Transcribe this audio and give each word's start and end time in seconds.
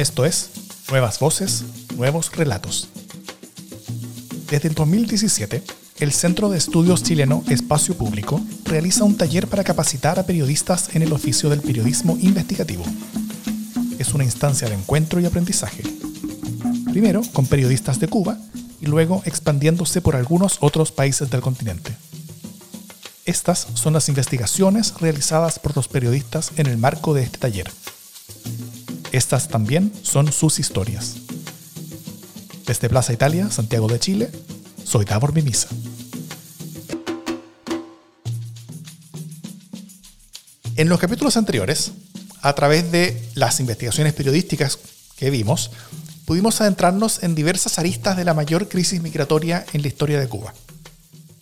Esto 0.00 0.24
es 0.24 0.48
Nuevas 0.88 1.18
Voces, 1.18 1.62
Nuevos 1.94 2.34
Relatos. 2.34 2.88
Desde 4.50 4.68
el 4.68 4.74
2017, 4.74 5.62
el 5.98 6.12
Centro 6.12 6.48
de 6.48 6.56
Estudios 6.56 7.02
Chileno 7.02 7.44
Espacio 7.50 7.94
Público 7.94 8.40
realiza 8.64 9.04
un 9.04 9.18
taller 9.18 9.46
para 9.46 9.62
capacitar 9.62 10.18
a 10.18 10.22
periodistas 10.22 10.96
en 10.96 11.02
el 11.02 11.12
oficio 11.12 11.50
del 11.50 11.60
periodismo 11.60 12.16
investigativo. 12.18 12.82
Es 13.98 14.14
una 14.14 14.24
instancia 14.24 14.70
de 14.70 14.74
encuentro 14.76 15.20
y 15.20 15.26
aprendizaje. 15.26 15.82
Primero 16.90 17.20
con 17.34 17.44
periodistas 17.44 18.00
de 18.00 18.08
Cuba 18.08 18.38
y 18.80 18.86
luego 18.86 19.20
expandiéndose 19.26 20.00
por 20.00 20.16
algunos 20.16 20.56
otros 20.60 20.92
países 20.92 21.28
del 21.28 21.42
continente. 21.42 21.94
Estas 23.26 23.66
son 23.74 23.92
las 23.92 24.08
investigaciones 24.08 24.94
realizadas 24.98 25.58
por 25.58 25.76
los 25.76 25.88
periodistas 25.88 26.52
en 26.56 26.68
el 26.68 26.78
marco 26.78 27.12
de 27.12 27.24
este 27.24 27.36
taller. 27.36 27.70
Estas 29.12 29.48
también 29.48 29.92
son 30.02 30.32
sus 30.32 30.60
historias. 30.60 31.16
Desde 32.66 32.88
Plaza 32.88 33.12
Italia, 33.12 33.50
Santiago 33.50 33.88
de 33.88 33.98
Chile, 33.98 34.30
soy 34.84 35.04
Davor 35.04 35.32
Mimisa. 35.32 35.68
En 40.76 40.88
los 40.88 41.00
capítulos 41.00 41.36
anteriores, 41.36 41.90
a 42.40 42.52
través 42.54 42.92
de 42.92 43.20
las 43.34 43.58
investigaciones 43.58 44.14
periodísticas 44.14 44.78
que 45.16 45.30
vimos, 45.30 45.72
pudimos 46.24 46.60
adentrarnos 46.60 47.24
en 47.24 47.34
diversas 47.34 47.80
aristas 47.80 48.16
de 48.16 48.24
la 48.24 48.34
mayor 48.34 48.68
crisis 48.68 49.02
migratoria 49.02 49.66
en 49.72 49.82
la 49.82 49.88
historia 49.88 50.20
de 50.20 50.28
Cuba. 50.28 50.54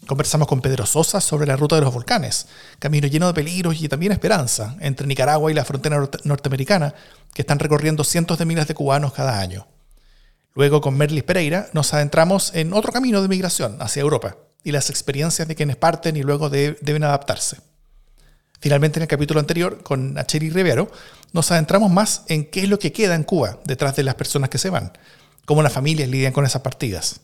Conversamos 0.09 0.49
con 0.49 0.63
Pedro 0.63 0.87
Sosa 0.87 1.21
sobre 1.21 1.47
la 1.47 1.57
ruta 1.57 1.77
de 1.77 1.83
los 1.83 1.93
volcanes, 1.93 2.47
camino 2.79 3.07
lleno 3.09 3.27
de 3.27 3.35
peligros 3.35 3.79
y 3.79 3.89
también 3.91 4.11
esperanza 4.11 4.75
entre 4.81 5.07
Nicaragua 5.07 5.51
y 5.51 5.55
la 5.55 5.67
frontera 5.67 6.09
norteamericana, 6.25 6.95
que 7.39 7.43
están 7.43 7.61
recorriendo 7.61 8.03
cientos 8.03 8.37
de 8.37 8.45
miles 8.47 8.67
de 8.67 8.75
cubanos 8.75 9.13
cada 9.13 9.39
año. 9.39 9.69
Luego, 10.57 10.81
con 10.81 10.97
Merlis 10.97 11.23
Pereira, 11.23 11.69
nos 11.73 11.95
adentramos 11.95 12.53
en 12.53 12.73
otro 12.73 12.91
camino 12.91 13.23
de 13.23 13.29
migración 13.29 13.77
hacia 13.79 14.01
Europa 14.01 14.39
y 14.65 14.73
las 14.73 14.91
experiencias 14.91 15.47
de 15.47 15.55
quienes 15.55 15.77
parten 15.77 16.17
y 16.17 16.25
luego 16.25 16.51
deben 16.51 17.05
adaptarse. 17.05 17.59
Finalmente, 18.59 18.99
en 18.99 19.03
el 19.03 19.09
capítulo 19.09 19.39
anterior, 19.39 19.85
con 19.85 20.19
Acheri 20.19 20.51
Rivero, 20.51 20.91
nos 21.33 21.53
adentramos 21.53 21.93
más 21.93 22.25
en 22.27 22.45
qué 22.45 22.65
es 22.65 22.69
lo 22.69 22.81
que 22.81 22.93
queda 22.93 23.15
en 23.15 23.23
Cuba 23.23 23.61
detrás 23.65 23.95
de 23.95 24.03
las 24.03 24.17
personas 24.17 24.51
que 24.51 24.59
se 24.59 24.71
van, 24.71 24.91
cómo 25.45 25.63
las 25.63 25.73
familias 25.73 26.09
lidian 26.09 26.33
con 26.33 26.45
esas 26.45 26.63
partidas. 26.63 27.21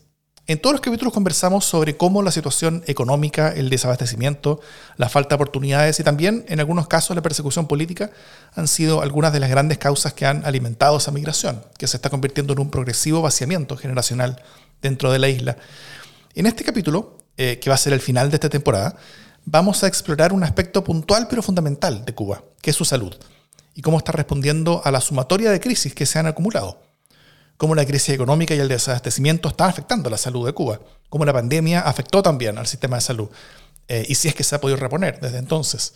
En 0.47 0.59
todos 0.59 0.75
los 0.75 0.81
capítulos 0.81 1.11
conversamos 1.11 1.65
sobre 1.65 1.97
cómo 1.97 2.21
la 2.21 2.29
situación 2.29 2.83
económica, 2.85 3.49
el 3.49 3.71
desabastecimiento, 3.71 4.61
la 4.95 5.09
falta 5.09 5.29
de 5.29 5.35
oportunidades 5.37 5.99
y 5.99 6.03
también, 6.03 6.45
en 6.47 6.59
algunos 6.59 6.87
casos, 6.87 7.15
la 7.15 7.23
persecución 7.23 7.65
política 7.65 8.11
han 8.53 8.67
sido 8.67 9.01
algunas 9.01 9.33
de 9.33 9.39
las 9.39 9.49
grandes 9.49 9.79
causas 9.79 10.13
que 10.13 10.27
han 10.27 10.45
alimentado 10.45 10.97
esa 10.97 11.09
migración, 11.09 11.63
que 11.79 11.87
se 11.87 11.97
está 11.97 12.11
convirtiendo 12.11 12.53
en 12.53 12.59
un 12.59 12.69
progresivo 12.69 13.23
vaciamiento 13.23 13.75
generacional 13.75 14.39
dentro 14.83 15.11
de 15.11 15.17
la 15.17 15.29
isla. 15.29 15.57
En 16.35 16.45
este 16.45 16.63
capítulo, 16.63 17.17
eh, 17.37 17.57
que 17.59 17.71
va 17.71 17.73
a 17.73 17.79
ser 17.79 17.93
el 17.93 17.99
final 18.01 18.29
de 18.29 18.35
esta 18.35 18.49
temporada, 18.49 18.97
vamos 19.45 19.83
a 19.83 19.87
explorar 19.87 20.31
un 20.31 20.43
aspecto 20.43 20.83
puntual 20.83 21.25
pero 21.27 21.41
fundamental 21.41 22.05
de 22.05 22.13
Cuba, 22.13 22.43
que 22.61 22.69
es 22.69 22.75
su 22.75 22.85
salud, 22.85 23.15
y 23.73 23.81
cómo 23.81 23.97
está 23.97 24.11
respondiendo 24.11 24.83
a 24.85 24.91
la 24.91 25.01
sumatoria 25.01 25.49
de 25.49 25.59
crisis 25.59 25.95
que 25.95 26.05
se 26.05 26.19
han 26.19 26.27
acumulado 26.27 26.84
cómo 27.57 27.75
la 27.75 27.85
crisis 27.85 28.09
económica 28.09 28.53
y 28.53 28.59
el 28.59 28.67
desabastecimiento 28.67 29.49
están 29.49 29.69
afectando 29.69 30.09
la 30.09 30.17
salud 30.17 30.45
de 30.45 30.53
Cuba, 30.53 30.79
cómo 31.09 31.25
la 31.25 31.33
pandemia 31.33 31.81
afectó 31.81 32.21
también 32.21 32.57
al 32.57 32.67
sistema 32.67 32.97
de 32.97 33.01
salud, 33.01 33.29
eh, 33.87 34.05
y 34.07 34.15
si 34.15 34.27
es 34.27 34.35
que 34.35 34.43
se 34.43 34.55
ha 34.55 34.61
podido 34.61 34.77
reponer 34.77 35.19
desde 35.19 35.37
entonces. 35.37 35.93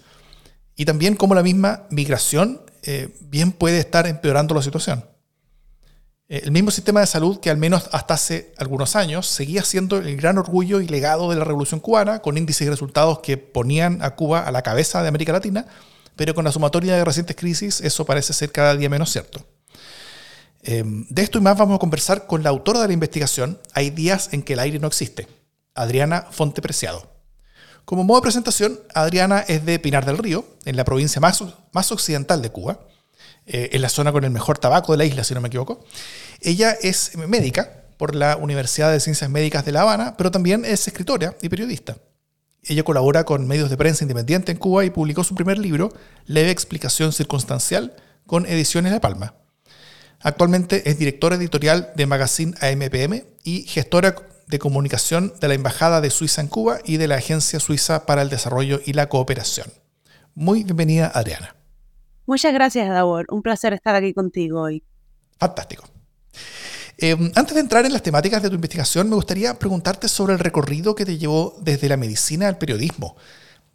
Y 0.76 0.86
también 0.86 1.16
cómo 1.16 1.36
la 1.36 1.44
misma 1.44 1.84
migración 1.90 2.62
eh, 2.84 3.10
bien 3.22 3.52
puede 3.52 3.80
estar 3.80 4.08
empeorando 4.08 4.56
la 4.56 4.62
situación. 4.62 5.04
Eh, 6.30 6.42
el 6.44 6.52
mismo 6.52 6.72
sistema 6.72 7.02
de 7.02 7.08
salud 7.08 7.40
que 7.40 7.50
al 7.50 7.58
menos 7.58 7.90
hasta 7.92 8.14
hace 8.14 8.54
algunos 8.58 8.96
años 8.96 9.28
seguía 9.28 9.64
siendo 9.64 9.98
el 9.98 10.16
gran 10.16 10.38
orgullo 10.38 10.80
y 10.80 10.88
legado 10.88 11.30
de 11.30 11.36
la 11.36 11.44
revolución 11.44 11.80
cubana, 11.80 12.20
con 12.20 12.38
índices 12.38 12.68
y 12.68 12.70
resultados 12.70 13.20
que 13.20 13.38
ponían 13.38 14.02
a 14.04 14.16
Cuba 14.16 14.42
a 14.42 14.52
la 14.52 14.62
cabeza 14.62 15.02
de 15.02 15.10
América 15.10 15.34
Latina, 15.34 15.66
pero 16.16 16.34
con 16.36 16.46
la 16.46 16.52
sumatoria 16.52 16.96
de 16.96 17.04
recientes 17.04 17.36
crisis 17.36 17.82
eso 17.82 18.06
parece 18.06 18.34
ser 18.34 18.52
cada 18.52 18.76
día 18.76 18.90
menos 18.90 19.12
cierto. 19.12 19.46
Em, 20.62 21.06
de 21.10 21.22
esto 21.22 21.38
y 21.38 21.42
más 21.42 21.58
vamos 21.58 21.76
a 21.76 21.80
conversar 21.80 22.28
con 22.28 22.44
la 22.44 22.50
autora 22.50 22.82
de 22.82 22.88
la 22.88 22.94
investigación 22.94 23.60
Hay 23.74 23.92
días 23.92 24.30
en 24.34 24.44
que 24.44 24.54
el 24.54 24.60
aire 24.60 24.80
no 24.80 24.88
existe, 24.88 25.28
Adriana 25.74 26.28
Fonte 26.32 26.62
Preciado. 26.62 27.10
Como 27.86 28.04
modo 28.04 28.20
de 28.20 28.24
presentación, 28.24 28.80
Adriana 28.94 29.40
es 29.48 29.66
de 29.66 29.80
Pinar 29.80 30.06
del 30.06 30.18
Río, 30.18 30.46
en 30.66 30.76
la 30.76 30.86
provincia 30.86 31.20
más, 31.20 31.44
más 31.72 31.92
occidental 31.92 32.42
de 32.42 32.52
Cuba, 32.52 32.82
eh, 33.48 33.70
en 33.72 33.82
la 33.82 33.90
zona 33.90 34.12
con 34.12 34.24
el 34.24 34.30
mejor 34.30 34.60
tabaco 34.60 34.92
de 34.92 35.00
la 35.00 35.06
isla, 35.06 35.24
si 35.24 35.34
no 35.34 35.42
me 35.42 35.48
equivoco. 35.48 35.84
Ella 36.42 36.72
es 36.72 37.18
médica 37.18 37.86
por 37.98 38.14
la 38.14 38.38
Universidad 38.38 38.92
de 38.92 39.00
Ciencias 39.00 39.30
Médicas 39.30 39.66
de 39.66 39.72
La 39.72 39.82
Habana, 39.82 40.16
pero 40.18 40.30
también 40.30 40.66
es 40.66 40.88
escritora 40.88 41.36
y 41.42 41.50
periodista. 41.50 41.98
Ella 42.62 42.84
colabora 42.84 43.24
con 43.24 43.48
medios 43.48 43.70
de 43.70 43.78
prensa 43.78 44.04
independiente 44.04 44.52
en 44.52 44.60
Cuba 44.60 44.86
y 44.86 44.90
publicó 44.90 45.24
su 45.24 45.34
primer 45.34 45.58
libro, 45.58 45.92
Leve 46.26 46.52
Explicación 46.52 47.12
Circunstancial, 47.12 47.96
con 48.28 48.46
Ediciones 48.46 48.92
La 48.92 49.02
Palma. 49.02 49.34
Actualmente 50.22 50.90
es 50.90 51.00
directora 51.00 51.38
editorial 51.38 51.92
de 51.96 52.06
Magazine 52.06 52.54
AMPM 52.60 53.24
y 53.44 53.64
gestora 53.64 54.16
de 54.48 54.60
comunicación 54.60 55.34
de 55.40 55.48
la 55.48 55.54
Embajada 55.54 56.02
de 56.02 56.10
Suiza 56.10 56.42
en 56.42 56.48
Cuba 56.48 56.80
y 56.84 56.98
de 56.98 57.08
la 57.08 57.16
Agencia 57.16 57.60
Suiza 57.60 58.06
para 58.06 58.22
el 58.22 58.30
Desarrollo 58.30 58.82
y 58.86 58.94
la 58.94 59.08
Cooperación. 59.08 59.68
Muy 60.36 60.64
bienvenida, 60.64 61.10
Adriana. 61.14 61.56
Muchas 62.26 62.54
gracias, 62.54 62.90
Davor. 62.90 63.28
Un 63.30 63.42
placer 63.42 63.74
estar 63.74 63.96
aquí 63.96 64.14
contigo 64.14 64.62
hoy. 64.62 64.84
Fantástico. 65.40 65.84
Eh, 66.98 67.16
antes 67.36 67.56
de 67.56 67.62
entrar 67.62 67.86
en 67.86 67.94
las 67.94 68.04
temáticas 68.04 68.44
de 68.44 68.50
tu 68.50 68.56
investigación, 68.56 69.08
me 69.08 69.16
gustaría 69.16 69.58
preguntarte 69.58 70.10
sobre 70.10 70.34
el 70.34 70.40
recorrido 70.40 70.96
que 70.96 71.06
te 71.06 71.18
llevó 71.18 71.56
desde 71.62 71.88
la 71.88 71.96
medicina 71.96 72.50
al 72.50 72.58
periodismo. 72.58 73.16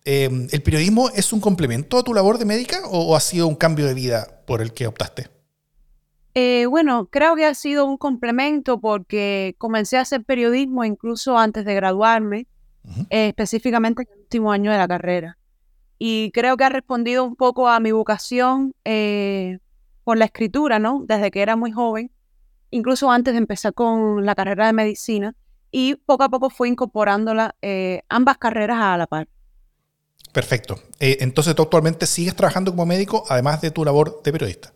Eh, 0.04 0.28
¿El 0.50 0.62
periodismo 0.62 1.08
es 1.08 1.32
un 1.32 1.40
complemento 1.40 1.98
a 1.98 2.02
tu 2.02 2.12
labor 2.12 2.36
de 2.36 2.44
médica 2.44 2.82
o 2.90 3.16
ha 3.16 3.20
sido 3.20 3.46
un 3.46 3.54
cambio 3.54 3.86
de 3.86 3.94
vida 3.94 4.42
por 4.46 4.60
el 4.60 4.74
que 4.74 4.86
optaste? 4.86 5.33
Eh, 6.34 6.66
bueno, 6.66 7.06
creo 7.06 7.36
que 7.36 7.46
ha 7.46 7.54
sido 7.54 7.86
un 7.86 7.96
complemento 7.96 8.80
porque 8.80 9.54
comencé 9.58 9.98
a 9.98 10.00
hacer 10.00 10.24
periodismo 10.24 10.84
incluso 10.84 11.38
antes 11.38 11.64
de 11.64 11.74
graduarme, 11.76 12.48
eh, 13.10 13.28
específicamente 13.28 14.02
en 14.02 14.08
el 14.12 14.20
último 14.20 14.50
año 14.50 14.72
de 14.72 14.78
la 14.78 14.88
carrera. 14.88 15.38
Y 15.96 16.32
creo 16.32 16.56
que 16.56 16.64
ha 16.64 16.68
respondido 16.70 17.24
un 17.24 17.36
poco 17.36 17.68
a 17.68 17.78
mi 17.78 17.92
vocación 17.92 18.74
eh, 18.84 19.58
por 20.02 20.18
la 20.18 20.24
escritura, 20.24 20.80
¿no? 20.80 21.04
Desde 21.06 21.30
que 21.30 21.40
era 21.40 21.54
muy 21.54 21.70
joven, 21.70 22.10
incluso 22.70 23.12
antes 23.12 23.34
de 23.34 23.38
empezar 23.38 23.72
con 23.72 24.26
la 24.26 24.34
carrera 24.34 24.66
de 24.66 24.72
medicina. 24.72 25.36
Y 25.70 25.94
poco 25.94 26.24
a 26.24 26.28
poco 26.28 26.50
fui 26.50 26.68
incorporándola 26.68 27.54
ambas 28.08 28.38
carreras 28.38 28.78
a 28.80 28.96
la 28.96 29.06
par. 29.06 29.28
Perfecto. 30.32 30.80
entonces 31.00 31.54
tú 31.54 31.62
actualmente 31.62 32.06
sigues 32.06 32.34
trabajando 32.34 32.72
como 32.72 32.86
médico, 32.86 33.24
además 33.28 33.60
de 33.60 33.70
tu 33.70 33.84
labor 33.84 34.20
de 34.22 34.32
periodista. 34.32 34.73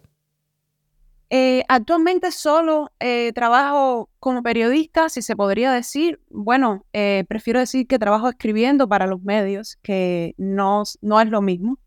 Eh, 1.31 1.62
actualmente 1.69 2.33
solo 2.33 2.91
eh, 3.00 3.33
trabajo 3.34 4.09
como 4.19 4.43
periodista, 4.43 5.09
si 5.09 5.21
se 5.21 5.37
podría 5.37 5.72
decir. 5.72 6.21
Bueno, 6.31 6.87
eh, 6.93 7.25
prefiero 7.28 7.61
decir 7.61 7.87
que 7.87 7.99
trabajo 7.99 8.28
escribiendo 8.28 8.89
para 8.89 9.06
los 9.06 9.22
medios, 9.22 9.77
que 9.83 10.34
no, 10.39 10.84
no 11.03 11.21
es 11.21 11.28
lo 11.28 11.43
mismo. 11.43 11.78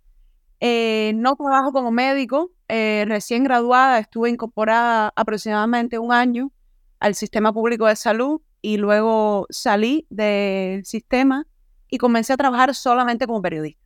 no 0.62 1.36
trabajo 1.36 1.72
como 1.72 1.92
médico. 1.92 2.52
recién 2.68 3.44
graduada, 3.44 4.00
estuve 4.00 4.30
incorporada 4.30 5.12
aproximadamente 5.16 5.98
un 5.98 6.12
año 6.14 6.52
al 7.00 7.16
sistema 7.16 7.52
público 7.52 7.88
de 7.88 7.96
salud 7.96 8.42
y 8.62 8.78
luego 8.78 9.48
salí 9.50 10.06
del 10.10 10.86
sistema 10.86 11.48
y 11.90 11.98
comencé 11.98 12.34
a 12.34 12.38
trabajar 12.38 12.76
solamente 12.76 13.26
como 13.26 13.42
periodista. 13.42 13.82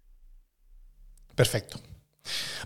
Perfecto. 1.34 1.80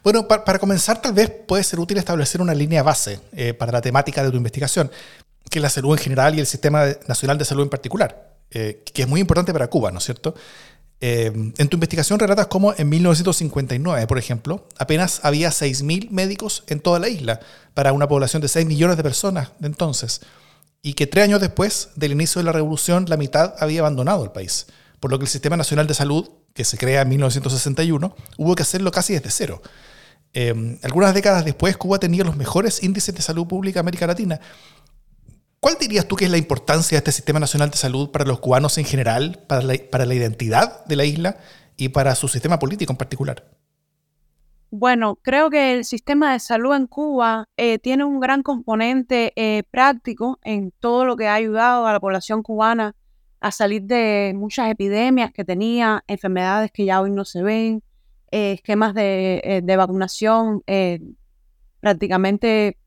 Bueno, 0.03 0.27
para, 0.27 0.59
comenzar 0.59 1.01
tal 1.01 1.13
vez 1.13 1.29
puede 1.29 1.63
ser 1.63 1.79
útil 1.79 1.97
establecer 1.97 2.41
una 2.41 2.53
línea 2.53 2.83
base 2.83 3.19
eh, 3.33 3.53
para 3.53 3.71
la 3.71 3.81
temática 3.81 4.23
de 4.23 4.31
tu 4.31 4.37
investigación, 4.37 4.91
que 5.49 5.59
es 5.59 5.63
la 5.63 5.69
salud 5.69 5.97
en 5.97 6.03
general 6.03 6.35
y 6.35 6.39
el 6.39 6.45
Sistema 6.45 6.85
Nacional 7.07 7.37
de 7.37 7.45
Salud 7.45 7.63
en 7.63 7.69
particular, 7.69 8.35
eh, 8.51 8.83
que 8.93 9.01
es 9.01 9.07
muy 9.07 9.19
importante 9.19 9.51
para 9.51 9.67
Cuba, 9.67 9.91
¿no 9.91 9.97
es 9.97 10.05
cierto? 10.05 10.35
Eh, 11.01 11.31
en 11.57 11.69
tu 11.69 11.77
investigación 11.77 12.19
relatas 12.19 12.47
cómo 12.47 12.73
en 12.77 12.89
1959, 12.89 14.05
por 14.05 14.17
ejemplo, 14.17 14.67
apenas 14.77 15.21
había 15.23 15.49
6.000 15.49 16.09
médicos 16.09 16.63
en 16.67 16.81
toda 16.81 16.99
la 16.99 17.07
isla 17.07 17.39
para 17.73 17.93
una 17.93 18.07
población 18.07 18.41
de 18.41 18.49
6 18.49 18.65
millones 18.65 18.97
de 18.97 19.03
personas 19.03 19.51
de 19.59 19.67
entonces, 19.67 20.21
y 20.81 20.93
que 20.93 21.07
tres 21.07 21.25
años 21.25 21.41
después 21.41 21.89
del 21.95 22.11
inicio 22.11 22.39
de 22.39 22.45
la 22.45 22.51
revolución 22.51 23.05
la 23.07 23.17
mitad 23.17 23.53
había 23.59 23.81
abandonado 23.81 24.23
el 24.23 24.31
país, 24.31 24.67
por 24.99 25.11
lo 25.11 25.19
que 25.19 25.25
el 25.25 25.29
Sistema 25.29 25.57
Nacional 25.57 25.87
de 25.87 25.93
Salud 25.93 26.29
que 26.53 26.65
se 26.65 26.77
crea 26.77 27.01
en 27.01 27.09
1961, 27.09 28.15
hubo 28.37 28.55
que 28.55 28.63
hacerlo 28.63 28.91
casi 28.91 29.13
desde 29.13 29.31
cero. 29.31 29.61
Em, 30.33 30.77
algunas 30.83 31.13
décadas 31.13 31.45
después, 31.45 31.77
Cuba 31.77 31.99
tenía 31.99 32.23
los 32.23 32.35
mejores 32.35 32.83
índices 32.83 33.15
de 33.15 33.21
salud 33.21 33.47
pública 33.47 33.75
de 33.75 33.81
América 33.81 34.07
Latina. 34.07 34.39
¿Cuál 35.59 35.77
dirías 35.79 36.07
tú 36.07 36.15
que 36.15 36.25
es 36.25 36.31
la 36.31 36.37
importancia 36.37 36.95
de 36.95 36.99
este 36.99 37.11
Sistema 37.11 37.39
Nacional 37.39 37.69
de 37.69 37.77
Salud 37.77 38.11
para 38.11 38.25
los 38.25 38.39
cubanos 38.39 38.77
en 38.77 38.85
general, 38.85 39.43
para 39.47 39.61
la, 39.61 39.75
para 39.91 40.05
la 40.05 40.13
identidad 40.13 40.85
de 40.85 40.95
la 40.95 41.05
isla 41.05 41.37
y 41.75 41.89
para 41.89 42.15
su 42.15 42.27
sistema 42.27 42.59
político 42.59 42.93
en 42.93 42.97
particular? 42.97 43.45
Bueno, 44.71 45.17
creo 45.23 45.49
que 45.49 45.73
el 45.73 45.83
sistema 45.83 46.31
de 46.31 46.39
salud 46.39 46.75
en 46.75 46.85
Cuba 46.85 47.47
eh, 47.57 47.79
tiene 47.79 48.03
un 48.03 48.19
gran 48.19 48.43
componente 48.43 49.33
eh, 49.35 49.63
práctico 49.71 50.39
en 50.43 50.71
todo 50.79 51.05
lo 51.05 51.17
que 51.17 51.27
ha 51.27 51.33
ayudado 51.33 51.87
a 51.87 51.93
la 51.93 51.99
población 51.99 52.43
cubana 52.43 52.95
a 53.41 53.51
salir 53.51 53.83
de 53.83 54.33
muchas 54.35 54.69
epidemias 54.69 55.31
que 55.31 55.45
tenía, 55.45 56.03
enfermedades 56.07 56.71
que 56.71 56.85
ya 56.85 57.01
hoy 57.01 57.11
no 57.11 57.25
se 57.25 57.41
ven, 57.41 57.83
eh, 58.31 58.53
esquemas 58.53 58.93
de, 58.93 59.61
de 59.63 59.77
vacunación 59.77 60.63
prácticamente 61.79 62.77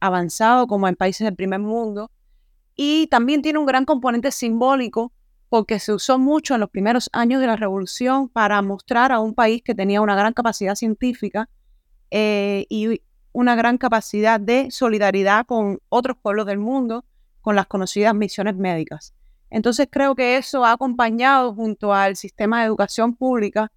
avanzado 0.00 0.66
como 0.66 0.88
en 0.88 0.96
países 0.96 1.24
del 1.24 1.36
primer 1.36 1.60
mundo. 1.60 2.10
Y 2.74 3.06
también 3.08 3.42
tiene 3.42 3.58
un 3.58 3.66
gran 3.66 3.84
componente 3.84 4.30
simbólico 4.30 5.12
porque 5.50 5.80
se 5.80 5.92
usó 5.92 6.18
mucho 6.18 6.54
en 6.54 6.60
los 6.60 6.70
primeros 6.70 7.10
años 7.12 7.40
de 7.40 7.48
la 7.48 7.56
revolución 7.56 8.28
para 8.28 8.62
mostrar 8.62 9.12
a 9.12 9.18
un 9.18 9.34
país 9.34 9.62
que 9.62 9.74
tenía 9.74 10.00
una 10.00 10.14
gran 10.14 10.32
capacidad 10.32 10.76
científica 10.76 11.50
eh, 12.10 12.66
y 12.70 13.02
una 13.32 13.56
gran 13.56 13.76
capacidad 13.76 14.40
de 14.40 14.70
solidaridad 14.70 15.44
con 15.46 15.80
otros 15.88 16.16
pueblos 16.22 16.46
del 16.46 16.58
mundo, 16.58 17.04
con 17.40 17.56
las 17.56 17.66
conocidas 17.66 18.14
misiones 18.14 18.56
médicas. 18.56 19.12
Entonces 19.50 19.88
creo 19.90 20.14
que 20.14 20.36
eso 20.36 20.64
ha 20.64 20.72
acompañado 20.72 21.54
junto 21.54 21.92
al 21.92 22.16
sistema 22.16 22.60
de 22.60 22.66
educación 22.66 23.14
pública 23.14 23.70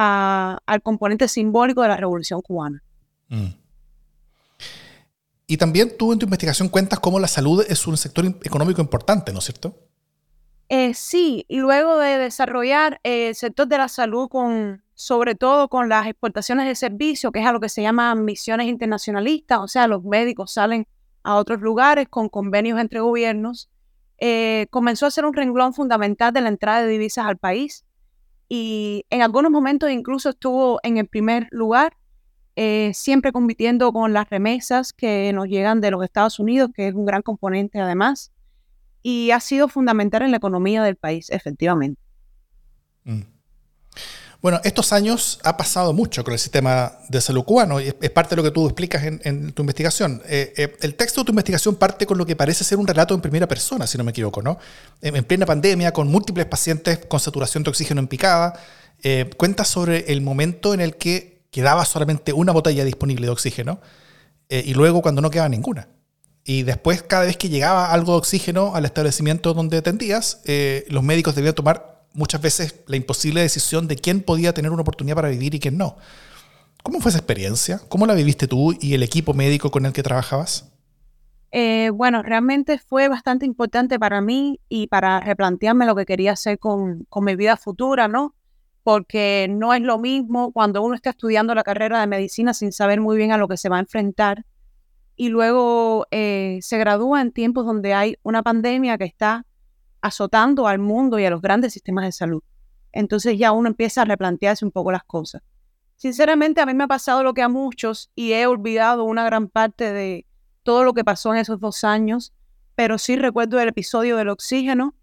al 0.00 0.82
componente 0.82 1.26
simbólico 1.26 1.82
de 1.82 1.88
la 1.88 1.96
revolución 1.96 2.40
cubana. 2.40 2.82
Mm. 3.28 3.48
Y 5.48 5.56
también 5.56 5.96
tú 5.96 6.12
en 6.12 6.18
tu 6.18 6.26
investigación 6.26 6.68
cuentas 6.68 7.00
cómo 7.00 7.18
la 7.18 7.26
salud 7.26 7.64
es 7.68 7.86
un 7.86 7.96
sector 7.96 8.24
económico 8.44 8.80
importante, 8.80 9.32
¿no 9.32 9.38
es 9.40 9.46
cierto? 9.46 9.74
Eh, 10.68 10.92
sí, 10.92 11.46
y 11.48 11.56
luego 11.56 11.96
de 11.96 12.18
desarrollar 12.18 13.00
el 13.02 13.34
sector 13.34 13.66
de 13.66 13.78
la 13.78 13.88
salud 13.88 14.28
con, 14.28 14.82
sobre 14.94 15.34
todo 15.34 15.68
con 15.68 15.88
las 15.88 16.06
exportaciones 16.06 16.66
de 16.66 16.74
servicios, 16.74 17.32
que 17.32 17.40
es 17.40 17.46
a 17.46 17.52
lo 17.52 17.60
que 17.60 17.70
se 17.70 17.80
llama 17.80 18.14
misiones 18.14 18.66
internacionalistas, 18.66 19.60
o 19.60 19.68
sea, 19.68 19.88
los 19.88 20.04
médicos 20.04 20.52
salen 20.52 20.86
a 21.22 21.36
otros 21.36 21.60
lugares 21.60 22.08
con 22.10 22.28
convenios 22.28 22.78
entre 22.78 23.00
gobiernos, 23.00 23.70
eh, 24.18 24.66
comenzó 24.70 25.06
a 25.06 25.10
ser 25.10 25.24
un 25.24 25.34
renglón 25.34 25.74
fundamental 25.74 26.32
de 26.32 26.40
la 26.40 26.48
entrada 26.48 26.82
de 26.82 26.88
divisas 26.88 27.26
al 27.26 27.38
país 27.38 27.84
y 28.48 29.04
en 29.10 29.22
algunos 29.22 29.50
momentos 29.50 29.90
incluso 29.90 30.30
estuvo 30.30 30.80
en 30.82 30.96
el 30.96 31.06
primer 31.06 31.48
lugar, 31.50 31.96
eh, 32.56 32.90
siempre 32.94 33.30
compitiendo 33.30 33.92
con 33.92 34.12
las 34.12 34.28
remesas 34.28 34.92
que 34.92 35.32
nos 35.32 35.46
llegan 35.46 35.80
de 35.80 35.90
los 35.90 36.02
Estados 36.02 36.38
Unidos, 36.38 36.70
que 36.74 36.88
es 36.88 36.94
un 36.94 37.06
gran 37.06 37.22
componente 37.22 37.78
además 37.80 38.32
y 39.02 39.30
ha 39.30 39.40
sido 39.40 39.68
fundamental 39.68 40.22
en 40.22 40.32
la 40.32 40.38
economía 40.38 40.82
del 40.82 40.96
país, 40.96 41.30
efectivamente. 41.30 42.00
Mm. 43.04 43.20
Bueno, 44.40 44.60
estos 44.62 44.92
años 44.92 45.40
ha 45.42 45.56
pasado 45.56 45.92
mucho 45.92 46.22
con 46.22 46.32
el 46.32 46.38
sistema 46.38 46.92
de 47.08 47.20
salud 47.20 47.42
cubano 47.42 47.80
y 47.80 47.88
es, 47.88 48.10
parte 48.10 48.30
de 48.30 48.36
lo 48.36 48.44
que 48.44 48.52
tú 48.52 48.66
explicas 48.66 49.02
en, 49.02 49.52
tu 49.52 49.62
investigación. 49.62 50.22
Eh, 50.26 50.52
eh, 50.56 50.76
el 50.80 50.94
texto 50.94 51.22
de 51.22 51.24
tu 51.24 51.32
investigación 51.32 51.74
parte 51.74 52.06
con 52.06 52.18
lo 52.18 52.24
que 52.24 52.36
parece 52.36 52.62
ser 52.62 52.78
un 52.78 52.86
relato 52.86 53.14
en 53.14 53.20
primera 53.20 53.48
persona, 53.48 53.84
si 53.88 53.98
no 53.98 54.04
me 54.04 54.12
equivoco, 54.12 54.40
¿no? 54.40 54.58
En, 55.02 55.24
plena 55.24 55.44
pandemia, 55.44 55.92
con 55.92 56.06
múltiples 56.06 56.46
pacientes 56.46 57.00
con 57.08 57.18
saturación 57.18 57.64
de 57.64 57.70
oxígeno 57.70 58.00
en 58.00 58.06
picada, 58.06 58.60
eh, 59.02 59.28
cuenta 59.36 59.64
sobre 59.64 60.12
el 60.12 60.20
momento 60.20 60.72
en 60.72 60.82
el 60.82 60.94
que 60.94 61.42
quedaba 61.50 61.84
solamente 61.84 62.32
una 62.32 62.52
botella 62.52 62.84
disponible 62.84 63.26
de 63.26 63.32
oxígeno 63.32 63.80
y 64.50 64.72
luego 64.72 65.02
cuando 65.02 65.20
no 65.20 65.30
quedaba 65.30 65.48
ninguna. 65.48 65.88
Y 66.42 66.62
después, 66.62 67.02
cada 67.02 67.24
vez 67.24 67.36
que 67.36 67.50
llegaba 67.50 67.92
algo 67.92 68.12
de 68.12 68.18
oxígeno 68.18 68.74
al 68.74 68.86
establecimiento 68.86 69.52
donde 69.52 69.76
atendías, 69.76 70.40
los 70.88 71.02
médicos 71.02 71.34
debían 71.34 71.54
tomar 71.54 71.97
muchas 72.12 72.40
veces 72.40 72.80
la 72.86 72.96
imposible 72.96 73.40
decisión 73.40 73.88
de 73.88 73.96
quién 73.96 74.22
podía 74.22 74.52
tener 74.52 74.70
una 74.70 74.82
oportunidad 74.82 75.16
para 75.16 75.28
vivir 75.28 75.54
y 75.54 75.60
quién 75.60 75.78
no. 75.78 75.96
¿Cómo 76.82 77.00
fue 77.00 77.10
esa 77.10 77.18
experiencia? 77.18 77.80
¿Cómo 77.88 78.06
la 78.06 78.14
viviste 78.14 78.46
tú 78.46 78.74
y 78.80 78.94
el 78.94 79.02
equipo 79.02 79.34
médico 79.34 79.70
con 79.70 79.86
el 79.86 79.92
que 79.92 80.02
trabajabas? 80.02 80.72
Eh, 81.50 81.90
bueno, 81.92 82.22
realmente 82.22 82.78
fue 82.78 83.08
bastante 83.08 83.46
importante 83.46 83.98
para 83.98 84.20
mí 84.20 84.60
y 84.68 84.86
para 84.86 85.20
replantearme 85.20 85.86
lo 85.86 85.96
que 85.96 86.06
quería 86.06 86.32
hacer 86.32 86.58
con, 86.58 87.06
con 87.08 87.24
mi 87.24 87.36
vida 87.36 87.56
futura, 87.56 88.06
¿no? 88.06 88.34
Porque 88.82 89.48
no 89.50 89.74
es 89.74 89.82
lo 89.82 89.98
mismo 89.98 90.52
cuando 90.52 90.82
uno 90.82 90.94
está 90.94 91.10
estudiando 91.10 91.54
la 91.54 91.64
carrera 91.64 92.00
de 92.00 92.06
medicina 92.06 92.54
sin 92.54 92.72
saber 92.72 93.00
muy 93.00 93.16
bien 93.16 93.32
a 93.32 93.38
lo 93.38 93.48
que 93.48 93.56
se 93.56 93.68
va 93.68 93.76
a 93.76 93.80
enfrentar 93.80 94.44
y 95.18 95.28
luego 95.30 96.06
eh, 96.12 96.60
se 96.62 96.78
gradúa 96.78 97.20
en 97.20 97.32
tiempos 97.32 97.66
donde 97.66 97.92
hay 97.92 98.16
una 98.22 98.42
pandemia 98.42 98.96
que 98.96 99.04
está 99.04 99.44
azotando 100.00 100.66
al 100.66 100.78
mundo 100.78 101.18
y 101.18 101.24
a 101.24 101.30
los 101.30 101.42
grandes 101.42 101.72
sistemas 101.72 102.04
de 102.04 102.12
salud. 102.12 102.42
Entonces 102.92 103.38
ya 103.38 103.52
uno 103.52 103.68
empieza 103.68 104.02
a 104.02 104.04
replantearse 104.04 104.64
un 104.64 104.70
poco 104.70 104.92
las 104.92 105.04
cosas. 105.04 105.42
Sinceramente 105.96 106.60
a 106.60 106.66
mí 106.66 106.74
me 106.74 106.84
ha 106.84 106.88
pasado 106.88 107.22
lo 107.22 107.34
que 107.34 107.42
a 107.42 107.48
muchos 107.48 108.10
y 108.14 108.32
he 108.32 108.46
olvidado 108.46 109.04
una 109.04 109.24
gran 109.24 109.48
parte 109.48 109.92
de 109.92 110.26
todo 110.62 110.84
lo 110.84 110.94
que 110.94 111.04
pasó 111.04 111.32
en 111.32 111.40
esos 111.40 111.60
dos 111.60 111.82
años, 111.82 112.32
pero 112.74 112.98
sí 112.98 113.16
recuerdo 113.16 113.60
el 113.60 113.68
episodio 113.68 114.16
del 114.16 114.28
oxígeno 114.28 114.94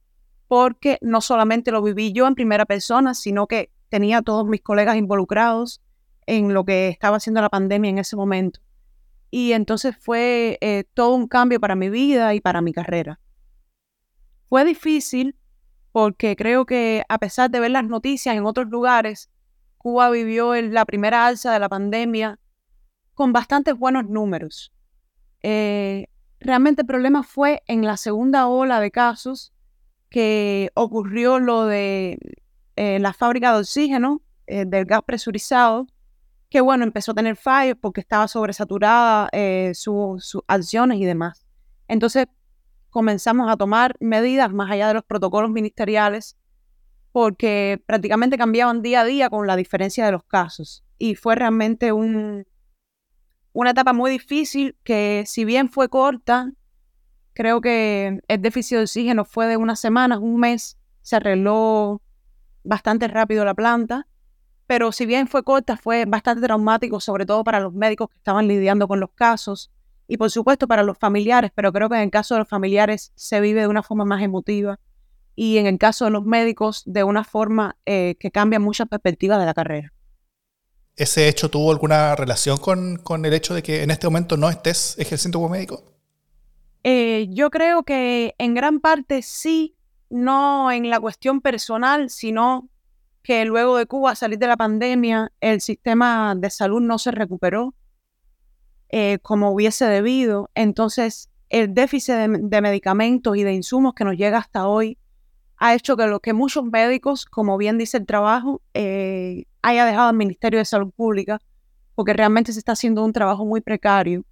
porque 0.48 0.98
no 1.02 1.22
solamente 1.22 1.72
lo 1.72 1.82
viví 1.82 2.14
yo 2.14 2.28
en 2.28 2.36
primera 2.36 2.66
persona, 2.66 3.14
sino 3.14 3.48
que 3.48 3.72
tenía 3.90 4.22
todos 4.22 4.46
mis 4.46 4.62
colegas 4.62 4.96
involucrados 4.96 5.82
en 6.28 6.54
lo 6.54 6.66
que 6.66 6.90
estaba 6.90 7.18
haciendo 7.18 7.42
la 7.42 7.50
pandemia 7.50 7.90
en 7.90 7.98
ese 7.98 8.16
momento. 8.16 8.60
Y 9.32 9.52
entonces 9.52 9.96
fue 10.00 10.58
eh, 10.62 10.86
todo 10.94 11.16
un 11.16 11.28
cambio 11.28 11.60
para 11.60 11.76
mi 11.76 11.90
vida 11.90 12.34
y 12.34 12.42
para 12.42 12.62
mi 12.62 12.72
carrera. 12.72 13.20
Fue 14.50 14.66
difícil 14.66 15.36
porque 15.92 16.36
creo 16.36 16.66
que 16.66 17.04
a 17.08 17.18
pesar 17.18 17.50
de 17.50 17.60
ver 17.60 17.72
las 17.72 17.86
noticias 17.86 18.36
en 18.36 18.46
otros 18.46 18.68
lugares, 18.68 19.30
Cuba 19.78 20.10
vivió 20.10 20.60
la 20.62 20.86
primera 20.86 21.28
alza 21.28 21.54
de 21.54 21.60
la 21.60 21.70
pandemia 21.70 22.40
con 23.14 23.32
bastantes 23.32 23.78
buenos 23.78 24.06
números. 24.10 24.74
Eh, 25.42 26.08
realmente 26.40 26.82
el 26.82 26.88
problema 26.88 27.24
fue 27.24 27.64
en 27.68 27.86
la 27.86 27.98
segunda 27.98 28.48
ola 28.48 28.80
de 28.80 28.92
casos 28.92 29.54
que 30.10 30.72
ocurrió 30.74 31.40
lo 31.40 31.66
de 31.66 32.18
eh, 32.76 33.00
la 33.00 33.14
fábrica 33.14 33.54
de 33.54 33.60
oxígeno, 33.60 34.22
del 34.48 34.86
gas 34.86 35.02
presurizado, 35.04 35.88
que 36.50 36.62
bueno, 36.62 36.84
empezó 36.84 37.12
a 37.12 37.16
tener 37.16 37.36
fallos 37.36 37.78
porque 37.82 38.02
estaba 38.02 38.28
sobresaturada 38.28 39.28
eh, 39.32 39.72
sus 39.74 40.38
acciones 40.48 41.00
y 41.00 41.06
demás. 41.06 41.46
Entonces 41.88 42.28
comenzamos 42.96 43.52
a 43.52 43.58
tomar 43.58 43.98
medidas 44.00 44.54
más 44.54 44.72
allá 44.72 44.88
de 44.88 44.94
los 44.94 45.04
protocolos 45.04 45.52
ministeriales 45.52 46.38
porque 47.12 47.84
prácticamente 47.86 48.38
cambiaban 48.38 48.82
día 48.82 49.02
a 49.02 49.04
día 49.04 49.30
con 49.30 49.48
la 49.48 49.58
diferencia 49.58 50.06
de 50.06 50.14
los 50.14 50.24
casos. 50.24 50.86
Y 50.98 51.16
fue 51.16 51.36
realmente 51.36 51.92
un, 51.92 52.48
una 53.52 53.72
etapa 53.72 53.92
muy 53.92 54.10
difícil 54.12 54.78
que 54.86 55.26
si 55.28 55.44
bien 55.44 55.70
fue 55.70 55.90
corta, 55.90 56.54
creo 57.34 57.60
que 57.60 58.22
el 58.30 58.42
déficit 58.42 58.78
de 58.78 58.84
oxígeno 58.84 59.26
fue 59.26 59.48
de 59.48 59.58
unas 59.58 59.82
semanas, 59.82 60.20
un 60.22 60.40
mes, 60.40 60.78
se 61.02 61.18
arregló 61.18 62.02
bastante 62.64 63.10
rápido 63.10 63.44
la 63.44 63.56
planta 63.56 64.08
pero 64.68 64.92
si 64.92 65.06
bien 65.06 65.28
fue 65.28 65.44
corta, 65.44 65.78
fue 65.78 66.06
bastante 66.06 66.42
traumático, 66.42 67.00
sobre 67.00 67.28
todo 67.28 67.44
para 67.44 67.60
los 67.60 67.72
médicos 67.72 68.10
que 68.10 68.18
estaban 68.18 68.48
lidiando 68.48 68.88
con 68.88 69.00
los 69.00 69.12
casos 69.12 69.72
y 70.08 70.18
por 70.18 70.32
supuesto 70.32 70.68
para 70.68 70.84
los 70.84 70.98
familiares, 70.98 71.52
pero 71.54 71.72
creo 71.74 71.90
que 71.90 71.96
en 71.96 72.04
el 72.04 72.12
caso 72.12 72.36
de 72.36 72.40
los 72.40 72.48
familiares 72.48 73.12
se 73.16 73.42
vive 73.42 73.62
de 73.62 73.68
una 73.68 73.84
forma 73.84 74.06
más 74.06 74.22
emotiva 74.22 74.80
y 75.36 75.58
en 75.58 75.66
el 75.66 75.78
caso 75.78 76.06
de 76.06 76.12
los 76.12 76.24
médicos 76.24 76.84
de 76.86 77.04
una 77.04 77.24
forma 77.24 77.78
eh, 77.86 78.16
que 78.20 78.32
cambia 78.32 78.60
muchas 78.60 78.88
perspectivas 78.88 79.40
de 79.40 79.46
la 79.46 79.54
carrera. 79.54 79.94
¿Ese 80.96 81.28
hecho 81.28 81.50
tuvo 81.50 81.72
alguna 81.72 82.16
relación 82.16 82.58
con, 82.58 83.26
el 83.26 83.34
hecho 83.34 83.54
de 83.54 83.62
que 83.62 83.84
en 83.84 83.92
este 83.92 84.08
momento 84.08 84.38
no 84.38 84.50
estés 84.50 84.98
ejerciendo 84.98 85.40
como 85.40 85.50
médico? 85.50 85.84
Eh, 86.84 87.28
yo 87.32 87.50
creo 87.50 87.84
que 87.84 88.34
en 88.38 88.54
gran 88.54 88.80
parte 88.80 89.22
sí, 89.22 89.76
no 90.10 90.72
en 90.72 90.90
la 90.90 91.00
cuestión 91.00 91.42
personal, 91.42 92.10
sino 92.10 92.70
que 93.24 93.44
luego 93.44 93.76
de 93.76 93.88
Cuba 93.88 94.16
salir 94.16 94.38
de 94.38 94.48
la 94.48 94.56
pandemia, 94.56 95.34
el 95.42 95.60
sistema 95.60 96.34
de 96.38 96.50
salud 96.50 96.80
no 96.80 96.98
se 96.98 97.12
recuperó 97.12 97.74
eh, 98.98 99.20
como 99.22 99.52
hubiese 99.52 99.84
debido. 99.84 100.50
Entonces, 100.56 101.30
el 101.50 101.74
déficit 101.74 102.14
de, 102.14 102.62
medicamentos 102.62 103.36
y 103.36 103.44
de 103.44 103.52
insumos 103.52 103.94
que 103.94 104.06
nos 104.06 104.16
llega 104.16 104.38
hasta 104.38 104.70
hoy 104.70 104.98
ha 105.58 105.76
hecho 105.76 105.98
que, 105.98 106.08
lo, 106.08 106.22
que 106.22 106.32
muchos 106.32 106.64
médicos, 106.64 107.26
como 107.26 107.58
bien 107.58 107.78
dice 107.78 107.98
el 107.98 108.06
trabajo, 108.06 108.62
eh, 108.74 109.48
haya 109.62 109.84
dejado 109.84 110.08
al 110.08 110.16
Ministerio 110.16 110.60
de 110.60 110.64
Salud 110.64 110.94
Pública, 110.96 111.42
porque 111.94 112.14
realmente 112.14 112.54
se 112.54 112.60
está 112.60 112.72
haciendo 112.72 113.04
un 113.04 113.12
trabajo 113.12 113.44
muy 113.46 113.60
precario. 113.60 114.24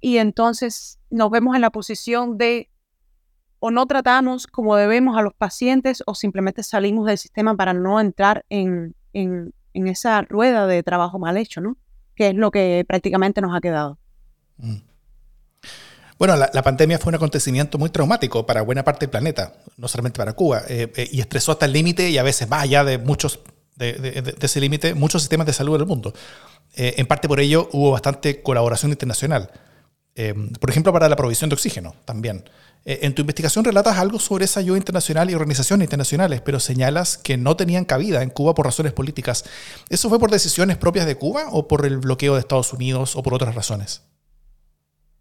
Y 0.00 0.16
entonces 0.16 0.98
nos 1.10 1.30
vemos 1.30 1.54
en 1.54 1.60
la 1.60 1.68
posición 1.68 2.38
de 2.38 2.70
o 3.58 3.70
no 3.70 3.84
tratamos 3.84 4.46
como 4.46 4.76
debemos 4.76 5.18
a 5.18 5.20
los 5.20 5.34
pacientes 5.34 6.02
o 6.06 6.14
simplemente 6.14 6.62
salimos 6.62 7.04
del 7.04 7.18
sistema 7.18 7.54
para 7.54 7.74
no 7.74 8.00
entrar 8.00 8.46
en, 8.48 8.94
esa 9.74 10.22
rueda 10.22 10.66
de 10.66 10.82
trabajo 10.82 11.18
mal 11.18 11.36
hecho, 11.36 11.60
¿no? 11.60 11.76
Que 12.14 12.28
es 12.28 12.34
lo 12.34 12.50
que 12.50 12.82
prácticamente 12.88 13.42
nos 13.42 13.54
ha 13.54 13.60
quedado. 13.60 13.98
Mm. 14.58 14.76
Bueno, 16.18 16.34
la, 16.34 16.62
pandemia 16.62 16.98
fue 16.98 17.10
un 17.10 17.16
acontecimiento 17.16 17.76
muy 17.76 17.90
traumático 17.90 18.46
para 18.46 18.62
buena 18.62 18.82
parte 18.82 19.04
del 19.04 19.10
planeta, 19.10 19.52
no 19.76 19.86
solamente 19.86 20.16
para 20.16 20.32
Cuba, 20.32 20.62
eh, 20.66 20.90
eh, 20.96 21.08
y 21.12 21.20
estresó 21.20 21.52
hasta 21.52 21.66
el 21.66 21.72
límite 21.72 22.08
y 22.08 22.16
a 22.16 22.22
veces 22.22 22.48
más 22.48 22.62
allá 22.62 22.84
de 22.84 22.96
muchos 22.96 23.40
de, 23.76 24.34
ese 24.40 24.60
límite 24.60 24.94
muchos 24.94 25.20
sistemas 25.20 25.46
de 25.46 25.52
salud 25.52 25.74
en 25.74 25.82
el 25.82 25.86
mundo. 25.86 26.14
Eh, 26.74 26.94
en 26.96 27.06
parte 27.06 27.28
por 27.28 27.38
ello 27.38 27.68
hubo 27.72 27.90
bastante 27.90 28.42
colaboración 28.42 28.92
internacional. 28.92 29.50
Por 30.58 30.70
ejemplo, 30.70 30.94
para 30.94 31.10
la 31.10 31.16
provisión 31.16 31.50
de 31.50 31.54
oxígeno 31.54 31.94
también. 32.06 32.48
En 32.86 33.14
tu 33.14 33.20
investigación 33.20 33.66
relatas 33.66 33.98
algo 33.98 34.18
sobre 34.18 34.46
esa 34.46 34.60
ayuda 34.60 34.78
internacional 34.78 35.28
y 35.28 35.34
organizaciones 35.34 35.84
internacionales, 35.84 36.40
pero 36.42 36.58
señalas 36.58 37.18
que 37.18 37.36
no 37.36 37.54
tenían 37.54 37.84
cabida 37.84 38.22
en 38.22 38.30
Cuba 38.30 38.54
por 38.54 38.64
razones 38.64 38.94
políticas. 38.94 39.44
¿Eso 39.90 40.08
fue 40.08 40.18
por 40.18 40.30
decisiones 40.30 40.78
propias 40.78 41.04
de 41.04 41.16
Cuba 41.16 41.48
o 41.50 41.68
por 41.68 41.84
el 41.84 41.98
bloqueo 41.98 42.32
de 42.32 42.40
Estados 42.40 42.72
Unidos 42.72 43.14
o 43.14 43.22
por 43.22 43.34
otras 43.34 43.54
razones? 43.54 44.00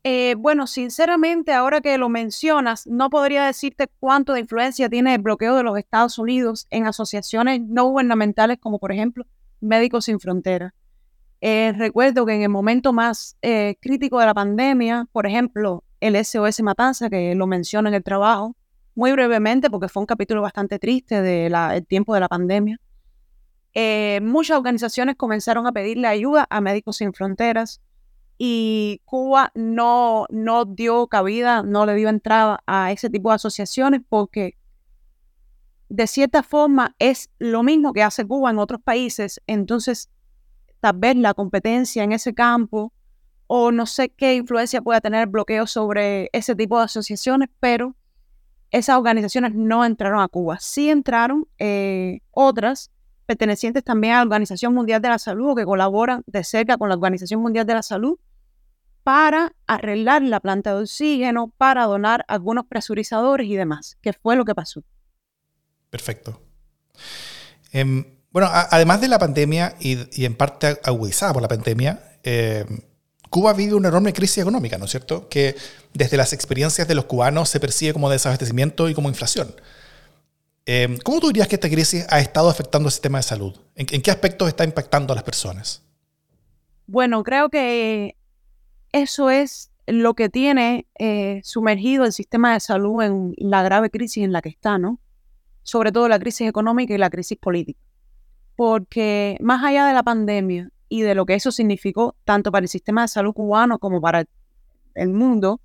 Eh, 0.08 0.36
bueno, 0.38 0.68
sinceramente, 0.68 1.52
ahora 1.52 1.82
que 1.82 1.98
lo 1.98 2.10
mencionas, 2.10 2.86
no 2.86 3.10
podría 3.10 3.46
decirte 3.46 3.88
cuánto 4.00 4.34
de 4.34 4.42
influencia 4.42 4.88
tiene 4.88 5.16
el 5.16 5.22
bloqueo 5.22 5.56
de 5.56 5.64
los 5.64 5.80
Estados 5.80 6.20
Unidos 6.20 6.68
en 6.70 6.86
asociaciones 6.86 7.62
no 7.62 7.86
gubernamentales 7.86 8.60
como, 8.60 8.78
por 8.78 8.92
ejemplo, 8.92 9.26
Médicos 9.62 10.06
Sin 10.06 10.20
Fronteras. 10.20 10.74
Eh, 11.42 11.74
recuerdo 11.76 12.24
que 12.28 12.36
en 12.36 12.44
el 12.44 12.50
momento 12.50 12.94
más 12.94 13.36
crítico 13.82 14.20
de 14.20 14.28
la 14.28 14.36
pandemia, 14.36 15.08
por 15.12 15.26
ejemplo, 15.26 15.84
el 16.00 16.16
SOS 16.24 16.62
Matanza, 16.62 17.10
que 17.10 17.34
lo 17.34 17.48
menciona 17.48 17.90
en 17.90 17.96
el 17.96 18.04
trabajo, 18.04 18.56
muy 18.94 19.12
brevemente, 19.12 19.72
porque 19.72 19.90
fue 19.90 20.02
un 20.02 20.08
capítulo 20.08 20.44
bastante 20.44 20.78
triste 20.78 21.24
del 21.24 21.56
tiempo 21.88 22.14
de 22.14 22.20
la 22.20 22.30
pandemia. 22.30 22.80
Eh, 23.74 24.20
muchas 24.22 24.58
organizaciones 24.58 25.16
comenzaron 25.16 25.66
a 25.66 25.72
pedirle 25.72 26.08
ayuda 26.08 26.46
a 26.48 26.62
Médicos 26.62 26.98
Sin 26.98 27.12
Fronteras 27.12 27.82
y 28.38 29.02
Cuba 29.06 29.52
no, 29.56 30.26
no 30.30 30.66
dio 30.66 31.08
cabida, 31.08 31.64
no 31.64 31.86
le 31.86 31.96
dio 31.96 32.10
entrada 32.10 32.62
a 32.66 32.92
ese 32.92 33.10
tipo 33.10 33.30
de 33.30 33.36
asociaciones 33.36 34.02
porque 34.08 34.58
de 35.90 36.08
cierta 36.08 36.44
forma 36.44 36.96
es 37.00 37.30
lo 37.40 37.64
mismo 37.64 37.94
que 37.94 38.04
hace 38.04 38.26
Cuba 38.26 38.50
en 38.50 38.60
otros 38.60 38.82
países, 38.82 39.42
entonces 39.48 40.10
tal 40.82 40.98
vez 40.98 41.16
la 41.16 41.34
competencia 41.34 42.04
en 42.04 42.12
ese 42.12 42.34
campo 42.34 42.92
o 43.48 43.72
no 43.72 43.86
sé 43.86 44.10
qué 44.10 44.36
influencia 44.36 44.82
pueda 44.82 45.02
tener 45.02 45.22
el 45.22 45.30
bloqueo 45.30 45.68
sobre 45.68 46.30
ese 46.34 46.56
tipo 46.56 46.78
de 46.78 46.86
asociaciones, 46.86 47.50
pero 47.60 47.96
esas 48.72 48.98
organizaciones 48.98 49.54
no 49.54 49.86
entraron 49.86 50.20
a 50.20 50.28
Cuba. 50.28 50.58
Sí 50.60 50.90
entraron 50.90 51.48
eh, 51.60 52.20
otras 52.32 52.92
pertenecientes 53.26 53.84
también 53.84 54.14
a 54.14 54.18
la 54.18 54.24
Organización 54.24 54.74
Mundial 54.74 55.02
de 55.02 55.10
la 55.10 55.20
Salud 55.20 55.52
o 55.52 55.56
que 55.56 55.66
colaboran 55.66 56.24
de 56.28 56.44
cerca 56.44 56.78
con 56.78 56.90
la 56.90 56.96
Organización 56.96 57.42
Mundial 57.42 57.66
de 57.66 57.74
la 57.74 57.84
Salud 57.84 58.18
para 59.04 59.54
arreglar 59.68 60.24
la 60.24 60.40
planta 60.40 60.74
de 60.74 60.82
oxígeno, 60.82 61.54
para 61.58 61.86
donar 61.86 62.26
algunos 62.28 62.66
presurizadores 62.66 63.48
y 63.48 63.56
demás, 63.56 63.98
que 64.02 64.14
fue 64.14 64.36
lo 64.36 64.46
que 64.46 64.56
pasó. 64.56 64.84
Perfecto. 65.92 66.42
Em, 67.72 68.04
bueno, 68.32 68.50
además 68.52 69.02
de 69.02 69.08
la 69.08 69.20
pandemia 69.20 69.76
y, 69.80 70.26
en 70.26 70.36
parte 70.36 70.80
agudizada 70.84 71.34
por 71.34 71.42
la 71.42 71.48
pandemia, 71.48 72.18
eh, 72.24 72.66
Cuba 73.30 73.54
vive 73.54 73.76
una 73.76 73.90
enorme 73.90 74.14
crisis 74.14 74.40
económica, 74.40 74.78
¿no 74.78 74.86
es 74.86 74.92
cierto? 74.92 75.30
Que 75.30 75.56
desde 75.94 76.18
las 76.18 76.34
experiencias 76.34 76.88
de 76.88 76.96
los 76.96 77.06
cubanos 77.06 77.50
se 77.50 77.60
percibe 77.60 77.94
como 77.94 78.10
desabastecimiento 78.10 78.90
y 78.90 78.94
como 78.94 79.10
inflación. 79.10 79.54
Em, 80.66 80.98
¿Cómo 80.98 81.20
tú 81.20 81.28
dirías 81.28 81.48
que 81.48 81.56
esta 81.56 81.70
crisis 81.70 82.08
ha 82.10 82.20
estado 82.20 82.50
afectando 82.50 82.88
el 82.88 82.92
sistema 82.92 83.20
de 83.20 83.24
salud? 83.24 83.56
¿En, 83.76 83.86
qué 83.86 84.10
aspectos 84.10 84.48
está 84.48 84.64
impactando 84.64 85.14
a 85.14 85.16
las 85.16 85.24
personas? 85.24 85.84
Bueno, 86.88 87.24
creo 87.24 87.50
que 87.50 88.16
eso 88.92 89.30
es 89.30 89.72
lo 89.86 90.16
que 90.16 90.30
tiene 90.30 90.88
eh, 90.98 91.42
sumergido 91.44 92.06
el 92.06 92.14
sistema 92.14 92.54
de 92.54 92.60
salud 92.60 93.04
en 93.04 93.34
la 93.38 93.62
grave 93.62 93.92
crisis 93.92 94.24
en 94.24 94.32
la 94.32 94.42
que 94.42 94.50
está, 94.50 94.80
¿no? 94.80 95.00
Sobre 95.62 95.92
todo 95.92 96.10
la 96.10 96.20
crisis 96.20 96.48
económica 96.48 96.94
y 96.96 96.98
la 96.98 97.12
crisis 97.12 97.38
política. 97.38 97.80
Porque 98.56 99.38
más 99.42 99.64
allá 99.64 99.86
de 99.86 99.94
la 99.94 100.02
pandemia, 100.02 100.72
y 100.90 101.02
de 101.02 101.16
lo 101.16 101.26
que 101.26 101.36
eso 101.36 101.52
significó 101.52 102.16
tanto 102.26 102.52
para 102.52 102.64
el 102.64 102.70
sistema 102.70 103.02
de 103.04 103.08
salud 103.08 103.34
cubano 103.34 103.80
como 103.80 104.02
para 104.02 104.26
el 104.96 105.10
mundo, 105.10 105.60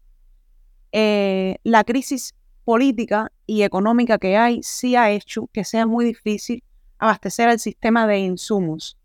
eh, 0.93 1.57
la 1.63 1.85
crisis 1.85 2.35
política 2.65 3.33
y 3.47 3.63
económica 3.63 4.19
que 4.19 4.37
hay 4.37 4.63
sí 4.63 4.97
ha 4.97 5.11
hecho 5.11 5.49
que 5.53 5.65
sea 5.65 5.87
muy 5.87 6.05
difícil 6.05 6.63
abastecer 6.99 7.49
al 7.49 7.59
sistema 7.59 8.07
de 8.07 8.19
insumos. 8.19 8.99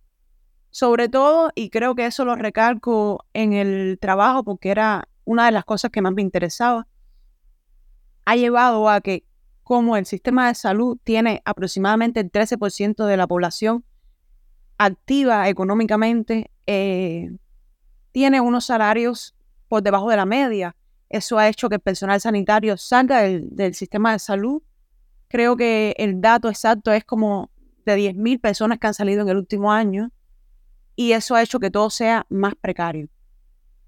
Sobre 0.70 1.08
todo, 1.08 1.52
y 1.56 1.70
creo 1.70 1.96
que 1.96 2.06
eso 2.06 2.26
lo 2.26 2.36
recalco 2.36 3.26
en 3.34 3.54
el 3.54 3.98
trabajo 4.00 4.44
porque 4.44 4.70
era 4.70 5.08
una 5.24 5.46
de 5.46 5.52
las 5.52 5.66
cosas 5.66 5.92
que 5.92 6.02
más 6.02 6.14
me 6.14 6.22
interesaba, 6.22 6.88
ha 8.26 8.36
llevado 8.36 8.90
a 8.90 9.02
que 9.02 9.24
como 9.64 9.98
el 9.98 10.06
sistema 10.06 10.48
de 10.48 10.56
salud 10.56 10.98
tiene 11.04 11.42
aproximadamente 11.46 12.20
el 12.20 12.32
13% 12.32 13.06
de 13.06 13.18
la 13.18 13.26
población 13.26 13.84
activa 14.78 15.50
económicamente, 15.50 16.52
eh, 16.68 17.32
tiene 18.12 18.42
unos 18.42 18.66
salarios 18.66 19.34
por 19.68 19.82
debajo 19.82 20.10
de 20.10 20.18
la 20.18 20.26
media. 20.26 20.76
Eso 21.16 21.40
ha 21.40 21.48
hecho 21.48 21.70
que 21.70 21.76
el 21.76 21.82
personal 21.82 22.20
sanitario 22.20 22.76
salga 22.76 23.22
del, 23.22 23.74
sistema 23.74 24.12
de 24.12 24.20
salud. 24.20 24.62
Creo 25.30 25.56
que 25.56 25.96
el 25.98 26.20
dato 26.20 26.50
exacto 26.50 26.92
es 26.92 27.06
como 27.06 27.50
de 27.86 27.96
10.000 27.96 28.42
personas 28.42 28.80
que 28.80 28.88
han 28.88 28.94
salido 28.94 29.22
en 29.22 29.30
el 29.30 29.38
último 29.38 29.72
año 29.72 30.12
y 30.94 31.14
eso 31.14 31.36
ha 31.36 31.42
hecho 31.42 31.62
que 31.62 31.72
todo 31.72 31.90
sea 31.90 32.26
más 32.28 32.54
precario. 32.56 33.08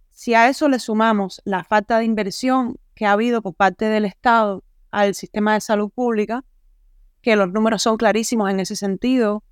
Si 0.09 0.35
a 0.35 0.47
eso 0.47 0.69
le 0.69 0.79
sumamos 0.79 1.41
la 1.43 1.65
falta 1.65 1.97
de 1.99 2.05
inversión 2.05 2.77
que 2.95 3.05
ha 3.05 3.11
habido 3.11 3.41
por 3.41 3.55
parte 3.55 3.89
del 3.89 4.05
Estado 4.05 4.63
al 4.91 5.13
sistema 5.13 5.53
de 5.53 5.59
salud 5.59 5.91
pública, 5.93 6.45
que 7.21 7.35
los 7.35 7.51
números 7.51 7.81
son 7.81 7.97
clarísimos 7.97 8.49
en 8.49 8.61
ese 8.61 8.77
sentido, 8.77 9.43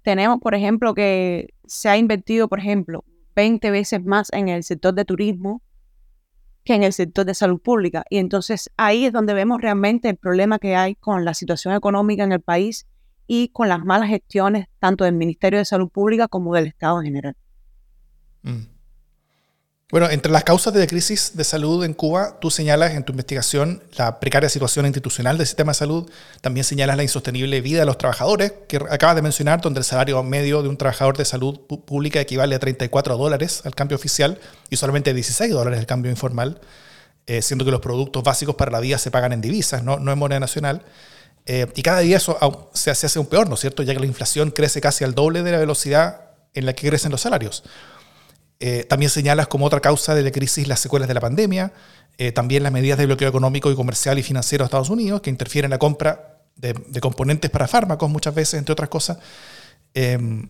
tenemos, 0.00 0.40
por 0.40 0.54
ejemplo, 0.54 0.94
que 0.94 1.52
se 1.66 1.90
ha 1.90 1.98
invertido, 1.98 2.48
por 2.48 2.60
ejemplo, 2.60 3.04
20 3.36 3.70
veces 3.70 4.02
más 4.02 4.32
en 4.32 4.48
el 4.48 4.64
sector 4.64 4.94
de 4.94 5.04
turismo 5.04 5.60
que 6.68 6.74
en 6.74 6.82
el 6.82 6.92
sector 6.92 7.24
de 7.24 7.32
salud 7.32 7.58
pública. 7.58 8.04
Y 8.10 8.18
entonces 8.18 8.70
ahí 8.76 9.06
es 9.06 9.12
donde 9.14 9.32
vemos 9.32 9.58
realmente 9.58 10.10
el 10.10 10.18
problema 10.18 10.58
que 10.58 10.76
hay 10.76 10.96
con 10.96 11.24
la 11.24 11.32
situación 11.32 11.72
económica 11.72 12.24
en 12.24 12.32
el 12.32 12.42
país 12.42 12.86
y 13.26 13.48
con 13.48 13.70
las 13.70 13.82
malas 13.86 14.10
gestiones 14.10 14.66
tanto 14.78 15.04
del 15.04 15.14
Ministerio 15.14 15.58
de 15.58 15.64
Salud 15.64 15.88
Pública 15.88 16.28
como 16.28 16.54
del 16.54 16.66
Estado 16.66 16.98
en 16.98 17.06
general. 17.06 17.36
Mm. 18.42 18.77
Bueno, 19.90 20.10
entre 20.10 20.30
las 20.30 20.44
causas 20.44 20.74
de 20.74 20.80
la 20.80 20.86
crisis 20.86 21.34
de 21.34 21.44
salud 21.44 21.82
en 21.82 21.94
Cuba, 21.94 22.36
tú 22.42 22.50
señalas 22.50 22.92
en 22.92 23.04
tu 23.04 23.12
investigación 23.14 23.82
la 23.96 24.20
precaria 24.20 24.50
situación 24.50 24.84
institucional 24.84 25.38
del 25.38 25.46
sistema 25.46 25.72
de 25.72 25.78
salud, 25.78 26.10
también 26.42 26.64
señalas 26.64 26.98
la 26.98 27.04
insostenible 27.04 27.62
vida 27.62 27.80
de 27.80 27.86
los 27.86 27.96
trabajadores, 27.96 28.52
que 28.68 28.76
acabas 28.76 29.16
de 29.16 29.22
mencionar, 29.22 29.62
donde 29.62 29.78
el 29.80 29.84
salario 29.84 30.22
medio 30.22 30.62
de 30.62 30.68
un 30.68 30.76
trabajador 30.76 31.16
de 31.16 31.24
salud 31.24 31.60
pública 31.60 32.20
equivale 32.20 32.54
a 32.54 32.58
34 32.58 33.16
dólares 33.16 33.62
al 33.64 33.74
cambio 33.74 33.96
oficial 33.96 34.38
y 34.68 34.76
solamente 34.76 35.14
16 35.14 35.50
dólares 35.54 35.80
al 35.80 35.86
cambio 35.86 36.10
informal, 36.10 36.60
eh, 37.26 37.40
siendo 37.40 37.64
que 37.64 37.70
los 37.70 37.80
productos 37.80 38.22
básicos 38.22 38.56
para 38.56 38.70
la 38.70 38.80
vida 38.80 38.98
se 38.98 39.10
pagan 39.10 39.32
en 39.32 39.40
divisas, 39.40 39.82
no, 39.82 39.94
en 39.96 40.18
moneda 40.18 40.38
nacional. 40.38 40.82
Eh, 41.46 41.66
y 41.74 41.80
cada 41.80 42.00
día 42.00 42.18
eso 42.18 42.70
se 42.74 42.90
hace 42.90 43.18
aún 43.18 43.26
peor, 43.26 43.48
¿no 43.48 43.54
es 43.54 43.60
cierto? 43.60 43.82
Ya 43.82 43.94
que 43.94 44.00
la 44.00 44.06
inflación 44.06 44.50
crece 44.50 44.82
casi 44.82 45.04
al 45.04 45.14
doble 45.14 45.42
de 45.42 45.50
la 45.50 45.58
velocidad 45.58 46.28
en 46.52 46.66
la 46.66 46.74
que 46.74 46.90
crecen 46.90 47.10
los 47.10 47.22
salarios. 47.22 47.64
Eh, 48.60 48.84
también 48.84 49.10
señalas 49.10 49.46
como 49.46 49.66
otra 49.66 49.80
causa 49.80 50.14
de 50.14 50.22
la 50.22 50.32
crisis 50.32 50.66
las 50.66 50.80
secuelas 50.80 51.06
de 51.06 51.14
la 51.14 51.20
pandemia, 51.20 51.72
eh, 52.18 52.32
también 52.32 52.64
las 52.64 52.72
medidas 52.72 52.98
de 52.98 53.06
bloqueo 53.06 53.28
económico 53.28 53.70
y 53.70 53.76
comercial 53.76 54.18
y 54.18 54.22
financiero 54.22 54.64
de 54.64 54.66
Estados 54.66 54.90
Unidos, 54.90 55.20
que 55.20 55.30
interfieren 55.30 55.68
en 55.68 55.72
la 55.72 55.78
compra 55.78 56.40
de, 56.56 56.74
componentes 57.00 57.50
para 57.50 57.68
fármacos 57.68 58.10
muchas 58.10 58.34
veces, 58.34 58.54
entre 58.54 58.72
otras 58.72 58.88
cosas. 58.88 59.18
Em, 59.94 60.48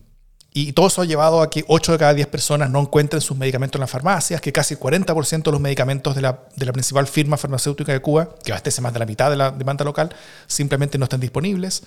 y 0.51 0.73
todo 0.73 0.87
eso 0.87 1.03
ha 1.03 1.05
llevado 1.05 1.43
a 1.43 1.49
que 1.51 1.63
8 1.67 1.91
de 1.91 1.97
cada 1.99 2.13
10 2.15 2.27
personas 2.27 2.71
no 2.71 2.79
encuentren 2.79 3.21
sus 3.21 3.37
medicamentos 3.37 3.77
en 3.77 3.81
las 3.81 3.91
farmacias, 3.91 4.41
que 4.41 4.51
casi 4.51 4.73
el 4.73 4.79
40% 4.79 5.43
de 5.43 5.51
los 5.51 5.61
medicamentos 5.61 6.15
de 6.15 6.21
la, 6.21 6.47
de 6.55 6.65
la, 6.65 6.73
principal 6.73 7.05
firma 7.05 7.37
farmacéutica 7.37 7.93
de 7.93 8.01
Cuba, 8.01 8.29
que 8.43 8.51
abastece 8.51 8.81
más 8.81 8.91
de 8.91 8.99
la 8.99 9.05
mitad 9.05 9.29
de 9.29 9.37
la 9.37 9.51
demanda 9.51 9.85
local, 9.85 10.09
simplemente 10.47 10.97
no 10.97 11.03
están 11.03 11.19
disponibles. 11.19 11.83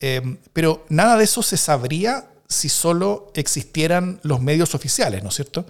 Em, 0.00 0.36
pero 0.52 0.84
nada 0.90 1.16
de 1.16 1.24
eso 1.24 1.42
se 1.42 1.56
sabría 1.56 2.26
si 2.48 2.68
solo 2.70 3.30
existieran 3.34 4.20
los 4.22 4.40
medios 4.40 4.74
oficiales, 4.74 5.22
¿no 5.22 5.28
es 5.28 5.34
cierto? 5.34 5.66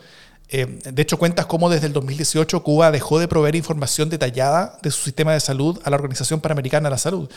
Eh, 0.49 0.79
de 0.91 1.03
hecho, 1.03 1.19
cuentas 1.19 1.47
cómo 1.47 1.69
desde 1.69 1.89
el 1.89 1.93
2018 1.93 2.63
Cuba 2.63 2.91
dejó 2.91 3.19
de 3.19 3.29
proveer 3.29 3.57
información 3.57 4.09
detallada 4.09 4.79
de 4.83 4.91
su 4.91 5.03
sistema 5.03 5.33
de 5.33 5.41
salud 5.41 5.79
a 5.85 5.91
la 5.91 5.97
Organización 5.97 6.41
Panamericana 6.41 6.89
de 6.89 6.93
la 6.93 6.99
Salud. 6.99 7.29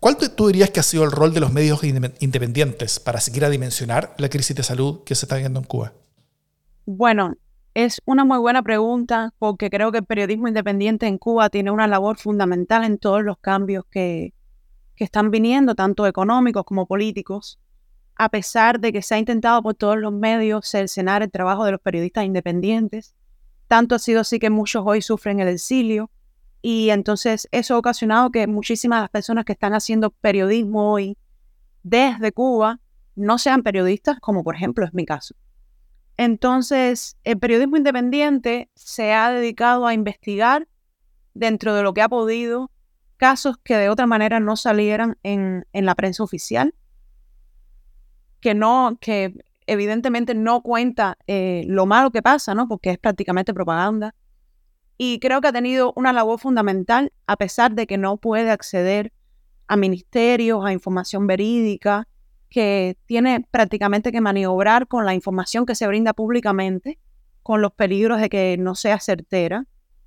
¿Cuál 0.00 0.16
tú 0.16 0.48
dirías 0.48 0.70
que 0.70 0.80
ha 0.80 0.82
sido 0.82 1.04
el 1.04 1.12
rol 1.12 1.32
de 1.32 1.38
los 1.38 1.52
medios 1.52 1.84
independientes 1.84 2.98
para 2.98 3.20
seguir 3.20 3.44
a 3.44 3.50
dimensionar 3.50 4.14
la 4.18 4.28
crisis 4.28 4.56
de 4.56 4.64
salud 4.64 5.04
que 5.04 5.14
se 5.14 5.26
está 5.26 5.36
viendo 5.36 5.60
en 5.60 5.64
Cuba? 5.64 5.92
Bueno, 6.84 7.36
es 7.72 8.02
una 8.04 8.24
muy 8.24 8.38
buena 8.38 8.62
pregunta 8.62 9.32
porque 9.38 9.70
creo 9.70 9.92
que 9.92 9.98
el 9.98 10.04
periodismo 10.04 10.48
independiente 10.48 11.06
en 11.06 11.18
Cuba 11.18 11.48
tiene 11.48 11.70
una 11.70 11.86
labor 11.86 12.18
fundamental 12.18 12.82
en 12.82 12.98
todos 12.98 13.22
los 13.22 13.38
cambios 13.38 13.84
que, 13.88 14.34
que 14.96 15.04
están 15.04 15.30
viniendo, 15.30 15.76
tanto 15.76 16.04
económicos 16.08 16.64
como 16.64 16.86
políticos 16.86 17.60
a 18.22 18.28
pesar 18.28 18.78
de 18.78 18.92
que 18.92 19.02
se 19.02 19.14
ha 19.14 19.18
intentado 19.18 19.62
por 19.62 19.74
todos 19.74 19.98
los 19.98 20.12
medios 20.12 20.68
cercenar 20.68 21.22
el 21.22 21.30
trabajo 21.30 21.64
de 21.64 21.72
los 21.72 21.80
periodistas 21.80 22.24
independientes. 22.24 23.14
Tanto 23.66 23.96
ha 23.96 23.98
sido 23.98 24.20
así 24.20 24.38
que 24.38 24.48
muchos 24.48 24.84
hoy 24.86 25.02
sufren 25.02 25.40
el 25.40 25.48
exilio 25.48 26.10
y 26.60 26.90
entonces 26.90 27.48
eso 27.50 27.74
ha 27.74 27.78
ocasionado 27.78 28.30
que 28.30 28.46
muchísimas 28.46 28.98
de 28.98 29.02
las 29.02 29.10
personas 29.10 29.44
que 29.44 29.52
están 29.52 29.74
haciendo 29.74 30.10
periodismo 30.10 30.92
hoy 30.92 31.18
desde 31.82 32.30
Cuba 32.30 32.78
no 33.16 33.38
sean 33.38 33.64
periodistas, 33.64 34.20
como 34.20 34.44
por 34.44 34.54
ejemplo 34.54 34.84
es 34.86 34.94
mi 34.94 35.04
caso. 35.04 35.34
Entonces, 36.16 37.16
el 37.24 37.40
periodismo 37.40 37.76
independiente 37.76 38.70
se 38.76 39.12
ha 39.12 39.32
dedicado 39.32 39.86
a 39.86 39.94
investigar 39.94 40.68
dentro 41.34 41.74
de 41.74 41.82
lo 41.82 41.92
que 41.92 42.02
ha 42.02 42.08
podido 42.08 42.70
casos 43.16 43.56
que 43.64 43.76
de 43.76 43.88
otra 43.88 44.06
manera 44.06 44.38
no 44.38 44.56
salieran 44.56 45.18
en, 45.24 45.64
la 45.72 45.94
prensa 45.96 46.22
oficial, 46.22 46.74
que 48.42 48.54
no, 48.54 48.98
que 49.00 49.34
evidentemente 49.66 50.34
no 50.34 50.60
cuenta 50.60 51.16
eh, 51.26 51.64
lo 51.66 51.86
malo 51.86 52.10
que 52.10 52.20
pasa, 52.20 52.54
¿no? 52.54 52.68
Porque 52.68 52.90
es 52.90 52.98
prácticamente 52.98 53.54
propaganda. 53.54 54.14
Y 54.98 55.18
creo 55.20 55.40
que 55.40 55.48
ha 55.48 55.52
tenido 55.52 55.94
una 55.96 56.12
labor 56.12 56.38
fundamental, 56.38 57.12
a 57.26 57.36
pesar 57.36 57.72
de 57.72 57.86
que 57.86 57.96
no 57.96 58.18
puede 58.18 58.50
acceder 58.50 59.12
a 59.66 59.76
ministerios, 59.76 60.64
a 60.64 60.72
información 60.72 61.26
verídica, 61.26 62.06
que 62.50 62.98
tiene 63.06 63.46
prácticamente 63.50 64.12
que 64.12 64.20
maniobrar 64.20 64.86
con 64.86 65.06
la 65.06 65.14
información 65.14 65.64
que 65.64 65.74
se 65.74 65.86
brinda 65.86 66.12
públicamente, 66.12 66.98
con 67.42 67.62
los 67.62 67.72
peligros 67.72 68.20
de 68.20 68.28
que 68.28 68.56
no 68.58 68.74
sea 68.74 69.00
certera, 69.00 69.66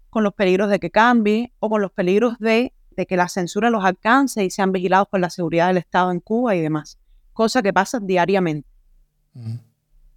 con 0.09 0.23
los 0.23 0.33
peligros 0.33 0.69
de 0.69 0.79
que 0.79 0.91
cambie 0.91 1.51
o 1.59 1.69
con 1.69 1.81
los 1.81 1.91
peligros 1.91 2.37
de, 2.39 2.73
que 2.95 3.17
la 3.17 3.27
censura 3.27 3.69
los 3.69 3.83
alcance 3.83 4.43
y 4.43 4.49
sean 4.49 4.71
vigilados 4.71 5.07
por 5.07 5.19
la 5.19 5.29
seguridad 5.29 5.67
del 5.67 5.77
Estado 5.77 6.11
en 6.11 6.19
Cuba 6.19 6.55
y 6.55 6.61
demás, 6.61 6.99
cosa 7.35 7.61
que 7.61 7.71
pasa 7.71 7.99
diariamente. 7.99 8.67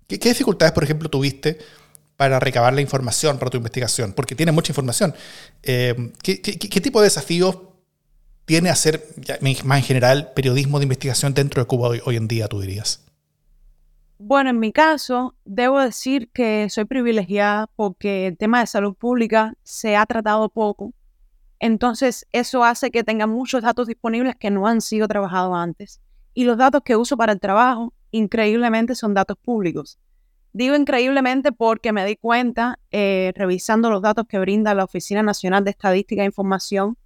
¿Qué, 0.06 0.16
dificultades, 0.16 0.72
por 0.72 0.84
ejemplo, 0.84 1.10
tuviste 1.10 1.58
para 2.16 2.40
recabar 2.40 2.72
la 2.72 2.80
información 2.80 3.38
para 3.38 3.50
tu 3.50 3.58
investigación? 3.58 4.14
Porque 4.14 4.34
tienes 4.34 4.54
mucha 4.54 4.72
información. 4.72 5.14
Eh, 5.62 6.12
¿qué, 6.22 6.40
qué 6.40 6.80
tipo 6.80 7.00
de 7.00 7.06
desafíos 7.06 7.58
tiene 8.46 8.70
a 8.70 8.74
ser, 8.74 9.06
más 9.64 9.78
en 9.78 9.84
general, 9.84 10.32
periodismo 10.34 10.78
de 10.78 10.84
investigación 10.84 11.34
dentro 11.34 11.60
de 11.60 11.66
Cuba 11.66 11.90
hoy, 12.02 12.16
en 12.16 12.26
día, 12.26 12.48
tú 12.48 12.62
dirías? 12.62 13.04
Bueno, 14.16 14.48
en 14.48 14.58
mi 14.58 14.72
caso, 14.72 15.34
debo 15.44 15.78
decir 15.78 16.30
que 16.32 16.70
soy 16.70 16.86
privilegiada 16.86 17.68
porque 17.76 18.26
el 18.26 18.38
tema 18.38 18.60
de 18.60 18.66
salud 18.66 18.94
pública 18.94 19.52
se 19.64 19.96
ha 19.96 20.06
tratado 20.06 20.48
poco. 20.48 20.94
Entonces, 21.60 22.26
eso 22.32 22.64
hace 22.64 22.90
que 22.90 23.04
tenga 23.04 23.26
muchos 23.26 23.62
datos 23.62 23.86
disponibles 23.86 24.34
que 24.36 24.50
no 24.50 24.66
han 24.66 24.80
sido 24.80 25.06
trabajados 25.08 25.54
antes. 25.54 26.00
Y 26.38 26.44
los 26.44 26.56
datos 26.56 26.82
que 26.84 26.94
uso 26.94 27.16
para 27.16 27.32
el 27.32 27.40
trabajo, 27.40 27.92
increíblemente, 28.12 28.94
son 28.94 29.12
datos 29.12 29.36
públicos. 29.36 29.98
Digo 30.52 30.76
increíblemente 30.76 31.50
porque 31.50 31.92
me 31.92 32.04
di 32.04 32.14
cuenta, 32.14 32.78
eh, 32.92 33.32
revisando 33.34 33.90
los 33.90 34.02
datos 34.02 34.24
que 34.28 34.38
brinda 34.38 34.72
la 34.72 34.84
Oficina 34.84 35.20
Nacional 35.20 35.64
de 35.64 35.72
Estadística 35.72 36.22
e 36.22 36.26
Información, 36.26 36.96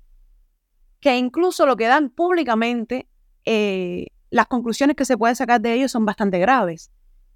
que 1.00 1.16
incluso 1.16 1.64
lo 1.64 1.76
que 1.76 1.86
dan 1.86 2.10
públicamente, 2.10 3.08
eh, 3.46 4.08
las 4.28 4.48
conclusiones 4.48 4.96
que 4.96 5.06
se 5.06 5.16
pueden 5.16 5.34
sacar 5.34 5.62
de 5.62 5.76
ellos 5.76 5.92
son 5.92 6.04
bastante 6.04 6.38
graves. 6.38 6.90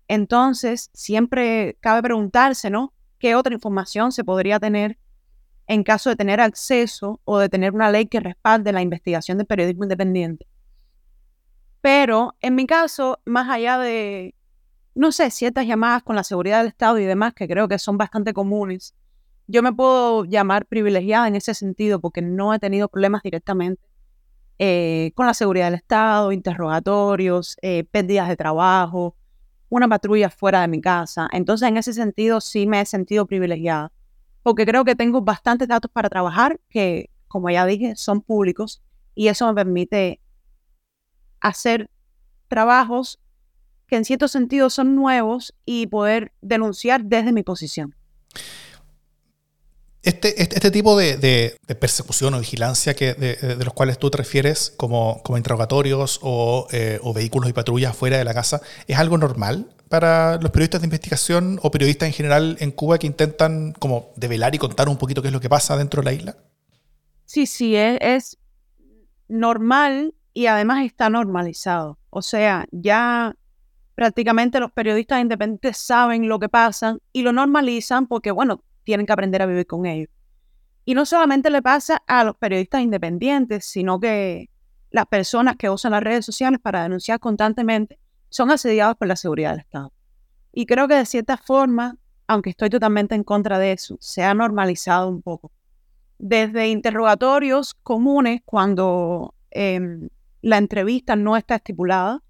Entonces, 0.06 0.90
siempre 0.92 1.78
cabe 1.80 2.02
preguntarse, 2.02 2.68
¿no? 2.68 2.92
¿Qué 3.18 3.34
otra 3.34 3.54
información 3.54 4.12
se 4.12 4.22
podría 4.22 4.60
tener 4.60 4.98
en 5.66 5.82
caso 5.82 6.10
de 6.10 6.16
tener 6.16 6.42
acceso 6.42 7.22
o 7.24 7.38
de 7.38 7.48
tener 7.48 7.72
una 7.72 7.90
ley 7.90 8.04
que 8.04 8.20
respalde 8.20 8.70
la 8.70 8.82
investigación 8.82 9.38
del 9.38 9.46
periodismo 9.46 9.84
independiente? 9.84 10.46
Pero 11.86 12.34
en 12.40 12.56
mi 12.56 12.66
caso, 12.66 13.20
más 13.26 13.48
allá 13.48 13.78
de, 13.78 14.34
no 14.96 15.12
sé, 15.12 15.30
ciertas 15.30 15.68
llamadas 15.68 16.02
con 16.02 16.16
la 16.16 16.24
seguridad 16.24 16.58
del 16.58 16.66
Estado 16.66 16.98
y 16.98 17.04
demás, 17.04 17.32
que 17.32 17.46
creo 17.46 17.68
que 17.68 17.78
son 17.78 17.96
bastante 17.96 18.32
comunes, 18.32 18.96
yo 19.46 19.62
me 19.62 19.72
puedo 19.72 20.24
llamar 20.24 20.66
privilegiada 20.66 21.28
en 21.28 21.36
ese 21.36 21.54
sentido 21.54 22.00
porque 22.00 22.22
no 22.22 22.52
he 22.52 22.58
tenido 22.58 22.88
problemas 22.88 23.22
directamente 23.22 23.80
eh, 24.58 25.12
con 25.14 25.26
la 25.26 25.34
seguridad 25.34 25.66
del 25.66 25.76
Estado, 25.76 26.32
interrogatorios, 26.32 27.56
eh, 27.62 27.84
pérdidas 27.84 28.28
de 28.28 28.36
trabajo, 28.36 29.14
una 29.68 29.86
patrulla 29.86 30.28
fuera 30.28 30.62
de 30.62 30.66
mi 30.66 30.80
casa. 30.80 31.28
Entonces, 31.30 31.68
en 31.68 31.76
ese 31.76 31.92
sentido, 31.92 32.40
sí 32.40 32.66
me 32.66 32.80
he 32.80 32.84
sentido 32.84 33.26
privilegiada 33.26 33.92
porque 34.42 34.66
creo 34.66 34.84
que 34.84 34.96
tengo 34.96 35.22
bastantes 35.22 35.68
datos 35.68 35.92
para 35.92 36.08
trabajar 36.08 36.58
que, 36.68 37.10
como 37.28 37.48
ya 37.48 37.64
dije, 37.64 37.94
son 37.94 38.22
públicos 38.22 38.82
y 39.14 39.28
eso 39.28 39.46
me 39.46 39.54
permite 39.54 40.20
hacer 41.48 41.90
trabajos 42.48 43.18
que 43.86 43.96
en 43.96 44.04
cierto 44.04 44.28
sentido 44.28 44.70
son 44.70 44.96
nuevos 44.96 45.54
y 45.64 45.86
poder 45.86 46.32
denunciar 46.40 47.04
desde 47.04 47.32
mi 47.32 47.42
posición. 47.42 47.94
Este, 50.02 50.40
este, 50.40 50.54
este, 50.54 50.70
tipo 50.70 50.96
de, 50.96 51.56
persecución 51.80 52.34
o 52.34 52.38
vigilancia 52.38 52.94
que, 52.94 53.14
de, 53.14 53.64
los 53.64 53.74
cuales 53.74 53.98
tú 53.98 54.08
te 54.08 54.18
refieres 54.18 54.72
como, 54.76 55.20
como 55.24 55.36
interrogatorios 55.36 56.20
eh, 56.70 57.00
o, 57.02 57.12
vehículos 57.12 57.50
y 57.50 57.52
patrullas 57.52 57.96
fuera 57.96 58.16
de 58.16 58.24
la 58.24 58.32
casa, 58.32 58.60
¿es 58.86 58.96
algo 58.98 59.18
normal 59.18 59.74
para 59.88 60.36
los 60.40 60.52
periodistas 60.52 60.82
de 60.82 60.86
investigación 60.86 61.58
o 61.60 61.72
periodistas 61.72 62.06
en 62.06 62.12
general 62.12 62.56
en 62.60 62.70
Cuba 62.70 62.98
que 62.98 63.08
intentan 63.08 63.72
como 63.72 64.12
develar 64.14 64.54
y 64.54 64.58
contar 64.58 64.88
un 64.88 64.96
poquito 64.96 65.22
qué 65.22 65.28
es 65.28 65.34
lo 65.34 65.40
que 65.40 65.48
pasa 65.48 65.76
dentro 65.76 66.02
de 66.02 66.04
la 66.04 66.12
isla? 66.12 66.36
Sí, 67.24 67.46
sí, 67.46 67.74
es, 67.74 67.98
es 68.00 68.38
normal 69.26 70.14
y 70.36 70.48
además 70.48 70.84
está 70.84 71.08
normalizado. 71.08 71.98
O 72.10 72.20
sea, 72.20 72.66
ya 72.70 73.34
prácticamente 73.94 74.60
los 74.60 74.70
periodistas 74.70 75.22
independientes 75.22 75.78
saben 75.78 76.28
lo 76.28 76.38
que 76.38 76.50
pasa 76.50 76.98
y 77.10 77.22
lo 77.22 77.32
normalizan 77.32 78.06
porque, 78.06 78.32
bueno, 78.32 78.62
tienen 78.84 79.06
que 79.06 79.14
aprender 79.14 79.40
a 79.40 79.46
vivir 79.46 79.66
con 79.66 79.86
ellos. 79.86 80.10
Y 80.84 80.92
no 80.92 81.06
solamente 81.06 81.48
le 81.48 81.62
pasa 81.62 82.02
a 82.06 82.22
los 82.22 82.36
periodistas 82.36 82.82
independientes, 82.82 83.64
sino 83.64 83.98
que 83.98 84.50
las 84.90 85.06
personas 85.06 85.56
que 85.56 85.70
usan 85.70 85.92
las 85.92 86.02
redes 86.02 86.26
sociales 86.26 86.60
para 86.60 86.82
denunciar 86.82 87.18
constantemente 87.18 87.98
son 88.28 88.50
asediados 88.50 88.94
por 88.96 89.08
la 89.08 89.16
seguridad 89.16 89.52
del 89.52 89.60
Estado. 89.60 89.90
Y 90.52 90.66
creo 90.66 90.86
que 90.86 90.96
de 90.96 91.06
cierta 91.06 91.38
forma, 91.38 91.96
aunque 92.26 92.50
estoy 92.50 92.68
totalmente 92.68 93.14
en 93.14 93.24
contra 93.24 93.58
de 93.58 93.72
eso, 93.72 93.96
se 94.00 94.22
ha 94.22 94.34
normalizado 94.34 95.08
un 95.08 95.22
poco. 95.22 95.50
Desde 96.18 96.68
interrogatorios 96.68 97.72
comunes 97.72 98.42
cuando 98.44 99.34
em, 99.50 100.10
la 100.46 100.58
entrevista 100.58 101.16
no 101.16 101.36
está 101.36 101.56
estipulada, 101.56 102.22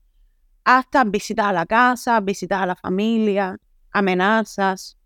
hasta 0.64 1.04
visitas 1.04 1.44
a 1.44 1.52
la 1.52 1.66
casa, 1.66 2.18
visitas 2.20 2.62
a 2.62 2.64
la 2.64 2.74
familia, 2.74 3.58
amenazas, 3.92 4.96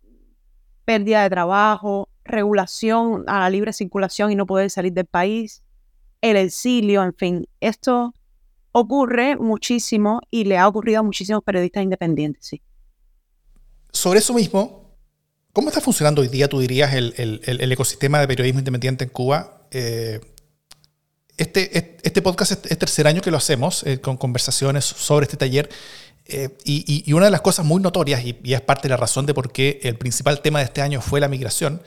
pérdida 0.85 1.25
de 1.25 1.31
trabajo, 1.31 2.09
regulación 2.23 3.25
a 3.27 3.41
la 3.41 3.51
libre 3.51 3.73
circulación 3.73 4.31
y 4.31 4.37
no 4.37 4.47
poder 4.47 4.71
salir 4.71 4.93
del 4.93 5.07
país, 5.07 5.65
el 6.21 6.37
exilio, 6.37 7.03
en 7.03 7.13
fin, 7.13 7.49
esto 7.59 8.15
ocurre 8.71 9.35
muchísimo 9.35 10.21
y 10.31 10.45
le 10.45 10.57
ha 10.57 10.69
ocurrido 10.69 11.01
a 11.01 11.03
muchísimos 11.03 11.43
periodistas 11.43 11.83
independientes, 11.83 12.47
sí. 12.47 12.63
Sobre 13.91 14.21
eso 14.21 14.35
mismo, 14.35 14.95
¿cómo 15.53 15.71
está 15.71 15.81
funcionando 15.81 16.23
hoy 16.23 16.29
día, 16.29 16.47
tú 16.47 16.61
dirías, 16.61 16.95
el, 16.95 17.73
ecosistema 17.73 18.21
de 18.21 18.29
periodismo 18.29 18.61
independiente 18.61 19.03
en 19.03 19.11
Cuba? 19.11 19.67
Eh, 19.73 20.21
este, 21.41 21.99
este, 22.03 22.21
podcast 22.21 22.67
es, 22.67 22.79
tercer 22.79 23.07
año 23.07 23.23
que 23.23 23.31
lo 23.31 23.39
hacemos, 23.39 23.83
eh, 23.85 23.99
con 23.99 24.19
conversaciones 24.19 24.85
sobre 24.85 25.25
este 25.25 25.39
taller. 25.39 25.71
Eh, 26.27 26.51
y, 26.65 27.13
una 27.15 27.25
de 27.25 27.31
las 27.31 27.41
cosas 27.41 27.65
muy 27.65 27.81
notorias, 27.81 28.23
y, 28.23 28.39
es 28.45 28.61
parte 28.61 28.83
de 28.83 28.91
la 28.91 28.99
razón 28.99 29.25
de 29.25 29.33
por 29.33 29.51
qué 29.51 29.81
el 29.83 29.97
principal 29.97 30.43
tema 30.43 30.59
de 30.59 30.67
este 30.67 30.83
año 30.83 31.01
fue 31.01 31.19
la 31.19 31.29
migración, 31.29 31.83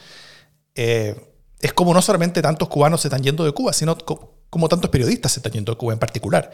eh, 0.73 1.15
es 1.61 1.71
como 1.71 1.93
no 1.93 2.01
solamente 2.01 2.41
tantos 2.41 2.67
cubanos 2.67 3.01
se 3.01 3.09
están 3.09 3.21
yendo 3.21 3.45
de 3.45 3.51
Cuba, 3.51 3.73
sino 3.73 3.95
como, 3.95 4.69
tantos 4.69 4.89
periodistas 4.89 5.33
se 5.33 5.39
están 5.39 5.53
yendo 5.53 5.71
de 5.71 5.77
Cuba 5.77 5.93
en 5.93 5.99
particular. 5.99 6.51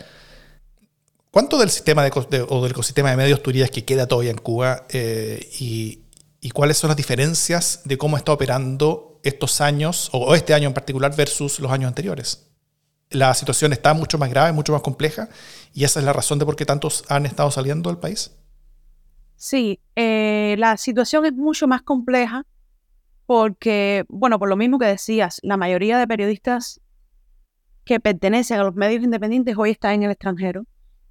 ¿Cuánto 1.31 1.57
del 1.57 1.69
sistema 1.69 2.03
de, 2.03 2.45
o 2.49 2.61
del 2.61 2.71
ecosistema 2.71 3.11
de 3.11 3.15
medios 3.15 3.41
tú 3.41 3.51
que 3.51 3.85
queda 3.85 4.07
todavía 4.07 4.31
en 4.31 4.39
Cuba 4.39 4.85
eh, 4.89 5.49
y, 5.59 6.03
cuáles 6.53 6.77
son 6.77 6.89
las 6.89 6.97
diferencias 6.97 7.81
de 7.85 7.97
cómo 7.97 8.17
está 8.17 8.33
operando 8.33 9.21
estos 9.23 9.61
años, 9.61 10.09
o 10.11 10.35
este 10.35 10.53
año 10.53 10.67
en 10.67 10.73
particular, 10.73 11.15
versus 11.15 11.59
los 11.59 11.71
años 11.71 11.87
anteriores? 11.87 12.48
La 13.11 13.33
situación 13.33 13.73
está 13.73 13.93
mucho 13.93 14.17
más 14.17 14.29
grave, 14.29 14.51
mucho 14.51 14.73
más 14.73 14.81
compleja, 14.81 15.29
y 15.73 15.83
esa 15.83 15.99
es 15.99 16.05
la 16.05 16.13
razón 16.13 16.39
de 16.39 16.45
por 16.45 16.55
qué 16.55 16.65
tantos 16.65 17.03
han 17.09 17.25
estado 17.25 17.49
saliendo 17.51 17.89
del 17.89 17.99
país. 17.99 18.35
Sí, 19.35 19.79
eh, 19.95 20.55
la 20.59 20.77
situación 20.77 21.25
es 21.25 21.33
mucho 21.33 21.67
más 21.67 21.81
compleja 21.81 22.45
porque, 23.25 24.05
bueno, 24.09 24.37
por 24.37 24.49
lo 24.49 24.57
mismo 24.57 24.79
que 24.79 24.85
decías, 24.85 25.39
la 25.43 25.57
mayoría 25.57 25.97
de 25.97 26.07
periodistas 26.07 26.81
que 27.85 27.99
pertenecen 27.99 28.59
a 28.59 28.63
los 28.63 28.75
medios 28.75 29.03
independientes 29.03 29.55
hoy 29.57 29.71
están 29.71 29.93
en 29.93 30.03
el 30.03 30.11
extranjero. 30.11 30.65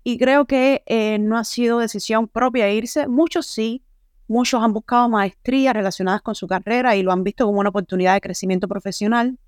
Y 0.04 0.18
creo 0.18 0.46
que 0.46 0.82
eh, 0.86 1.18
no 1.18 1.36
ha 1.38 1.44
sido 1.44 1.78
decisión 1.78 2.28
propia 2.28 2.70
irse. 2.70 3.08
Muchos 3.08 3.46
sí, 3.46 3.82
muchos 4.26 4.62
han 4.62 4.72
buscado 4.72 5.08
maestrías 5.08 5.74
relacionadas 5.74 6.22
con 6.22 6.34
su 6.34 6.46
carrera 6.46 6.96
y 6.96 7.02
lo 7.02 7.12
han 7.12 7.24
visto 7.24 7.46
como 7.46 7.60
una 7.60 7.70
oportunidad 7.70 8.14
de 8.14 8.20
crecimiento 8.20 8.68
profesional 8.68 9.38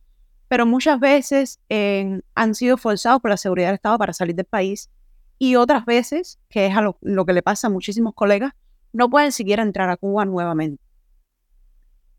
pero 0.50 0.66
muchas 0.66 0.98
veces 0.98 1.60
han 2.34 2.54
sido 2.56 2.76
forzados 2.76 3.20
por 3.20 3.30
la 3.30 3.36
seguridad 3.36 3.68
del 3.68 3.76
Estado 3.76 3.96
para 3.98 4.12
salir 4.12 4.34
del 4.34 4.46
país 4.46 4.90
y 5.38 5.54
otras 5.54 5.84
veces, 5.86 6.40
que 6.48 6.66
es 6.66 6.74
lo, 6.74 6.98
lo, 7.02 7.24
que 7.24 7.32
le 7.32 7.40
pasa 7.40 7.68
a 7.68 7.70
muchísimos 7.70 8.14
colegas, 8.14 8.52
no 8.92 9.08
pueden 9.08 9.30
siquiera 9.30 9.62
entrar 9.62 9.88
a 9.90 9.96
Cuba 9.96 10.24
nuevamente. 10.24 10.82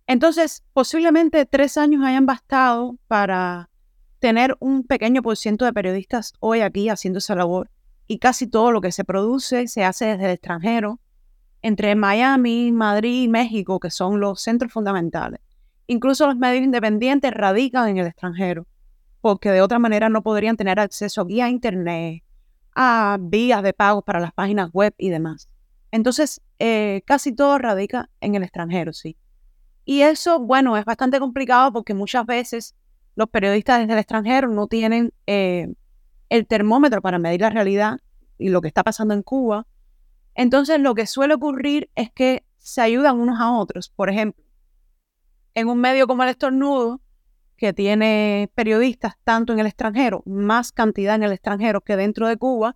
Entonces, 0.07 0.63
posiblemente 0.71 1.45
tres 1.45 1.75
años 1.75 2.05
hayan 2.05 2.25
bastado 2.25 2.95
para 3.09 3.69
tener 4.19 4.55
un 4.61 4.85
pequeño 4.85 5.21
por 5.21 5.35
ciento 5.35 5.65
de 5.65 5.73
periodistas 5.73 6.31
hoy 6.39 6.61
aquí 6.61 6.87
haciendo 6.87 7.19
esa 7.19 7.35
labor 7.35 7.69
y 8.07 8.19
casi 8.19 8.47
todo 8.47 8.71
lo 8.71 8.79
que 8.79 8.93
se 8.93 9.03
produce 9.03 9.67
se 9.67 9.83
hace 9.83 10.05
desde 10.05 10.23
el 10.23 10.31
extranjero, 10.31 11.01
entre 11.61 11.95
Miami, 11.95 12.71
Madrid 12.71 13.23
y 13.23 13.27
México, 13.27 13.81
que 13.81 13.91
son 13.91 14.21
los 14.21 14.41
centros 14.41 14.71
fundamentales. 14.71 15.41
Incluso 15.87 16.27
los 16.27 16.37
medios 16.37 16.63
independientes 16.63 17.31
radican 17.31 17.89
en 17.89 17.97
el 17.97 18.07
extranjero, 18.07 18.67
porque 19.19 19.51
de 19.51 19.61
otra 19.61 19.79
manera 19.79 20.09
no 20.09 20.21
podrían 20.23 20.57
tener 20.57 20.79
acceso 20.79 21.25
a 21.29 21.49
Internet, 21.49 22.23
a 22.75 23.17
vías 23.19 23.63
de 23.63 23.73
pago 23.73 24.01
para 24.01 24.19
las 24.19 24.33
páginas 24.33 24.71
web 24.71 24.93
y 24.97 25.09
demás. 25.09 25.49
Entonces, 25.91 26.41
eh, 26.59 27.01
casi 27.05 27.35
todo 27.35 27.57
radica 27.57 28.09
en 28.21 28.35
el 28.35 28.43
extranjero, 28.43 28.93
sí. 28.93 29.17
Y 29.83 30.01
eso, 30.01 30.39
bueno, 30.39 30.77
es 30.77 30.85
bastante 30.85 31.19
complicado 31.19 31.73
porque 31.73 31.93
muchas 31.93 32.25
veces 32.25 32.75
los 33.15 33.29
periodistas 33.29 33.79
desde 33.79 33.93
el 33.93 33.99
extranjero 33.99 34.47
no 34.47 34.67
tienen 34.67 35.13
eh, 35.27 35.73
el 36.29 36.47
termómetro 36.47 37.01
para 37.01 37.19
medir 37.19 37.41
la 37.41 37.49
realidad 37.49 37.99
y 38.37 38.49
lo 38.49 38.61
que 38.61 38.69
está 38.69 38.83
pasando 38.83 39.13
en 39.13 39.21
Cuba. 39.21 39.67
Entonces, 40.33 40.79
lo 40.79 40.95
que 40.95 41.07
suele 41.07 41.33
ocurrir 41.33 41.89
es 41.95 42.09
que 42.11 42.45
se 42.57 42.81
ayudan 42.81 43.19
unos 43.19 43.39
a 43.39 43.51
otros. 43.51 43.89
Por 43.89 44.09
ejemplo, 44.09 44.41
en 45.53 45.67
un 45.67 45.79
medio 45.79 46.07
como 46.07 46.23
el 46.23 46.29
Estornudo, 46.29 47.01
que 47.57 47.73
tiene 47.73 48.49
periodistas 48.55 49.15
tanto 49.23 49.53
en 49.53 49.59
el 49.59 49.67
extranjero, 49.67 50.23
más 50.25 50.71
cantidad 50.71 51.15
en 51.15 51.23
el 51.23 51.31
extranjero 51.31 51.81
que 51.81 51.95
dentro 51.95 52.27
de 52.27 52.37
Cuba, 52.37 52.75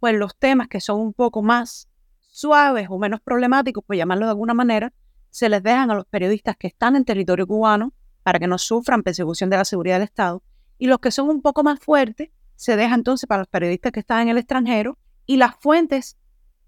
pues 0.00 0.14
los 0.16 0.36
temas 0.36 0.68
que 0.68 0.80
son 0.80 1.00
un 1.00 1.12
poco 1.12 1.42
más 1.42 1.88
suaves 2.30 2.86
o 2.88 2.98
menos 2.98 3.20
problemáticos, 3.20 3.84
por 3.84 3.94
llamarlo 3.94 4.24
de 4.24 4.30
alguna 4.30 4.54
manera, 4.54 4.92
se 5.28 5.48
les 5.48 5.62
dejan 5.62 5.90
a 5.90 5.94
los 5.94 6.06
periodistas 6.06 6.56
que 6.56 6.66
están 6.66 6.96
en 6.96 7.04
territorio 7.04 7.46
cubano 7.46 7.92
para 8.22 8.38
que 8.38 8.46
no 8.46 8.58
sufran 8.58 9.02
persecución 9.02 9.50
de 9.50 9.58
la 9.58 9.64
seguridad 9.64 9.96
del 9.96 10.04
Estado. 10.04 10.42
Y 10.78 10.86
los 10.86 10.98
que 10.98 11.10
son 11.10 11.28
un 11.28 11.42
poco 11.42 11.62
más 11.62 11.78
fuertes 11.78 12.30
se 12.56 12.76
dejan 12.76 13.00
entonces 13.00 13.26
para 13.26 13.40
los 13.40 13.48
periodistas 13.48 13.92
que 13.92 14.00
están 14.00 14.22
en 14.22 14.28
el 14.28 14.38
extranjero 14.38 14.98
y 15.26 15.36
las 15.36 15.56
fuentes 15.56 16.16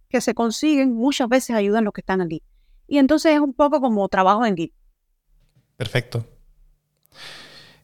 que 0.08 0.20
se 0.20 0.34
consiguen 0.34 0.94
muchas 0.94 1.28
veces 1.28 1.56
ayudan 1.56 1.82
a 1.82 1.84
los 1.84 1.94
que 1.94 2.02
están 2.02 2.20
allí. 2.20 2.42
Y 2.86 2.98
entonces 2.98 3.32
es 3.32 3.40
un 3.40 3.54
poco 3.54 3.80
como 3.80 4.06
trabajo 4.08 4.44
en 4.44 4.52
equipo. 4.52 4.76
Perfecto. 5.76 6.26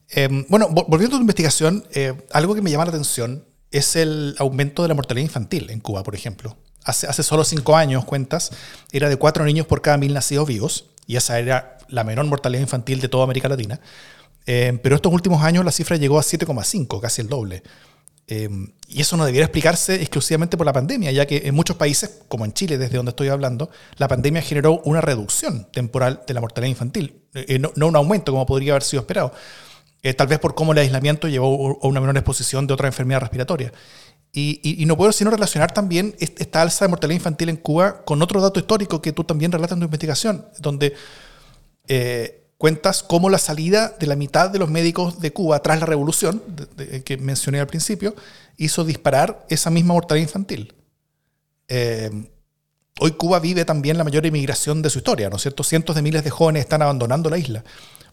Em, 0.09 0.45
bueno, 0.49 0.69
volviendo 0.69 1.17
a 1.17 1.19
tu 1.19 1.23
investigación, 1.23 1.85
eh, 1.93 2.15
algo 2.33 2.55
que 2.55 2.63
me 2.63 2.71
llama 2.71 2.85
la 2.85 2.91
atención 2.91 3.45
es 3.71 3.95
el 3.95 4.35
aumento 4.39 4.83
de 4.83 4.89
la 4.89 4.95
mortalidad 4.95 5.25
infantil 5.25 5.71
en 5.71 5.81
Cuba, 5.81 6.03
por 6.03 6.15
ejemplo. 6.15 6.57
Hace, 6.83 7.23
solo 7.23 7.45
cinco 7.45 7.77
años, 7.77 8.05
cuentas, 8.05 8.51
era 8.91 9.09
de 9.09 9.17
cuatro 9.17 9.45
niños 9.45 9.67
por 9.67 9.83
cada 9.83 9.99
mil 9.99 10.15
nacidos 10.15 10.49
vivos, 10.49 10.87
y 11.07 11.17
esa 11.17 11.39
era 11.39 11.79
la 11.89 12.05
menor 12.05 12.25
mortalidad 12.27 12.63
infantil 12.63 13.01
de 13.01 13.09
toda 13.09 13.25
América 13.25 13.49
Latina. 13.49 13.81
Em, 14.47 14.79
pero 14.79 14.97
estos 14.97 15.13
últimos 15.13 15.43
años 15.43 15.65
la 15.65 15.73
cifra 15.73 15.97
llegó 15.97 16.19
a 16.19 16.23
7,5, 16.23 17.01
casi 17.01 17.21
el 17.21 17.29
doble. 17.29 17.63
Em, 18.31 18.69
y 18.87 19.01
eso 19.01 19.17
no 19.17 19.25
debiera 19.25 19.47
explicarse 19.47 19.97
exclusivamente 19.97 20.57
por 20.57 20.65
la 20.65 20.73
pandemia, 20.73 21.11
ya 21.11 21.27
que 21.27 21.43
en 21.47 21.53
muchos 21.53 21.75
países, 21.77 22.21
como 22.29 22.45
en 22.45 22.53
Chile, 22.53 22.79
desde 22.79 22.97
donde 22.97 23.11
estoy 23.11 23.27
hablando, 23.27 23.71
la 23.97 24.07
pandemia 24.07 24.41
generó 24.41 24.81
una 24.85 25.01
reducción 25.01 25.67
temporal 25.73 26.23
de 26.29 26.35
la 26.35 26.41
mortalidad 26.41 26.71
infantil, 26.71 27.25
eh, 27.35 27.59
no, 27.59 27.87
un 27.89 27.97
aumento 27.97 28.31
como 28.31 28.47
podría 28.47 28.75
haber 28.75 28.85
sido 28.85 29.01
esperado, 29.01 29.33
eh, 30.05 30.15
tal 30.15 30.29
vez 30.29 30.39
por 30.39 30.55
cómo 30.55 30.71
el 30.71 30.79
aislamiento 30.79 31.27
llevó 31.27 31.81
a 31.83 31.87
una 31.89 32.01
menor 32.01 32.17
exposición 32.17 32.69
de 32.69 32.75
otra 32.75 32.87
enfermedad 32.87 33.21
respiratoria. 33.21 33.73
Y, 34.33 34.85
no 34.87 34.97
puedo 34.97 35.11
sino 35.11 35.33
relacionar 35.33 35.73
también 35.73 36.15
esta 36.21 36.63
alza 36.63 36.85
de 36.85 36.89
mortalidad 36.89 37.17
infantil 37.17 37.49
en 37.49 37.57
Cuba 37.57 38.05
con 38.05 38.23
otro 38.23 38.41
dato 38.41 38.61
histórico 38.61 39.03
que 39.03 39.11
tú 39.11 39.25
también 39.25 39.51
relatas 39.51 39.75
en 39.75 39.81
tu 39.81 39.87
investigación, 39.87 40.47
donde 40.61 40.95
eh, 41.89 42.40
cuentas 42.61 43.03
cómo 43.03 43.31
la 43.31 43.39
salida 43.39 43.97
de 43.99 44.07
la 44.07 44.17
mitad 44.17 44.51
de 44.51 44.59
los 44.59 44.69
médicos 44.69 45.19
de 45.19 45.33
Cuba 45.33 45.63
tras 45.63 45.81
la 45.81 45.87
revolución, 45.87 46.43
que 47.07 47.17
mencioné 47.17 47.59
al 47.59 47.67
principio, 47.67 48.15
hizo 48.59 48.85
disparar 48.85 49.47
esa 49.49 49.71
misma 49.71 49.95
mortalidad 49.95 50.29
infantil. 50.29 50.75
Eh, 51.69 52.11
hoy 52.99 53.13
Cuba 53.13 53.41
vive 53.41 53.65
también 53.65 53.97
la 53.97 54.05
mayor 54.05 54.27
inmigración 54.27 54.83
de 54.83 54.91
su 54.91 54.99
historia, 54.99 55.31
¿no 55.31 55.37
es 55.37 55.43
cierto? 55.43 55.65
Cientos 55.65 55.97
de 55.97 56.03
miles 56.03 56.23
de 56.23 56.29
jóvenes 56.29 56.61
están 56.61 56.83
abandonando 56.83 57.31
la 57.31 57.39
isla. 57.39 57.65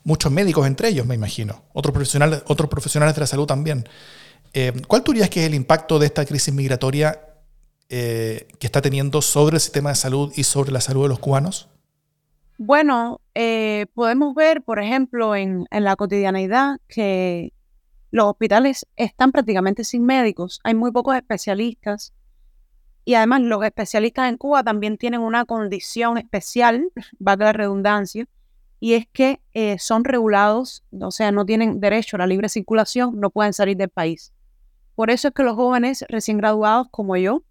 Muchos 0.06 0.32
médicos 0.32 0.66
entre 0.66 0.88
ellos, 0.88 1.06
me 1.06 1.16
imagino. 1.16 1.64
Otros 1.74 1.92
profesionales, 1.92 2.42
otros 2.48 2.70
profesionales 2.70 3.16
de 3.16 3.20
la 3.20 3.28
salud 3.28 3.48
también. 3.48 3.86
Eh, 4.54 4.72
¿Cuál 4.88 5.04
tú 5.04 5.12
dirías 5.12 5.30
que 5.30 5.42
es 5.42 5.48
el 5.48 5.56
impacto 5.56 6.00
de 6.00 6.06
esta 6.06 6.24
crisis 6.24 6.54
migratoria 6.54 7.20
eh, 7.90 8.48
que 8.60 8.68
está 8.68 8.82
teniendo 8.82 9.22
sobre 9.22 9.58
el 9.58 9.60
sistema 9.60 9.90
de 9.90 9.96
salud 9.96 10.32
y 10.38 10.46
sobre 10.46 10.72
la 10.72 10.80
salud 10.80 11.04
de 11.04 11.10
los 11.10 11.20
cubanos? 11.20 11.68
Bueno, 12.60 13.22
eh, 13.36 13.86
podemos 13.94 14.34
ver, 14.34 14.64
por 14.64 14.80
ejemplo, 14.80 15.36
en, 15.36 15.68
la 15.70 15.96
cotidianidad 15.96 16.80
que 16.88 17.54
los 18.10 18.26
hospitales 18.26 18.88
están 18.96 19.32
prácticamente 19.32 19.84
sin 19.84 20.04
médicos, 20.06 20.60
hay 20.64 20.74
muy 20.74 20.92
pocos 20.92 21.16
especialistas 21.16 22.14
y 23.06 23.14
además 23.14 23.42
los 23.42 23.64
especialistas 23.64 24.30
en 24.30 24.38
Cuba 24.38 24.64
también 24.64 24.98
tienen 24.98 25.22
una 25.22 25.46
condición 25.46 26.18
especial, 26.18 26.90
valga 27.20 27.46
la 27.46 27.54
redundancia, 27.54 28.28
y 28.80 28.94
es 28.94 29.08
que 29.08 29.40
eh, 29.54 29.78
son 29.78 30.04
regulados, 30.04 30.84
o 31.00 31.12
sea, 31.12 31.32
no 31.32 31.46
tienen 31.46 31.80
derecho 31.80 32.16
a 32.16 32.20
la 32.20 32.28
libre 32.28 32.50
circulación, 32.50 33.20
no 33.20 33.30
pueden 33.30 33.54
salir 33.54 33.78
del 33.78 33.90
país. 33.90 34.34
Por 34.96 35.12
eso 35.12 35.28
es 35.28 35.34
que 35.36 35.44
los 35.44 35.56
jóvenes 35.56 36.06
recién 36.10 36.38
graduados 36.38 36.88
como 36.90 37.16
yo 37.18 37.44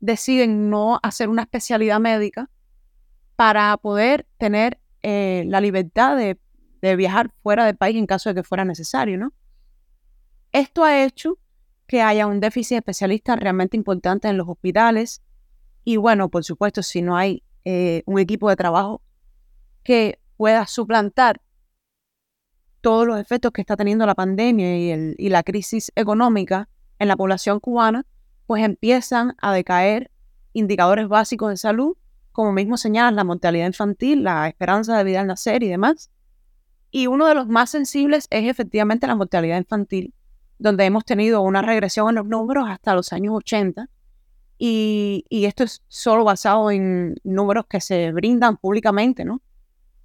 deciden 0.00 0.68
no 0.68 0.98
hacer 1.02 1.28
una 1.28 1.42
especialidad 1.42 2.00
médica 2.00 2.50
para 3.36 3.76
poder 3.76 4.26
tener 4.38 4.80
eh, 5.02 5.44
la 5.46 5.60
libertad 5.60 6.16
de, 6.16 6.38
viajar 6.96 7.32
fuera 7.42 7.66
del 7.66 7.76
país 7.76 7.96
en 7.96 8.06
caso 8.06 8.28
de 8.28 8.36
que 8.36 8.42
fuera 8.44 8.64
necesario, 8.64 9.18
¿no? 9.18 9.32
Esto 10.52 10.84
ha 10.84 11.02
hecho 11.02 11.36
que 11.88 12.00
haya 12.00 12.28
un 12.28 12.38
déficit 12.38 12.76
de 12.76 12.78
especialistas 12.78 13.40
realmente 13.40 13.76
importante 13.76 14.28
en 14.28 14.36
los 14.36 14.48
hospitales 14.48 15.20
y 15.82 15.96
bueno, 15.96 16.28
por 16.28 16.44
supuesto, 16.44 16.84
si 16.84 17.02
no 17.02 17.16
hay 17.16 17.42
eh, 17.64 18.04
un 18.06 18.20
equipo 18.20 18.48
de 18.48 18.54
trabajo 18.54 19.02
que 19.82 20.20
pueda 20.36 20.64
suplantar 20.68 21.40
todos 22.82 23.04
los 23.04 23.18
efectos 23.18 23.50
que 23.50 23.62
está 23.62 23.76
teniendo 23.76 24.06
la 24.06 24.14
pandemia 24.14 24.76
y, 24.78 25.14
y 25.18 25.28
la 25.28 25.42
crisis 25.42 25.90
económica 25.96 26.68
en 27.00 27.08
la 27.08 27.16
población 27.16 27.58
cubana, 27.58 28.06
pues 28.46 28.62
empiezan 28.62 29.34
a 29.38 29.52
decaer 29.52 30.12
indicadores 30.52 31.08
básicos 31.08 31.50
de 31.50 31.56
salud 31.56 31.96
como 32.36 32.52
mismo 32.52 32.76
señalas, 32.76 33.14
la 33.14 33.24
mortalidad 33.24 33.66
infantil, 33.66 34.22
la 34.22 34.46
esperanza 34.46 34.98
de 34.98 35.04
vida 35.04 35.20
al 35.20 35.26
nacer 35.26 35.62
y 35.62 35.68
demás. 35.68 36.10
Y 36.90 37.06
uno 37.06 37.26
de 37.26 37.34
los 37.34 37.48
más 37.48 37.70
sensibles 37.70 38.26
es 38.28 38.46
efectivamente 38.46 39.06
la 39.06 39.14
mortalidad 39.14 39.56
infantil, 39.56 40.12
donde 40.58 40.84
hemos 40.84 41.06
tenido 41.06 41.40
una 41.40 41.62
regresión 41.62 42.10
en 42.10 42.16
los 42.16 42.26
números 42.26 42.68
hasta 42.68 42.94
los 42.94 43.14
años 43.14 43.32
80. 43.36 43.88
Y, 44.58 45.24
esto 45.30 45.64
es 45.64 45.82
solo 45.88 46.24
basado 46.24 46.70
en 46.70 47.14
números 47.24 47.64
que 47.70 47.80
se 47.80 48.12
brindan 48.12 48.58
públicamente, 48.58 49.24
¿no? 49.24 49.40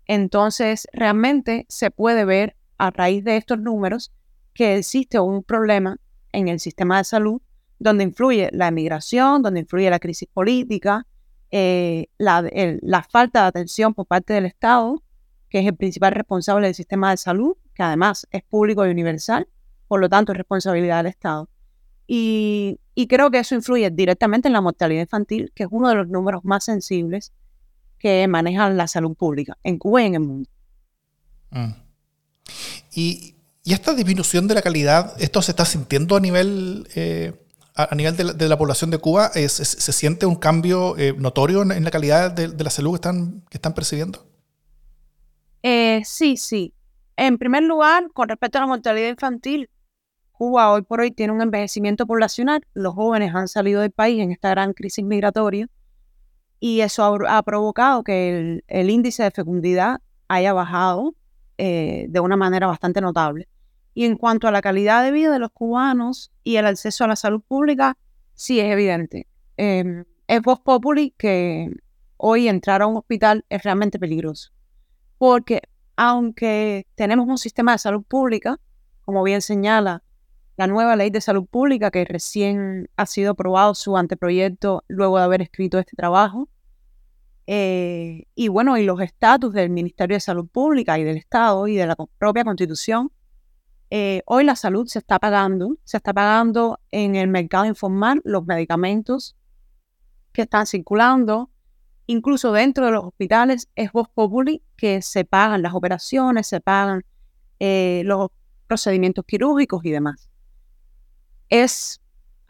Entonces, 0.08 0.88
realmente 0.94 1.66
se 1.68 1.92
puede 1.92 2.24
ver 2.24 2.56
a 2.78 2.92
raíz 2.92 3.26
de 3.26 3.36
estos 3.36 3.60
números 3.60 4.14
que 4.54 4.78
existe 4.78 5.20
un 5.20 5.44
problema 5.44 5.98
en 6.32 6.48
el 6.48 6.62
sistema 6.62 7.00
de 7.00 7.04
salud 7.04 7.42
donde 7.78 8.06
influye 8.06 8.50
la 8.54 8.70
emigración, 8.70 9.42
donde 9.42 9.60
influye 9.60 9.90
la 9.90 10.00
crisis 10.00 10.30
política, 10.32 11.06
eh, 11.52 12.08
la, 12.18 13.06
falta 13.10 13.42
de 13.42 13.48
atención 13.48 13.94
por 13.94 14.08
parte 14.08 14.34
del 14.34 14.46
Estado, 14.46 15.04
que 15.50 15.60
es 15.60 15.68
el 15.68 15.76
principal 15.76 16.14
responsable 16.14 16.68
del 16.68 16.76
sistema 16.76 17.12
de 17.12 17.18
salud, 17.18 17.58
que 17.74 17.84
además 17.84 18.26
es 18.32 18.44
público 18.44 18.86
y 18.86 18.90
universal, 18.90 19.48
por 19.88 20.00
lo 20.00 20.08
tanto 20.08 20.32
es 20.32 20.38
responsabilidad 20.38 20.98
del 20.98 21.08
Estado. 21.08 21.50
Y, 22.08 22.80
creo 23.10 23.32
que 23.32 23.40
eso 23.40 23.56
influye 23.56 23.90
directamente 23.90 24.48
en 24.48 24.54
la 24.54 24.62
mortalidad 24.62 25.02
infantil, 25.02 25.52
que 25.56 25.64
es 25.64 25.70
uno 25.72 25.90
de 25.90 25.96
los 25.96 26.08
números 26.08 26.46
más 26.46 26.64
sensibles 26.64 27.34
que 27.98 28.28
manejan 28.28 28.78
la 28.78 28.88
salud 28.88 29.16
pública 29.16 29.58
en 29.64 29.78
Cuba 29.78 30.04
y 30.04 30.06
en 30.06 30.14
el 30.14 30.20
mundo. 30.22 30.50
Mm. 31.50 31.72
Y, 32.94 33.36
y, 33.64 33.74
esta 33.74 33.94
disminución 33.94 34.48
de 34.48 34.56
la 34.56 34.62
calidad, 34.62 35.14
¿esto 35.20 35.42
se 35.42 35.52
está 35.52 35.66
sintiendo 35.66 36.16
a 36.16 36.20
nivel 36.20 36.88
eh, 36.96 37.34
a, 37.76 37.96
nivel 37.96 38.16
de 38.16 38.50
la, 38.50 38.58
población 38.58 38.92
de 38.92 38.98
Cuba, 38.98 39.30
se 39.30 39.94
siente 39.94 40.26
un 40.26 40.36
cambio 40.36 40.98
eh, 40.98 41.14
notorio 41.18 41.62
en, 41.62 41.84
la 41.84 41.92
calidad 41.92 42.32
de, 42.32 42.64
la 42.64 42.70
salud 42.70 42.92
que 42.92 42.96
están, 42.96 43.42
que 43.50 43.58
están 43.58 43.74
percibiendo? 43.74 44.26
Eh, 45.64 46.02
sí, 46.06 46.38
sí. 46.38 46.74
En 47.16 47.38
primer 47.38 47.64
lugar, 47.64 48.08
con 48.14 48.30
respecto 48.30 48.58
a 48.58 48.62
la 48.62 48.68
mortalidad 48.68 49.10
infantil, 49.10 49.70
Cuba 50.32 50.72
hoy 50.72 50.82
por 50.82 51.02
hoy 51.02 51.12
tiene 51.12 51.34
un 51.34 51.42
envejecimiento 51.42 52.08
poblacional. 52.08 52.66
Los 52.74 52.96
jóvenes 52.96 53.36
han 53.36 53.48
salido 53.48 53.82
del 53.82 53.92
país 53.92 54.20
en 54.22 54.32
esta 54.32 54.50
gran 54.50 54.74
crisis 54.74 55.06
migratoria 55.06 55.68
y 56.60 56.82
eso 56.82 57.04
ha, 57.28 57.44
provocado 57.44 58.04
que 58.04 58.62
el, 58.68 58.90
índice 58.90 59.24
de 59.24 59.32
fecundidad 59.32 60.02
haya 60.28 60.54
bajado 60.54 61.14
eh, 61.58 62.08
de 62.10 62.20
una 62.20 62.38
manera 62.38 62.68
bastante 62.68 63.02
notable. 63.02 63.48
Y 63.94 64.06
en 64.06 64.16
cuanto 64.16 64.48
a 64.48 64.52
la 64.52 64.62
calidad 64.62 65.04
de 65.04 65.12
vida 65.12 65.32
de 65.32 65.40
los 65.40 65.52
cubanos 65.52 66.32
y 66.44 66.56
el 66.56 66.66
acceso 66.66 67.04
a 67.04 67.08
la 67.08 67.16
salud 67.16 67.42
pública, 67.42 67.98
sí 68.34 68.60
es 68.60 68.72
evidente. 68.72 69.28
Eh, 69.58 70.04
es 70.28 70.42
voz 70.42 70.60
populi 70.62 71.14
que 71.18 71.70
hoy 72.18 72.48
entrar 72.48 72.82
a 72.82 72.88
un 72.88 72.98
hospital 72.98 73.46
es 73.50 73.64
realmente 73.64 74.00
peligroso. 74.00 74.52
Porque 75.18 75.62
aunque 75.96 76.88
tenemos 76.96 77.28
un 77.28 77.38
sistema 77.38 77.74
de 77.74 77.80
salud 77.80 78.04
pública, 78.04 78.60
como 79.04 79.24
bien 79.24 79.42
señala, 79.42 80.04
la 80.58 80.68
nueva 80.68 80.96
ley 80.96 81.10
de 81.10 81.22
salud 81.22 81.46
pública 81.46 81.92
que 81.92 82.06
recién 82.06 82.90
ha 82.96 83.06
sido 83.06 83.32
aprobado 83.32 83.74
su 83.74 83.98
anteproyecto 83.98 84.84
luego 84.88 85.18
de 85.18 85.24
haber 85.24 85.42
escrito 85.42 85.80
este 85.80 85.96
trabajo. 85.96 86.50
Eh, 87.48 88.26
y 88.36 88.48
bueno, 88.48 88.78
y 88.78 88.84
los 88.84 89.02
estatus 89.02 89.54
del 89.54 89.70
Ministerio 89.70 90.16
de 90.16 90.22
Salud 90.22 90.48
Pública 90.48 91.00
y 91.00 91.04
del 91.04 91.18
Estado 91.18 91.68
y 91.68 91.76
de 91.76 91.88
la 91.88 91.96
propia 92.18 92.44
Constitución. 92.44 93.12
Eh, 93.94 94.24
hoy 94.26 94.46
la 94.46 94.56
salud 94.56 94.88
se 94.88 95.00
está 95.00 95.20
pagando, 95.20 95.78
se 95.84 95.98
está 95.98 96.14
pagando 96.14 96.80
en 96.92 97.18
el 97.18 97.28
mercado 97.28 97.66
informal 97.66 98.22
los 98.24 98.46
medicamentos 98.46 99.36
que 100.32 100.44
están 100.44 100.66
circulando, 100.66 101.50
incluso 102.08 102.54
dentro 102.54 102.86
de 102.86 102.94
los 102.94 103.04
hospitales 103.04 103.70
es 103.76 103.92
voz 103.92 104.08
populi 104.08 104.64
que 104.78 105.02
se 105.02 105.26
pagan 105.26 105.62
las 105.62 105.74
operaciones, 105.74 106.48
se 106.48 106.62
pagan 106.62 107.04
eh, 107.60 108.04
los 108.06 108.30
procedimientos 108.66 109.26
quirúrgicos 109.26 109.84
y 109.84 109.92
demás. 109.92 110.30
Es 111.50 112.00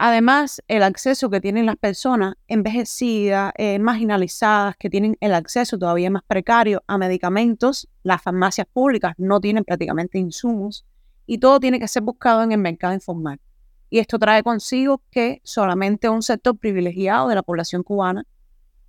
Además, 0.04 0.60
el 0.66 0.82
acceso 0.82 1.30
que 1.30 1.40
tienen 1.40 1.64
las 1.64 1.76
personas 1.76 2.34
envejecidas, 2.48 3.52
eh, 3.56 3.78
marginalizadas, 3.78 4.76
que 4.76 4.90
tienen 4.90 5.16
el 5.20 5.32
acceso 5.32 5.78
todavía 5.78 6.10
más 6.10 6.24
precario 6.26 6.82
a 6.88 6.98
medicamentos, 6.98 7.88
las 8.02 8.20
farmacias 8.20 8.66
públicas 8.72 9.14
no 9.16 9.40
tienen 9.40 9.62
prácticamente 9.62 10.18
insumos 10.18 10.84
y 11.26 11.38
todo 11.38 11.60
tiene 11.60 11.78
que 11.78 11.88
ser 11.88 12.02
buscado 12.02 12.42
en 12.42 12.52
el 12.52 12.58
mercado 12.58 12.94
informal. 12.94 13.40
Y 13.90 13.98
esto 13.98 14.18
trae 14.18 14.42
consigo 14.42 15.02
que 15.10 15.40
solamente 15.44 16.08
un 16.08 16.22
sector 16.22 16.56
privilegiado 16.56 17.28
de 17.28 17.34
la 17.34 17.42
población 17.42 17.82
cubana 17.82 18.24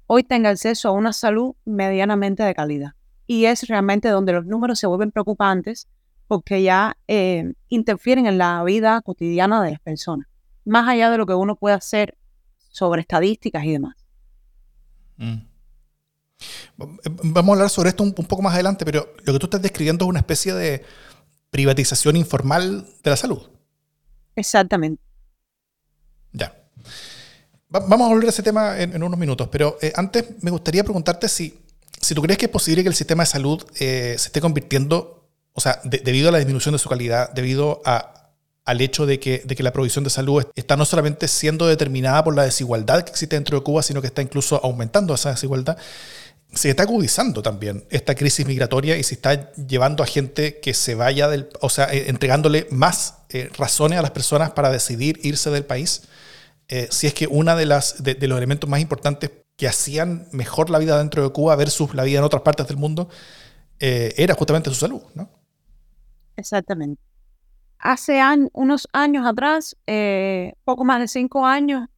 hoy 0.07 0.23
tenga 0.23 0.49
acceso 0.49 0.89
a 0.89 0.91
una 0.91 1.13
salud 1.13 1.55
medianamente 1.65 2.43
de 2.43 2.53
calidad. 2.53 2.91
Y 3.27 3.45
es 3.45 3.67
realmente 3.67 4.09
donde 4.09 4.33
los 4.33 4.45
números 4.45 4.79
se 4.79 4.87
vuelven 4.87 5.11
preocupantes 5.11 5.87
porque 6.27 6.63
ya 6.63 6.97
eh, 7.07 7.53
interfieren 7.69 8.27
en 8.27 8.37
la 8.37 8.63
vida 8.63 9.01
cotidiana 9.01 9.61
de 9.63 9.71
las 9.71 9.79
personas 9.79 10.27
más 10.65 10.87
allá 10.87 11.09
de 11.09 11.17
lo 11.17 11.25
que 11.25 11.33
uno 11.33 11.55
puede 11.55 11.75
hacer 11.75 12.17
sobre 12.69 13.01
estadísticas 13.01 13.63
y 13.65 13.71
demás. 13.71 13.95
Mm. 15.17 15.37
Vamos 16.75 17.49
a 17.49 17.53
hablar 17.53 17.69
sobre 17.69 17.89
esto 17.89 18.03
un, 18.03 18.13
poco 18.13 18.41
más 18.41 18.53
adelante, 18.53 18.83
pero 18.83 19.13
lo 19.23 19.33
que 19.33 19.39
tú 19.39 19.45
estás 19.45 19.61
describiendo 19.61 20.05
es 20.05 20.09
una 20.09 20.19
especie 20.19 20.53
de 20.53 20.83
privatización 21.53 22.17
informal 22.17 22.85
de 23.03 23.09
la 23.11 23.15
salud. 23.15 23.43
Exactamente. 24.35 25.01
Ya. 26.31 26.51
vamos 27.69 28.07
a 28.07 28.09
volver 28.09 28.25
a 28.25 28.29
ese 28.29 28.41
tema 28.41 28.79
en, 28.79 29.01
unos 29.01 29.19
minutos, 29.19 29.47
pero 29.51 29.77
eh, 29.81 29.93
antes 29.95 30.25
me 30.41 30.49
gustaría 30.49 30.83
preguntarte 30.83 31.29
si, 31.29 31.59
si 32.01 32.15
tú 32.15 32.23
crees 32.23 32.39
que 32.39 32.45
es 32.45 32.51
posible 32.51 32.81
que 32.81 32.89
el 32.89 32.95
sistema 32.95 33.21
de 33.21 33.27
salud 33.27 33.63
eh, 33.79 34.15
se 34.17 34.27
esté 34.29 34.41
convirtiendo, 34.41 35.29
o 35.53 35.61
sea, 35.61 35.79
debido 35.83 36.29
a 36.29 36.31
la 36.31 36.39
disminución 36.39 36.73
de 36.73 36.79
su 36.79 36.89
calidad, 36.89 37.31
debido 37.33 37.83
a, 37.85 38.31
al 38.65 38.81
hecho 38.81 39.05
de 39.05 39.19
que, 39.19 39.43
de 39.45 39.55
que, 39.55 39.61
la 39.61 39.71
provisión 39.71 40.03
de 40.03 40.09
salud 40.09 40.43
está 40.55 40.75
no 40.75 40.85
solamente 40.85 41.27
siendo 41.27 41.67
determinada 41.67 42.23
por 42.23 42.35
la 42.35 42.45
desigualdad 42.45 43.03
que 43.03 43.11
existe 43.11 43.35
dentro 43.35 43.59
de 43.59 43.63
Cuba, 43.63 43.83
sino 43.83 44.01
que 44.01 44.07
está 44.07 44.23
incluso 44.23 44.59
aumentando 44.63 45.13
esa 45.13 45.29
desigualdad, 45.29 45.77
se 46.53 46.69
está 46.69 46.83
agudizando 46.83 47.41
también 47.41 47.83
esta 47.89 48.15
crisis 48.15 48.45
migratoria 48.45 48.97
y 48.97 49.03
se 49.03 49.15
está 49.15 49.51
llevando 49.53 50.03
a 50.03 50.05
gente 50.05 50.59
que 50.59 50.73
se 50.73 50.95
vaya 50.95 51.27
del, 51.27 51.49
o 51.61 51.69
sea, 51.69 51.85
eh, 51.85 52.09
entregándole 52.09 52.67
más 52.69 53.19
eh, 53.29 53.49
razones 53.57 53.97
a 53.97 54.01
las 54.01 54.11
personas 54.11 54.51
para 54.51 54.69
decidir 54.69 55.19
irse 55.23 55.49
del 55.49 55.65
país. 55.65 56.03
Eh, 56.67 56.87
si 56.91 57.07
es 57.07 57.13
que 57.13 57.27
una 57.27 57.55
de 57.55 57.65
las 57.65 58.03
de, 58.03 58.15
los 58.27 58.37
elementos 58.37 58.69
más 58.69 58.79
importantes 58.79 59.31
que 59.57 59.67
hacían 59.67 60.27
mejor 60.31 60.69
la 60.69 60.79
vida 60.79 60.97
dentro 60.97 61.23
de 61.23 61.29
Cuba 61.29 61.55
versus 61.55 61.93
la 61.93 62.03
vida 62.03 62.19
en 62.19 62.23
otras 62.23 62.43
partes 62.43 62.67
del 62.67 62.77
mundo 62.77 63.09
era 63.79 64.33
justamente 64.33 64.69
su 64.69 64.75
salud, 64.77 65.01
¿no? 65.13 65.29
Exactamente 66.37 67.01
hace 67.79 68.21
unos 68.53 68.87
años 68.93 69.27
atrás, 69.27 69.75
poco 70.63 70.85
más 70.85 71.01
de 71.01 71.09
cinco 71.09 71.45
años, 71.45 71.89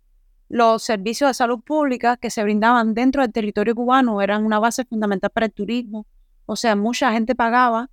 los 0.48 0.84
servicios 0.84 1.30
de 1.30 1.34
salud 1.34 1.62
pública 1.62 2.18
que 2.18 2.30
se 2.30 2.44
brindaban 2.44 2.94
dentro 2.94 3.22
del 3.22 3.32
territorio 3.32 3.76
cubano 3.76 4.22
eran 4.22 4.46
una 4.46 4.60
base 4.60 4.86
fundamental 4.86 5.30
para 5.32 5.48
el 5.48 5.52
turismo. 5.52 6.06
O 6.46 6.56
sea, 6.56 6.76
mucha 6.76 7.12
gente 7.12 7.36
pagaba 7.36 7.90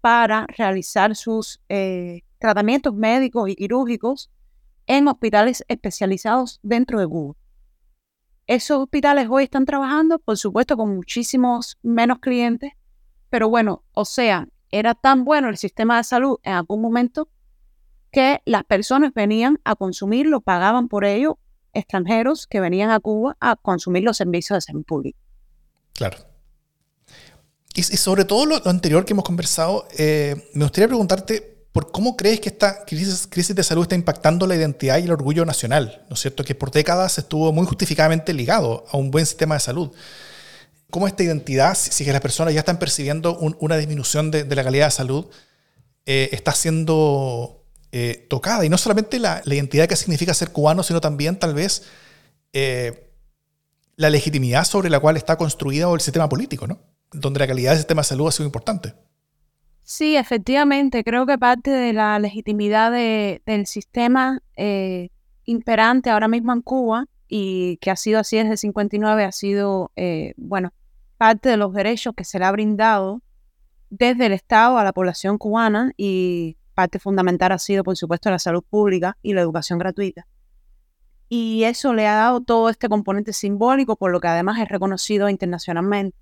para 0.00 0.46
realizar 0.56 1.16
sus 1.16 1.60
eh, 1.68 2.22
tratamientos 2.38 2.94
médicos 2.94 3.48
y 3.50 3.56
quirúrgicos 3.56 4.30
en 4.86 5.08
hospitales 5.08 5.64
especializados 5.66 6.60
dentro 6.62 7.00
de 7.00 7.08
Cuba. 7.08 7.34
Esos 8.46 8.78
hospitales 8.78 9.26
hoy 9.28 9.44
están 9.44 9.64
trabajando, 9.64 10.20
por 10.20 10.36
supuesto, 10.36 10.76
con 10.76 10.94
muchísimos 10.94 11.76
menos 11.82 12.20
clientes, 12.20 12.72
pero 13.28 13.48
bueno, 13.48 13.82
o 13.92 14.04
sea, 14.04 14.46
era 14.70 14.94
tan 14.94 15.24
bueno 15.24 15.48
el 15.48 15.56
sistema 15.56 15.96
de 15.96 16.04
salud 16.04 16.38
en 16.44 16.52
algún 16.52 16.80
momento 16.80 17.28
que 18.12 18.40
las 18.44 18.62
personas 18.62 19.12
venían 19.12 19.58
a 19.64 19.74
consumirlo, 19.74 20.40
pagaban 20.40 20.86
por 20.86 21.04
ello 21.04 21.40
extranjeros 21.76 22.46
que 22.46 22.60
venían 22.60 22.90
a 22.90 23.00
Cuba 23.00 23.36
a 23.40 23.56
consumir 23.56 24.02
los 24.02 24.16
servicios 24.16 24.56
de 24.56 24.60
salud 24.60 24.84
pública. 24.84 25.18
Claro. 25.92 26.18
Y, 27.74 27.82
sobre 27.82 28.24
todo 28.24 28.46
lo, 28.46 28.66
anterior 28.66 29.04
que 29.04 29.12
hemos 29.12 29.24
conversado, 29.24 29.86
eh, 29.98 30.34
me 30.54 30.64
gustaría 30.64 30.88
preguntarte 30.88 31.56
por 31.76 31.92
cómo 31.92 32.16
crees 32.16 32.40
que 32.40 32.48
esta 32.48 32.86
crisis, 32.86 33.28
de 33.30 33.62
salud 33.62 33.82
está 33.82 33.94
impactando 33.94 34.46
la 34.46 34.56
identidad 34.56 34.96
y 34.96 35.02
el 35.02 35.10
orgullo 35.10 35.44
nacional, 35.44 36.02
¿no 36.08 36.14
es 36.14 36.20
cierto? 36.20 36.42
Que 36.42 36.54
por 36.54 36.70
décadas 36.70 37.18
estuvo 37.18 37.52
muy 37.52 37.66
justificadamente 37.66 38.32
ligado 38.32 38.86
a 38.90 38.96
un 38.96 39.10
buen 39.10 39.26
sistema 39.26 39.56
de 39.56 39.60
salud. 39.60 39.90
¿Cómo 40.90 41.06
esta 41.06 41.22
identidad, 41.22 41.74
si, 41.74 42.02
que 42.02 42.12
las 42.12 42.22
personas 42.22 42.54
ya 42.54 42.60
están 42.60 42.78
percibiendo 42.78 43.36
una 43.36 43.76
disminución 43.76 44.30
de, 44.30 44.46
la 44.46 44.64
calidad 44.64 44.86
de 44.86 44.92
salud, 44.92 45.26
eh, 46.06 46.30
está 46.32 46.52
siendo 46.52 47.65
eh, 47.92 48.26
tocada. 48.28 48.64
Y 48.64 48.68
no 48.68 48.78
solamente 48.78 49.18
la, 49.18 49.42
identidad 49.44 49.88
que 49.88 49.96
significa 49.96 50.34
ser 50.34 50.52
cubano, 50.52 50.82
sino 50.82 51.00
también 51.00 51.38
tal 51.38 51.54
vez 51.54 51.84
eh, 52.52 53.12
la 53.96 54.10
legitimidad 54.10 54.64
sobre 54.64 54.90
la 54.90 55.00
cual 55.00 55.16
está 55.16 55.36
construido 55.36 55.94
el 55.94 56.00
sistema 56.00 56.28
político, 56.28 56.66
¿no? 56.66 56.78
Donde 57.12 57.40
la 57.40 57.46
calidad 57.46 57.70
del 57.70 57.78
sistema 57.78 58.02
de 58.02 58.08
salud 58.08 58.28
ha 58.28 58.32
sido 58.32 58.46
importante. 58.46 58.94
Sí, 59.82 60.16
efectivamente. 60.16 61.04
Creo 61.04 61.26
que 61.26 61.38
parte 61.38 61.70
de 61.70 61.92
la 61.92 62.18
legitimidad 62.18 62.90
del 62.90 63.66
sistema 63.66 64.42
eh, 64.56 65.10
imperante 65.44 66.10
ahora 66.10 66.28
mismo 66.28 66.52
en 66.52 66.62
Cuba 66.62 67.06
y 67.28 67.78
que 67.78 67.90
ha 67.90 67.96
sido 67.96 68.18
así 68.18 68.36
desde 68.36 68.52
el 68.52 68.58
59 68.58 69.24
ha 69.24 69.32
sido, 69.32 69.92
bueno, 70.36 70.72
parte 71.16 71.48
de 71.48 71.56
los 71.56 71.72
derechos 71.72 72.14
que 72.16 72.24
se 72.24 72.38
le 72.38 72.44
ha 72.44 72.52
brindado 72.52 73.22
desde 73.90 74.26
el 74.26 74.32
Estado 74.32 74.78
a 74.78 74.84
la 74.84 74.92
población 74.92 75.38
cubana 75.38 75.92
y 75.96 76.56
parte 76.76 76.98
fundamental 76.98 77.52
ha 77.52 77.58
sido, 77.58 77.82
por 77.82 77.96
supuesto, 77.96 78.30
la 78.30 78.38
salud 78.38 78.62
pública 78.62 79.16
y 79.22 79.32
la 79.32 79.40
educación 79.40 79.78
gratuita. 79.78 80.28
Y 81.28 81.64
eso 81.64 81.94
le 81.94 82.06
ha 82.06 82.14
dado 82.14 82.42
todo 82.42 82.68
este 82.68 82.88
componente 82.88 83.32
simbólico, 83.32 83.96
por 83.96 84.12
lo 84.12 84.20
que 84.20 84.28
además 84.28 84.60
es 84.60 84.68
reconocido 84.68 85.28
internacionalmente. 85.28 86.16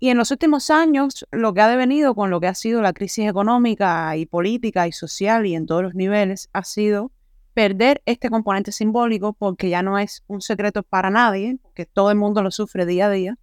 Y 0.00 0.08
en 0.08 0.18
los 0.18 0.32
últimos 0.32 0.68
años, 0.70 1.24
lo 1.30 1.54
que 1.54 1.60
ha 1.60 1.68
devenido 1.68 2.16
con 2.16 2.30
lo 2.30 2.40
que 2.40 2.48
ha 2.48 2.54
sido 2.54 2.82
la 2.82 2.92
crisis 2.92 3.28
económica 3.28 4.16
y 4.16 4.26
política 4.26 4.88
y 4.88 4.92
social 4.92 5.46
y 5.46 5.54
en 5.54 5.66
todos 5.66 5.84
los 5.84 5.94
niveles, 5.94 6.50
ha 6.52 6.64
sido 6.64 7.12
perder 7.54 8.02
este 8.04 8.28
componente 8.28 8.72
simbólico 8.72 9.32
porque 9.32 9.68
ya 9.68 9.82
no 9.82 9.98
es 9.98 10.24
un 10.26 10.40
secreto 10.40 10.82
para 10.82 11.10
nadie, 11.10 11.58
que 11.74 11.86
todo 11.86 12.10
el 12.10 12.18
mundo 12.18 12.42
lo 12.42 12.50
sufre 12.50 12.84
día 12.84 13.06
a 13.06 13.10
día, 13.10 13.38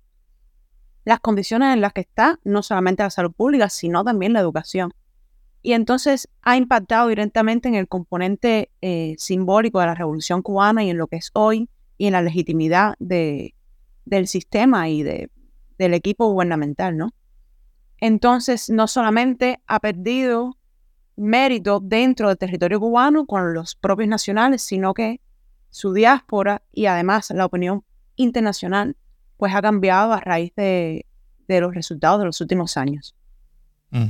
las 1.05 1.21
condiciones 1.21 1.73
en 1.73 1.81
las 1.81 1.93
que 1.93 2.01
está 2.01 2.39
no 2.43 2.61
solamente 2.61 3.03
la 3.03 3.09
salud 3.09 3.31
pública, 3.31 3.69
sino 3.69 4.03
también 4.03 4.33
la 4.33 4.41
educación. 4.41 4.91
Y 5.61 5.73
entonces 5.73 6.29
ha 6.41 6.55
impactado 6.55 7.09
directamente 7.09 7.67
en 7.67 7.75
el 7.75 7.87
componente 7.87 8.71
eh, 8.81 9.15
simbólico 9.17 9.79
de 9.79 9.87
la 9.87 9.95
revolución 9.95 10.41
cubana 10.41 10.83
y 10.83 10.89
en 10.89 10.97
lo 10.97 11.07
que 11.07 11.17
es 11.17 11.31
hoy 11.33 11.69
y 11.97 12.07
en 12.07 12.13
la 12.13 12.21
legitimidad 12.21 12.95
de, 12.99 13.55
del 14.05 14.27
sistema 14.27 14.89
y 14.89 15.03
de, 15.03 15.29
del 15.77 15.93
equipo 15.93 16.31
gubernamental, 16.31 16.97
¿no? 16.97 17.13
Entonces, 17.97 18.69
no 18.69 18.87
solamente 18.87 19.59
ha 19.67 19.79
perdido 19.79 20.57
mérito 21.17 21.81
dentro 21.81 22.29
del 22.29 22.37
territorio 22.37 22.79
cubano 22.79 23.25
con 23.25 23.53
los 23.53 23.75
propios 23.75 24.07
nacionales, 24.07 24.61
sino 24.61 24.93
que 24.93 25.19
su 25.69 25.93
diáspora 25.93 26.61
y 26.71 26.85
además 26.85 27.29
la 27.31 27.45
opinión 27.45 27.83
internacional, 28.15 28.95
pues 29.37 29.53
ha 29.53 29.61
cambiado 29.61 30.13
a 30.13 30.19
raíz 30.19 30.53
de, 30.55 31.05
los 31.47 31.73
resultados 31.73 32.19
de 32.19 32.25
los 32.25 32.41
últimos 32.41 32.77
años. 32.77 33.15
Mm. 33.91 34.07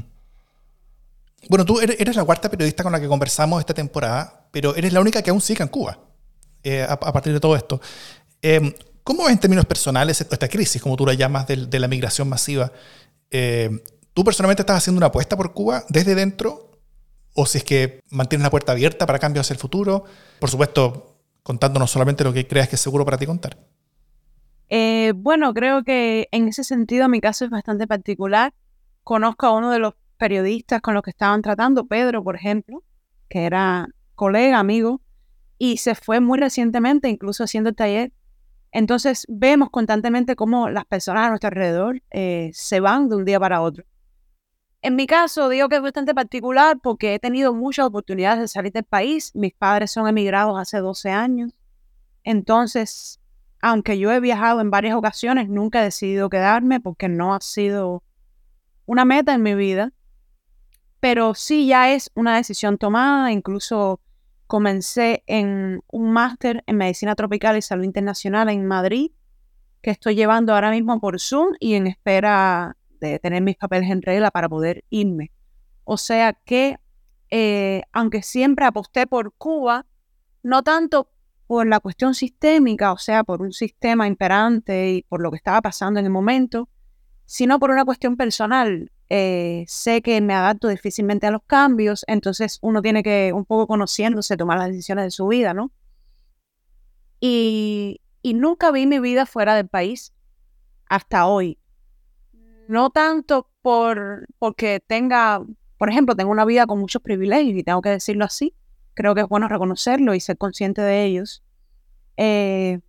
Bueno, 1.47 1.65
tú 1.65 1.80
eres 1.80 2.15
la 2.15 2.23
cuarta 2.23 2.49
periodista 2.49 2.84
con 2.84 2.91
la 2.91 2.99
que 2.99 3.08
conversamos 3.08 3.60
esta 3.60 3.73
temporada, 3.73 4.47
pero 4.52 4.75
eres 4.75 4.91
la 4.93 4.99
única 4.99 5.21
que 5.21 5.30
aún 5.30 5.41
sigue 5.41 5.63
en 5.63 5.69
Cuba 5.69 5.99
eh, 6.63 6.86
a, 6.88 6.99
partir 6.99 7.34
de 7.34 7.39
todo 7.39 7.56
esto. 7.56 7.80
Em, 8.41 8.73
¿Cómo 9.04 9.23
ves 9.23 9.34
en 9.34 9.39
términos 9.39 9.65
personales 9.65 10.21
esta 10.21 10.47
crisis, 10.47 10.82
como 10.82 10.95
tú 10.95 11.06
la 11.06 11.13
llamas, 11.13 11.47
de, 11.47 11.80
la 11.80 11.88
migración 11.88 12.28
masiva? 12.30 12.71
Em, 13.32 13.80
¿Tú 14.13 14.23
personalmente 14.23 14.62
estás 14.62 14.78
haciendo 14.78 14.99
una 14.99 15.08
apuesta 15.08 15.38
por 15.38 15.54
Cuba 15.54 15.86
desde 15.89 16.13
dentro? 16.13 16.71
¿O 17.34 17.45
si 17.45 17.60
es 17.60 17.63
que 17.63 18.02
mantienes 18.10 18.43
la 18.43 18.49
puerta 18.49 18.73
abierta 18.73 19.06
para 19.06 19.17
cambios 19.17 19.45
hacia 19.45 19.54
el 19.54 19.60
futuro? 19.60 20.04
Por 20.39 20.49
supuesto, 20.49 21.21
contándonos 21.43 21.89
solamente 21.89 22.23
lo 22.23 22.34
que 22.34 22.45
creas 22.45 22.67
que 22.67 22.75
es 22.75 22.82
seguro 22.82 23.06
para 23.06 23.17
ti 23.17 23.25
contar. 23.25 23.58
Eh, 24.69 25.13
bueno, 25.15 25.54
creo 25.54 25.84
que 25.84 26.28
en 26.32 26.47
ese 26.47 26.63
sentido 26.63 27.10
mi 27.10 27.21
caso 27.21 27.45
es 27.45 27.52
bastante 27.52 27.88
particular. 27.88 28.54
Conozco 29.04 29.47
a 29.47 29.54
uno 29.54 29.71
de 29.71 29.80
los 29.80 29.93
periodistas 30.19 30.82
con 30.82 30.93
los 30.93 31.01
que 31.01 31.10
estaban 31.10 31.41
tratando, 31.41 31.88
Pedro, 31.88 32.23
por 32.23 32.36
ejemplo, 32.36 32.84
que 33.29 33.45
era 33.45 33.88
colega, 34.13 34.60
amigo, 34.60 35.01
y 35.58 35.77
se 35.77 35.95
fue 35.95 36.19
muy 36.19 36.38
recientemente, 36.38 37.10
incluso 37.10 37.43
haciendo 37.43 37.69
el 37.69 37.75
taller. 37.75 38.12
Entonces 38.71 39.25
vemos 39.27 39.69
constantemente 39.71 40.36
cómo 40.36 40.69
las 40.69 40.86
personas 40.86 41.25
a 41.25 41.29
nuestro 41.29 41.47
alrededor 41.47 42.03
eh, 42.12 42.51
se 42.53 42.79
van 42.79 43.10
de 43.10 43.15
un 43.15 43.25
día 43.25 43.39
para 43.39 43.62
otro. 43.62 43.86
En 44.82 44.95
mi 44.95 45.08
caso, 45.08 45.49
digo 45.49 45.67
que 45.67 45.77
es 45.77 45.82
bastante 45.82 46.13
particular 46.13 46.77
porque 46.82 47.15
he 47.15 47.19
tenido 47.19 47.53
muchas 47.53 47.86
oportunidades 47.86 48.39
de 48.39 48.47
salir 48.47 48.71
del 48.71 48.86
país. 48.86 49.36
Mis 49.36 49.53
padres 49.53 49.91
son 49.91 50.08
emigrados 50.08 50.58
hace 50.60 50.77
12 50.77 51.10
años. 51.10 51.51
Entonces, 52.23 53.19
aunque 53.62 53.97
yo 53.97 54.12
he 54.12 54.19
viajado 54.19 54.62
en 54.62 54.69
varias 54.69 54.95
ocasiones, 54.95 55.49
nunca 55.49 55.82
he 55.82 55.86
decidido 55.86 56.29
quedarme 56.29 56.79
porque 56.79 57.10
no 57.10 57.34
ha 57.34 57.41
sido 57.41 58.03
una 58.86 59.03
meta 59.03 59.34
en 59.34 59.43
mi 59.43 59.55
vida. 59.55 59.91
Pero 60.99 61.33
sí 61.33 61.67
ya 61.67 61.93
es 61.93 62.12
una 62.15 62.35
decisión 62.35 62.77
tomada. 62.77 63.31
Incluso 63.31 64.01
comencé 64.47 65.23
en 65.27 65.81
un 65.91 66.12
máster 66.12 66.63
en 66.65 66.77
medicina 66.77 67.15
tropical 67.15 67.57
y 67.57 67.62
salud 67.62 67.83
internacional 67.83 68.49
en 68.49 68.65
Madrid, 68.65 69.12
que 69.81 69.91
estoy 69.91 70.15
llevando 70.15 70.53
ahora 70.53 70.71
mismo 70.71 70.99
por 70.99 71.19
Zoom 71.19 71.53
y 71.59 71.75
en 71.75 71.88
espera 71.88 72.75
de 72.99 73.19
tener 73.19 73.41
mis 73.41 73.57
papeles 73.57 73.89
en 73.89 74.01
regla 74.01 74.31
para 74.31 74.49
poder 74.49 74.83
irme. 74.89 75.31
O 75.83 75.97
sea 75.97 76.33
que, 76.33 76.77
eh, 77.29 77.83
aunque 77.93 78.21
siempre 78.21 78.65
aposté 78.65 79.07
por 79.07 79.33
Cuba, 79.33 79.85
no 80.43 80.63
tanto 80.63 81.09
por 81.47 81.65
la 81.65 81.79
cuestión 81.79 82.13
sistémica, 82.13 82.91
o 82.91 82.97
sea, 82.97 83.23
por 83.23 83.41
un 83.41 83.53
sistema 83.53 84.07
imperante 84.07 84.91
y 84.91 85.01
por 85.03 85.21
lo 85.21 85.31
que 85.31 85.38
estaba 85.38 85.62
pasando 85.62 85.99
en 85.99 86.05
el 86.05 86.12
momento, 86.12 86.69
sino 87.25 87.59
por 87.59 87.71
una 87.71 87.85
cuestión 87.85 88.17
personal. 88.17 88.91
Eh, 89.10 89.65
sé 89.67 90.02
que 90.02 90.22
me 90.22 90.34
adapto 90.34 90.67
difícilmente 90.67 91.28
a 91.28 91.32
los 91.32 91.41
cambios, 91.43 92.06
entonces 92.08 92.60
uno 92.62 92.82
tiene 92.82 93.02
que, 93.02 93.32
un 93.34 93.45
poco 93.45 93.67
conociéndose, 93.67 94.38
tomar 94.38 94.60
las 94.60 94.67
decisiones 94.67 95.06
de 95.06 95.12
su 95.12 95.28
vida, 95.28 95.54
¿no? 95.54 95.72
Y, 97.19 98.02
y 98.22 98.34
nunca 98.34 98.72
vi 98.72 98.86
mi 98.86 99.00
vida 99.00 99.26
fuera 99.26 99.56
del 99.56 99.67
país 99.67 100.13
hasta 100.88 101.28
hoy 101.28 101.60
no 102.69 102.91
tanto 102.91 103.50
por 103.63 104.28
porque 104.38 104.80
tenga, 104.86 105.43
por 105.80 105.89
ejemplo, 105.89 106.15
tengo 106.15 106.30
una 106.30 106.45
vida 106.45 106.67
con 106.67 106.80
muchos 106.80 107.02
privilegios 107.02 107.58
y 107.58 107.63
tengo 107.63 107.82
que 107.82 107.89
decirlo 107.89 108.26
así. 108.26 108.54
Creo 108.93 109.15
que 109.15 109.22
es 109.22 109.28
bueno 109.28 109.48
reconocerlo 109.48 110.13
y 110.13 110.19
ser 110.19 110.38
consciente 110.38 110.84
de 110.84 111.04
ellos. 111.04 111.43
Eh, 112.15 112.80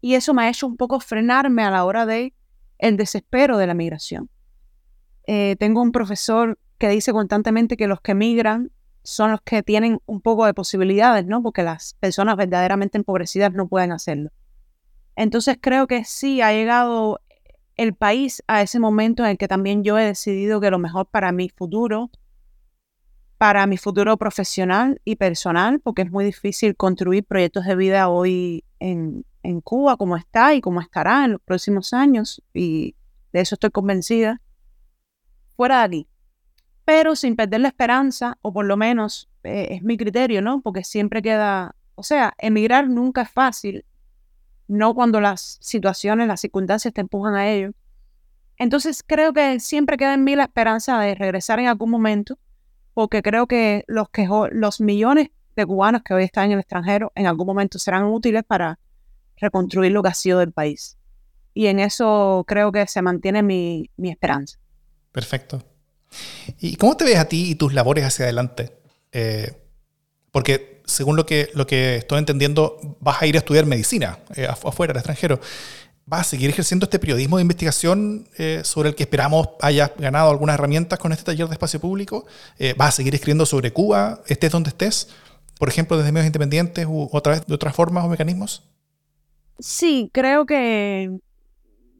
y 0.00 0.14
eso 0.14 0.32
me 0.32 0.44
ha 0.44 0.48
hecho 0.48 0.66
un 0.66 0.78
poco 0.78 0.98
frenarme 0.98 1.62
a 1.62 1.70
la 1.70 1.84
hora 1.84 2.06
de 2.06 2.32
el 2.78 2.96
desespero 2.96 3.58
de 3.58 3.66
la 3.66 3.74
migración. 3.74 4.30
Eh, 5.26 5.56
tengo 5.58 5.82
un 5.82 5.92
profesor 5.92 6.58
que 6.78 6.88
dice 6.88 7.12
constantemente 7.12 7.76
que 7.76 7.86
los 7.86 8.00
que 8.00 8.14
migran 8.14 8.70
son 9.02 9.30
los 9.30 9.40
que 9.42 9.62
tienen 9.62 10.00
un 10.06 10.20
poco 10.20 10.46
de 10.46 10.54
posibilidades, 10.54 11.26
¿no? 11.26 11.42
Porque 11.42 11.62
las 11.62 11.94
personas 11.94 12.36
verdaderamente 12.36 12.98
empobrecidas 12.98 13.52
no 13.52 13.68
pueden 13.68 13.92
hacerlo. 13.92 14.30
Entonces 15.14 15.56
creo 15.60 15.86
que 15.86 16.04
sí 16.04 16.40
ha 16.42 16.52
llegado 16.52 17.20
el 17.76 17.94
país 17.94 18.42
a 18.46 18.62
ese 18.62 18.80
momento 18.80 19.22
en 19.22 19.30
el 19.30 19.38
que 19.38 19.48
también 19.48 19.84
yo 19.84 19.98
he 19.98 20.04
decidido 20.04 20.60
que 20.60 20.70
lo 20.70 20.78
mejor 20.78 21.06
para 21.06 21.30
mi 21.32 21.48
futuro, 21.48 22.10
para 23.38 23.66
mi 23.66 23.76
futuro 23.76 24.16
profesional 24.16 25.00
y 25.04 25.16
personal, 25.16 25.80
porque 25.80 26.02
es 26.02 26.10
muy 26.10 26.24
difícil 26.24 26.74
construir 26.74 27.24
proyectos 27.24 27.66
de 27.66 27.76
vida 27.76 28.08
hoy 28.08 28.64
en, 28.80 29.24
Cuba 29.62 29.96
como 29.96 30.16
está 30.16 30.54
y 30.54 30.60
como 30.60 30.80
estará 30.80 31.24
en 31.24 31.32
los 31.32 31.40
próximos 31.40 31.92
años, 31.92 32.42
y 32.52 32.96
de 33.32 33.40
eso 33.42 33.54
estoy 33.54 33.70
convencida, 33.70 34.40
fuera 35.56 35.78
de 35.78 35.84
aquí. 35.84 36.08
Pero 36.84 37.16
sin 37.16 37.34
perder 37.36 37.60
la 37.60 37.68
esperanza, 37.68 38.38
o 38.42 38.52
por 38.52 38.66
lo 38.66 38.76
menos 38.76 39.28
eh, 39.42 39.68
es 39.70 39.82
mi 39.82 39.96
criterio, 39.96 40.42
¿no? 40.42 40.60
Porque 40.60 40.84
siempre 40.84 41.22
queda, 41.22 41.74
o 41.94 42.02
sea, 42.02 42.34
emigrar 42.38 42.88
nunca 42.88 43.22
es 43.22 43.30
fácil, 43.30 43.84
no 44.68 44.94
cuando 44.94 45.20
las 45.20 45.58
situaciones, 45.60 46.28
las 46.28 46.40
circunstancias 46.40 46.94
te 46.94 47.00
empujan 47.00 47.34
a 47.34 47.48
ello. 47.48 47.72
Entonces 48.58 49.02
creo 49.06 49.32
que 49.32 49.60
siempre 49.60 49.96
queda 49.96 50.14
en 50.14 50.24
mí 50.24 50.34
la 50.36 50.44
esperanza 50.44 50.98
de 51.00 51.14
regresar 51.14 51.58
en 51.58 51.66
algún 51.66 51.90
momento, 51.90 52.38
porque 52.94 53.22
creo 53.22 53.46
que 53.46 53.84
los, 53.86 54.08
que, 54.08 54.28
los 54.52 54.80
millones 54.80 55.30
de 55.56 55.66
cubanos 55.66 56.02
que 56.02 56.14
hoy 56.14 56.24
están 56.24 56.46
en 56.46 56.52
el 56.52 56.60
extranjero 56.60 57.12
en 57.14 57.26
algún 57.26 57.46
momento 57.46 57.78
serán 57.78 58.04
útiles 58.04 58.44
para 58.44 58.78
reconstruir 59.36 59.92
lo 59.92 60.02
que 60.02 60.08
ha 60.08 60.14
sido 60.14 60.38
del 60.38 60.52
país. 60.52 60.98
Y 61.54 61.66
en 61.66 61.78
eso 61.78 62.44
creo 62.46 62.72
que 62.72 62.86
se 62.86 63.02
mantiene 63.02 63.42
mi, 63.42 63.90
esperanza. 63.98 64.58
Perfecto. 65.16 65.62
¿Y 66.60 66.76
cómo 66.76 66.94
te 66.94 67.06
ves 67.06 67.16
a 67.16 67.24
ti 67.24 67.48
y 67.50 67.54
tus 67.54 67.72
labores 67.72 68.04
hacia 68.04 68.26
adelante? 68.26 68.76
Eh, 69.12 69.50
porque 70.30 70.82
según 70.84 71.16
lo 71.16 71.24
que, 71.24 71.48
lo 71.54 71.66
que 71.66 71.96
estoy 71.96 72.18
entendiendo, 72.18 72.98
vas 73.00 73.22
a 73.22 73.26
ir 73.26 73.34
a 73.34 73.38
estudiar 73.38 73.64
medicina 73.64 74.18
eh, 74.34 74.46
afuera, 74.46 74.90
al 74.90 74.98
extranjero. 74.98 75.40
¿Vas 76.04 76.20
a 76.20 76.24
seguir 76.24 76.50
ejerciendo 76.50 76.84
este 76.84 76.98
periodismo 76.98 77.38
de 77.38 77.42
investigación 77.44 78.28
eh, 78.36 78.60
sobre 78.62 78.90
el 78.90 78.94
que 78.94 79.04
esperamos 79.04 79.48
hayas 79.62 79.90
ganado 79.96 80.28
algunas 80.28 80.52
herramientas 80.52 80.98
con 80.98 81.12
este 81.12 81.24
taller 81.24 81.46
de 81.48 81.54
espacio 81.54 81.80
público? 81.80 82.26
¿Vas 82.76 82.88
a 82.90 82.92
seguir 82.92 83.14
escribiendo 83.14 83.46
sobre 83.46 83.72
Cuba, 83.72 84.20
estés 84.26 84.52
donde 84.52 84.68
estés? 84.68 85.08
Por 85.58 85.70
ejemplo, 85.70 85.96
desde 85.96 86.12
medios 86.12 86.26
independientes 86.26 86.84
u 86.86 87.08
vez 87.24 87.46
de 87.46 87.54
otras 87.54 87.74
formas 87.74 88.04
o 88.04 88.08
mecanismos? 88.08 88.64
Sí, 89.58 90.10
creo 90.12 90.44
que, 90.44 91.10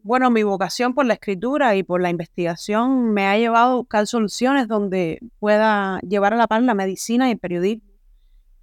bueno, 0.07 0.31
mi 0.31 0.43
vocación 0.43 0.95
por 0.95 1.05
la 1.07 1.15
escritura 1.15 1.77
y 1.77 1.83
por 1.83 2.01
la 2.01 2.11
investigación 2.11 3.13
me 3.13 3.27
ha 3.27 3.37
llevado 3.37 3.73
a 3.73 3.77
buscar 3.77 4.07
soluciones 4.07 4.69
donde 4.69 5.21
pueda 5.39 6.01
llevar 6.01 6.33
a 6.33 6.37
la 6.37 6.47
par 6.47 6.63
la 6.63 6.75
medicina 6.75 7.29
y 7.29 7.33
el 7.33 7.39
periodismo 7.39 7.97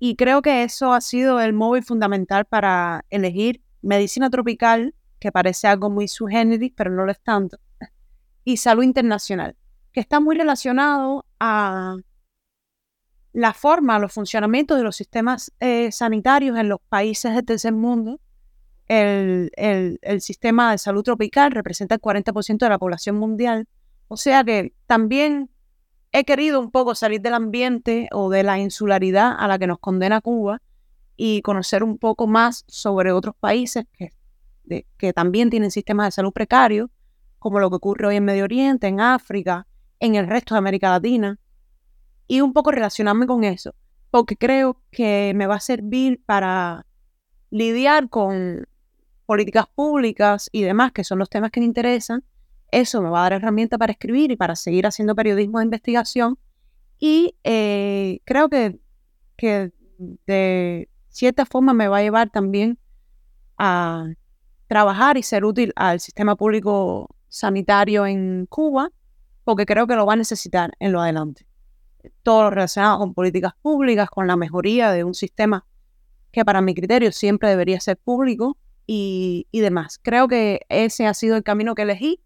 y 0.05 0.17
creo 0.17 0.41
que 0.41 0.63
eso 0.63 0.91
ha 0.91 0.99
sido 0.99 1.39
el 1.39 1.53
móvil 1.53 1.81
fundamental 1.81 2.43
para 2.43 3.05
elegir 3.09 3.61
medicina 3.81 4.29
tropical, 4.29 4.93
que 5.17 5.31
parece 5.31 5.65
algo 5.65 5.89
muy 5.89 6.09
subgéneris, 6.09 6.73
pero 6.75 6.91
no 6.91 7.05
lo 7.05 7.11
es 7.13 7.21
tanto, 7.21 7.57
y 8.43 8.57
salud 8.57 8.83
internacional, 8.83 9.55
que 9.93 10.01
está 10.01 10.19
muy 10.19 10.35
relacionado 10.35 11.25
a 11.39 11.95
la 13.31 13.53
forma, 13.53 13.97
los 13.97 14.11
funcionamientos 14.11 14.77
de 14.77 14.83
los 14.83 14.97
sistemas 14.97 15.53
eh, 15.61 15.89
sanitarios 15.93 16.57
en 16.57 16.67
los 16.67 16.81
países 16.89 17.33
del 17.33 17.45
tercer 17.45 17.71
mundo. 17.71 18.19
El, 19.55 19.99
el 20.01 20.21
sistema 20.21 20.71
de 20.71 20.77
salud 20.77 21.03
tropical 21.03 21.51
representa 21.51 21.95
el 21.95 22.01
40% 22.01 22.57
de 22.57 22.69
la 22.69 22.77
población 22.77 23.15
mundial. 23.17 23.67
O 24.07 24.17
sea 24.17 24.43
que 24.43 24.73
también 24.85 25.49
he 26.11 26.23
querido 26.25 26.59
un 26.59 26.71
poco 26.71 26.93
salir 26.93 27.21
del 27.21 27.33
ambiente 27.33 28.07
o 28.11 28.29
de 28.29 28.43
la 28.43 28.59
insularidad 28.59 29.35
a 29.37 29.47
la 29.47 29.57
que 29.57 29.67
nos 29.67 29.79
condena 29.79 30.21
Cuba 30.21 30.61
y 31.17 31.41
conocer 31.41 31.83
un 31.83 31.97
poco 31.97 32.27
más 32.27 32.63
sobre 32.67 33.11
otros 33.11 33.35
países 33.39 33.85
que, 33.93 34.11
que 34.97 35.13
también 35.13 35.49
tienen 35.49 35.71
sistemas 35.71 36.07
de 36.07 36.11
salud 36.11 36.31
precarios, 36.31 36.89
como 37.39 37.59
lo 37.59 37.69
que 37.69 37.77
ocurre 37.77 38.07
hoy 38.07 38.15
en 38.17 38.25
Medio 38.25 38.43
Oriente, 38.43 38.87
en 38.87 38.99
África, 38.99 39.67
en 39.99 40.15
el 40.15 40.27
resto 40.27 40.53
de 40.53 40.59
América 40.59 40.89
Latina, 40.89 41.39
y 42.27 42.41
un 42.41 42.53
poco 42.53 42.71
relacionarme 42.71 43.27
con 43.27 43.43
eso, 43.43 43.73
porque 44.11 44.37
creo 44.37 44.81
que 44.91 45.33
me 45.35 45.47
va 45.47 45.55
a 45.55 45.59
servir 45.59 46.21
para 46.25 46.85
lidiar 47.49 48.09
con 48.09 48.67
políticas 49.25 49.65
públicas 49.73 50.49
y 50.51 50.63
demás, 50.63 50.91
que 50.91 51.03
son 51.03 51.19
los 51.19 51.29
temas 51.29 51.51
que 51.51 51.59
me 51.59 51.65
interesan, 51.65 52.23
eso 52.71 53.01
me 53.01 53.09
va 53.09 53.19
a 53.19 53.23
dar 53.23 53.33
herramienta 53.33 53.77
para 53.77 53.91
escribir 53.91 54.31
y 54.31 54.35
para 54.35 54.55
seguir 54.55 54.87
haciendo 54.87 55.15
periodismo 55.15 55.59
de 55.59 55.65
investigación. 55.65 56.39
Y 56.99 57.35
eh, 57.43 58.19
creo 58.25 58.49
que, 58.49 58.79
que 59.37 59.71
de 60.25 60.89
cierta 61.09 61.45
forma 61.45 61.73
me 61.73 61.87
va 61.87 61.97
a 61.97 62.01
llevar 62.01 62.29
también 62.29 62.79
a 63.57 64.07
trabajar 64.67 65.17
y 65.17 65.23
ser 65.23 65.45
útil 65.45 65.71
al 65.75 65.99
sistema 65.99 66.35
público 66.35 67.15
sanitario 67.29 68.07
en 68.07 68.47
Cuba, 68.47 68.89
porque 69.43 69.65
creo 69.65 69.85
que 69.85 69.95
lo 69.95 70.05
va 70.05 70.13
a 70.13 70.17
necesitar 70.17 70.71
en 70.79 70.91
lo 70.91 71.01
adelante. 71.01 71.45
Todo 72.23 72.43
lo 72.43 72.49
relacionado 72.49 72.97
con 72.99 73.13
políticas 73.13 73.53
públicas, 73.61 74.09
con 74.09 74.27
la 74.27 74.35
mejoría 74.35 74.91
de 74.91 75.03
un 75.03 75.13
sistema 75.13 75.65
que 76.31 76.43
para 76.43 76.61
mi 76.61 76.73
criterio 76.73 77.11
siempre 77.11 77.49
debería 77.49 77.79
ser 77.79 77.97
público 77.97 78.57
y, 78.85 79.47
y 79.51 79.59
demás. 79.61 79.99
Creo 80.01 80.27
que 80.27 80.61
ese 80.69 81.05
ha 81.05 81.13
sido 81.13 81.35
el 81.35 81.43
camino 81.43 81.75
que 81.75 81.83
elegí 81.83 82.21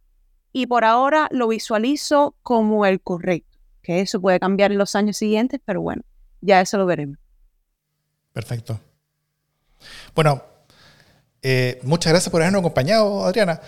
y 0.52 0.68
por 0.68 0.86
ahora 0.86 1.28
lo 1.32 1.48
visualizo 1.48 2.36
como 2.42 2.86
el 2.86 3.02
correcto, 3.02 3.58
que 3.82 4.02
eso 4.02 4.20
puede 4.20 4.40
cambiar 4.40 4.72
en 4.72 4.78
los 4.78 4.96
años 4.96 5.18
siguientes, 5.18 5.62
pero 5.64 5.82
bueno, 5.82 6.04
ya 6.42 6.62
eso 6.62 6.78
lo 6.78 6.86
veremos. 6.86 7.18
Perfecto. 8.34 8.80
Bueno, 10.16 10.44
eh, 11.42 11.80
muchas 11.84 12.12
gracias 12.12 12.32
por 12.32 12.42
habernos 12.42 12.60
acompañado, 12.60 13.26
Adriana. 13.26 13.62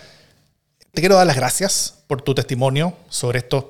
Te 0.92 1.00
quiero 1.00 1.14
dar 1.14 1.26
las 1.26 1.36
gracias 1.36 2.04
por 2.06 2.22
tu 2.22 2.34
testimonio 2.34 2.94
sobre 3.08 3.38
estos 3.38 3.64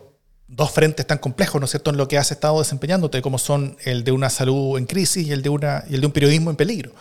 dos 0.48 0.70
frentes 0.70 1.06
tan 1.06 1.18
complejos, 1.18 1.60
¿no 1.60 1.66
es 1.66 1.70
cierto?, 1.70 1.90
en 1.90 1.96
lo 1.96 2.08
que 2.08 2.18
has 2.18 2.32
estado 2.32 2.58
desempeñándote, 2.58 3.22
como 3.22 3.38
son 3.38 3.76
el 3.84 4.02
de 4.02 4.12
una 4.12 4.30
salud 4.30 4.78
en 4.78 4.86
crisis 4.86 5.26
y 5.26 5.32
el 5.32 5.42
de, 5.42 5.48
una, 5.48 5.84
y 5.88 5.94
el 5.94 6.00
de 6.00 6.06
un 6.06 6.12
periodismo 6.12 6.50
en 6.50 6.56
peligro. 6.56 6.92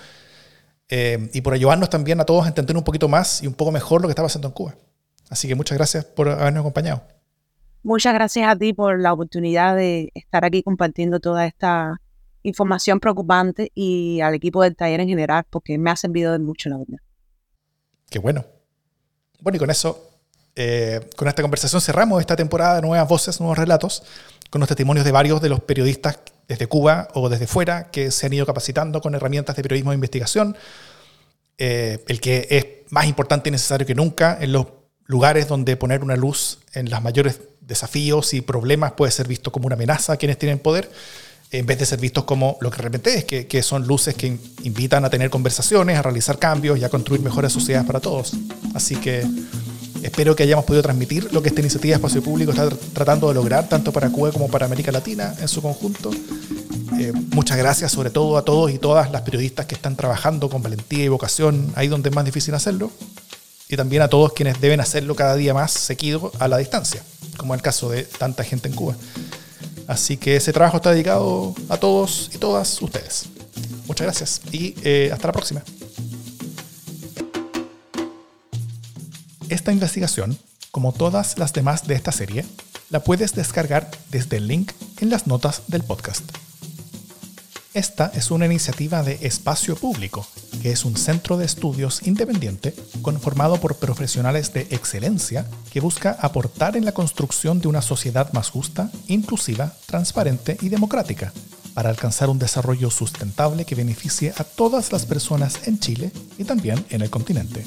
Eh, 0.89 1.29
y 1.33 1.41
por 1.41 1.53
ayudarnos 1.53 1.89
también 1.89 2.19
a 2.19 2.25
todos 2.25 2.45
a 2.45 2.47
entender 2.47 2.75
un 2.75 2.83
poquito 2.83 3.07
más 3.07 3.43
y 3.43 3.47
un 3.47 3.53
poco 3.53 3.71
mejor 3.71 4.01
lo 4.01 4.07
que 4.07 4.11
está 4.11 4.23
pasando 4.23 4.47
en 4.47 4.53
Cuba. 4.53 4.75
Así 5.29 5.47
que 5.47 5.55
muchas 5.55 5.77
gracias 5.77 6.03
por 6.03 6.27
habernos 6.27 6.61
acompañado. 6.61 7.03
Muchas 7.83 8.13
gracias 8.13 8.47
a 8.47 8.55
ti 8.55 8.73
por 8.73 8.99
la 8.99 9.13
oportunidad 9.13 9.75
de 9.75 10.11
estar 10.15 10.43
aquí 10.43 10.63
compartiendo 10.63 11.19
toda 11.19 11.45
esta 11.45 12.01
información 12.41 12.99
preocupante 12.99 13.71
y 13.75 14.19
al 14.21 14.33
equipo 14.33 14.63
del 14.63 14.75
taller 14.75 15.01
en 15.01 15.07
general, 15.07 15.45
porque 15.49 15.77
me 15.77 15.91
ha 15.91 15.95
servido 15.95 16.31
de 16.31 16.39
mucho, 16.39 16.69
la 16.69 16.77
verdad. 16.77 16.97
Qué 18.09 18.19
bueno. 18.19 18.45
Bueno, 19.41 19.57
y 19.57 19.59
con 19.59 19.69
eso, 19.69 20.09
eh, 20.55 21.07
con 21.15 21.27
esta 21.27 21.41
conversación 21.41 21.81
cerramos 21.81 22.19
esta 22.19 22.35
temporada 22.35 22.75
de 22.75 22.81
Nuevas 22.81 23.07
Voces, 23.07 23.39
Nuevos 23.39 23.57
Relatos, 23.57 24.03
con 24.49 24.59
los 24.59 24.67
testimonios 24.67 25.05
de 25.05 25.11
varios 25.11 25.41
de 25.41 25.49
los 25.49 25.61
periodistas 25.61 26.19
desde 26.49 26.67
Cuba 26.67 27.07
o 27.13 27.29
desde 27.29 27.47
fuera 27.47 27.91
que 27.91 28.11
se 28.11 28.25
han 28.25 28.33
ido 28.33 28.45
capacitando 28.45 28.99
con 28.99 29.15
herramientas 29.15 29.55
de 29.55 29.61
periodismo 29.61 29.91
de 29.91 29.95
investigación. 29.95 30.57
Eh, 31.57 32.03
el 32.07 32.19
que 32.19 32.47
es 32.49 32.91
más 32.91 33.05
importante 33.05 33.49
y 33.49 33.51
necesario 33.51 33.85
que 33.85 33.95
nunca 33.95 34.37
en 34.41 34.51
los 34.51 34.65
lugares 35.05 35.47
donde 35.47 35.77
poner 35.77 36.03
una 36.03 36.15
luz 36.15 36.59
en 36.73 36.89
los 36.89 37.01
mayores 37.01 37.39
desafíos 37.61 38.33
y 38.33 38.41
problemas 38.41 38.93
puede 38.93 39.11
ser 39.11 39.27
visto 39.27 39.51
como 39.51 39.67
una 39.67 39.75
amenaza 39.75 40.13
a 40.13 40.17
quienes 40.17 40.39
tienen 40.39 40.57
poder, 40.57 40.89
en 41.51 41.65
vez 41.65 41.77
de 41.77 41.85
ser 41.85 41.99
vistos 41.99 42.23
como 42.23 42.57
lo 42.61 42.71
que 42.71 42.77
realmente 42.77 43.13
es, 43.15 43.25
que, 43.25 43.45
que 43.45 43.61
son 43.61 43.85
luces 43.85 44.15
que 44.15 44.37
invitan 44.63 45.05
a 45.05 45.09
tener 45.09 45.29
conversaciones, 45.29 45.97
a 45.97 46.01
realizar 46.01 46.39
cambios 46.39 46.79
y 46.79 46.83
a 46.83 46.89
construir 46.89 47.21
mejores 47.21 47.51
sociedades 47.51 47.85
para 47.85 47.99
todos. 47.99 48.33
Así 48.73 48.95
que 48.95 49.23
espero 50.03 50.35
que 50.35 50.43
hayamos 50.43 50.65
podido 50.65 50.81
transmitir 50.81 51.31
lo 51.33 51.41
que 51.41 51.49
esta 51.49 51.61
iniciativa 51.61 51.91
de 51.91 51.95
Espacio 51.95 52.23
Público 52.23 52.51
está 52.51 52.69
tratando 52.93 53.27
de 53.27 53.33
lograr, 53.33 53.67
tanto 53.67 53.91
para 53.91 54.09
Cuba 54.09 54.31
como 54.31 54.47
para 54.49 54.65
América 54.65 54.91
Latina 54.91 55.33
en 55.39 55.47
su 55.47 55.61
conjunto. 55.61 56.11
Eh, 56.99 57.13
muchas 57.31 57.57
gracias 57.57 57.91
sobre 57.91 58.09
todo 58.09 58.37
a 58.37 58.43
todos 58.43 58.71
y 58.71 58.77
todas 58.77 59.11
las 59.11 59.21
periodistas 59.21 59.65
que 59.65 59.75
están 59.75 59.95
trabajando 59.95 60.49
con 60.49 60.61
valentía 60.61 61.03
y 61.03 61.07
vocación 61.07 61.71
ahí 61.75 61.87
donde 61.87 62.09
es 62.09 62.15
más 62.15 62.25
difícil 62.25 62.53
hacerlo 62.53 62.91
y 63.69 63.77
también 63.77 64.01
a 64.01 64.07
todos 64.07 64.33
quienes 64.33 64.59
deben 64.59 64.81
hacerlo 64.81 65.15
cada 65.15 65.35
día 65.35 65.53
más 65.53 65.71
seguido 65.71 66.31
a 66.39 66.47
la 66.47 66.57
distancia, 66.57 67.03
como 67.37 67.53
en 67.53 67.59
el 67.59 67.61
caso 67.63 67.89
de 67.89 68.03
tanta 68.03 68.43
gente 68.43 68.67
en 68.67 68.75
Cuba. 68.75 68.95
Así 69.87 70.17
que 70.17 70.35
ese 70.35 70.51
trabajo 70.51 70.77
está 70.77 70.91
dedicado 70.91 71.53
a 71.69 71.77
todos 71.77 72.31
y 72.33 72.37
todas 72.37 72.81
ustedes. 72.81 73.25
Muchas 73.87 74.05
gracias 74.05 74.41
y 74.51 74.75
eh, 74.83 75.09
hasta 75.13 75.27
la 75.27 75.33
próxima. 75.33 75.63
Esta 79.49 79.71
investigación, 79.71 80.37
como 80.69 80.93
todas 80.93 81.39
las 81.39 81.53
demás 81.53 81.87
de 81.87 81.95
esta 81.95 82.11
serie, 82.11 82.45
la 82.91 83.03
puedes 83.03 83.33
descargar 83.33 83.89
desde 84.11 84.37
el 84.37 84.47
link 84.47 84.71
en 84.99 85.09
las 85.09 85.25
notas 85.25 85.63
del 85.67 85.83
podcast. 85.83 86.23
Esta 87.73 88.11
es 88.13 88.29
una 88.29 88.45
iniciativa 88.45 89.01
de 89.01 89.17
Espacio 89.21 89.75
Público, 89.75 90.27
que 90.61 90.71
es 90.71 90.85
un 90.85 90.95
centro 90.95 91.37
de 91.37 91.45
estudios 91.45 92.05
independiente 92.05 92.75
conformado 93.01 93.59
por 93.59 93.75
profesionales 93.75 94.53
de 94.53 94.67
excelencia 94.69 95.47
que 95.71 95.79
busca 95.79 96.15
aportar 96.19 96.77
en 96.77 96.85
la 96.85 96.91
construcción 96.91 97.59
de 97.59 97.69
una 97.69 97.81
sociedad 97.81 98.31
más 98.33 98.51
justa, 98.51 98.91
inclusiva, 99.07 99.73
transparente 99.87 100.57
y 100.61 100.69
democrática, 100.69 101.33
para 101.73 101.89
alcanzar 101.89 102.29
un 102.29 102.37
desarrollo 102.37 102.91
sustentable 102.91 103.65
que 103.65 103.75
beneficie 103.75 104.31
a 104.37 104.43
todas 104.43 104.91
las 104.91 105.07
personas 105.07 105.67
en 105.67 105.79
Chile 105.79 106.11
y 106.37 106.43
también 106.43 106.85
en 106.89 107.01
el 107.01 107.09
continente. 107.09 107.65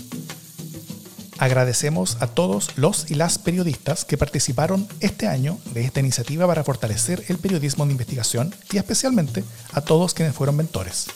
Agradecemos 1.42 2.18
a 2.20 2.28
todos 2.28 2.68
los 2.76 3.10
y 3.10 3.16
las 3.16 3.36
periodistas 3.36 4.04
que 4.04 4.16
participaron 4.16 4.86
este 5.00 5.26
año 5.26 5.58
de 5.74 5.84
esta 5.84 5.98
iniciativa 5.98 6.46
para 6.46 6.62
fortalecer 6.62 7.24
el 7.26 7.36
periodismo 7.36 7.84
de 7.84 7.90
investigación 7.90 8.54
y 8.70 8.76
especialmente 8.76 9.42
a 9.72 9.80
todos 9.80 10.14
quienes 10.14 10.36
fueron 10.36 10.54
mentores. 10.54 11.08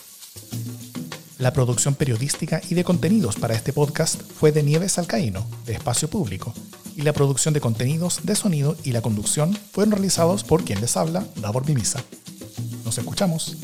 La 1.37 1.53
producción 1.53 1.95
periodística 1.95 2.59
y 2.69 2.75
de 2.75 2.83
contenidos 2.83 3.37
para 3.37 3.55
este 3.55 3.71
podcast 3.71 4.21
fue 4.21 4.51
de 4.51 4.63
Nieves 4.63 4.97
Alcaíno, 4.97 5.47
de 5.65 5.75
Espacio 5.75 6.09
Público, 6.09 6.53
y 6.97 7.03
la 7.03 7.13
producción 7.13 7.53
de 7.53 7.61
contenidos 7.61 8.19
de 8.23 8.35
sonido 8.35 8.75
y 8.83 8.91
la 8.91 9.01
conducción 9.01 9.57
fueron 9.71 9.93
realizados 9.93 10.43
por 10.43 10.65
quien 10.65 10.81
les 10.81 10.97
habla, 10.97 11.25
Davor 11.37 11.65
Mimisa. 11.65 12.03
Nos 12.83 12.97
escuchamos. 12.97 13.55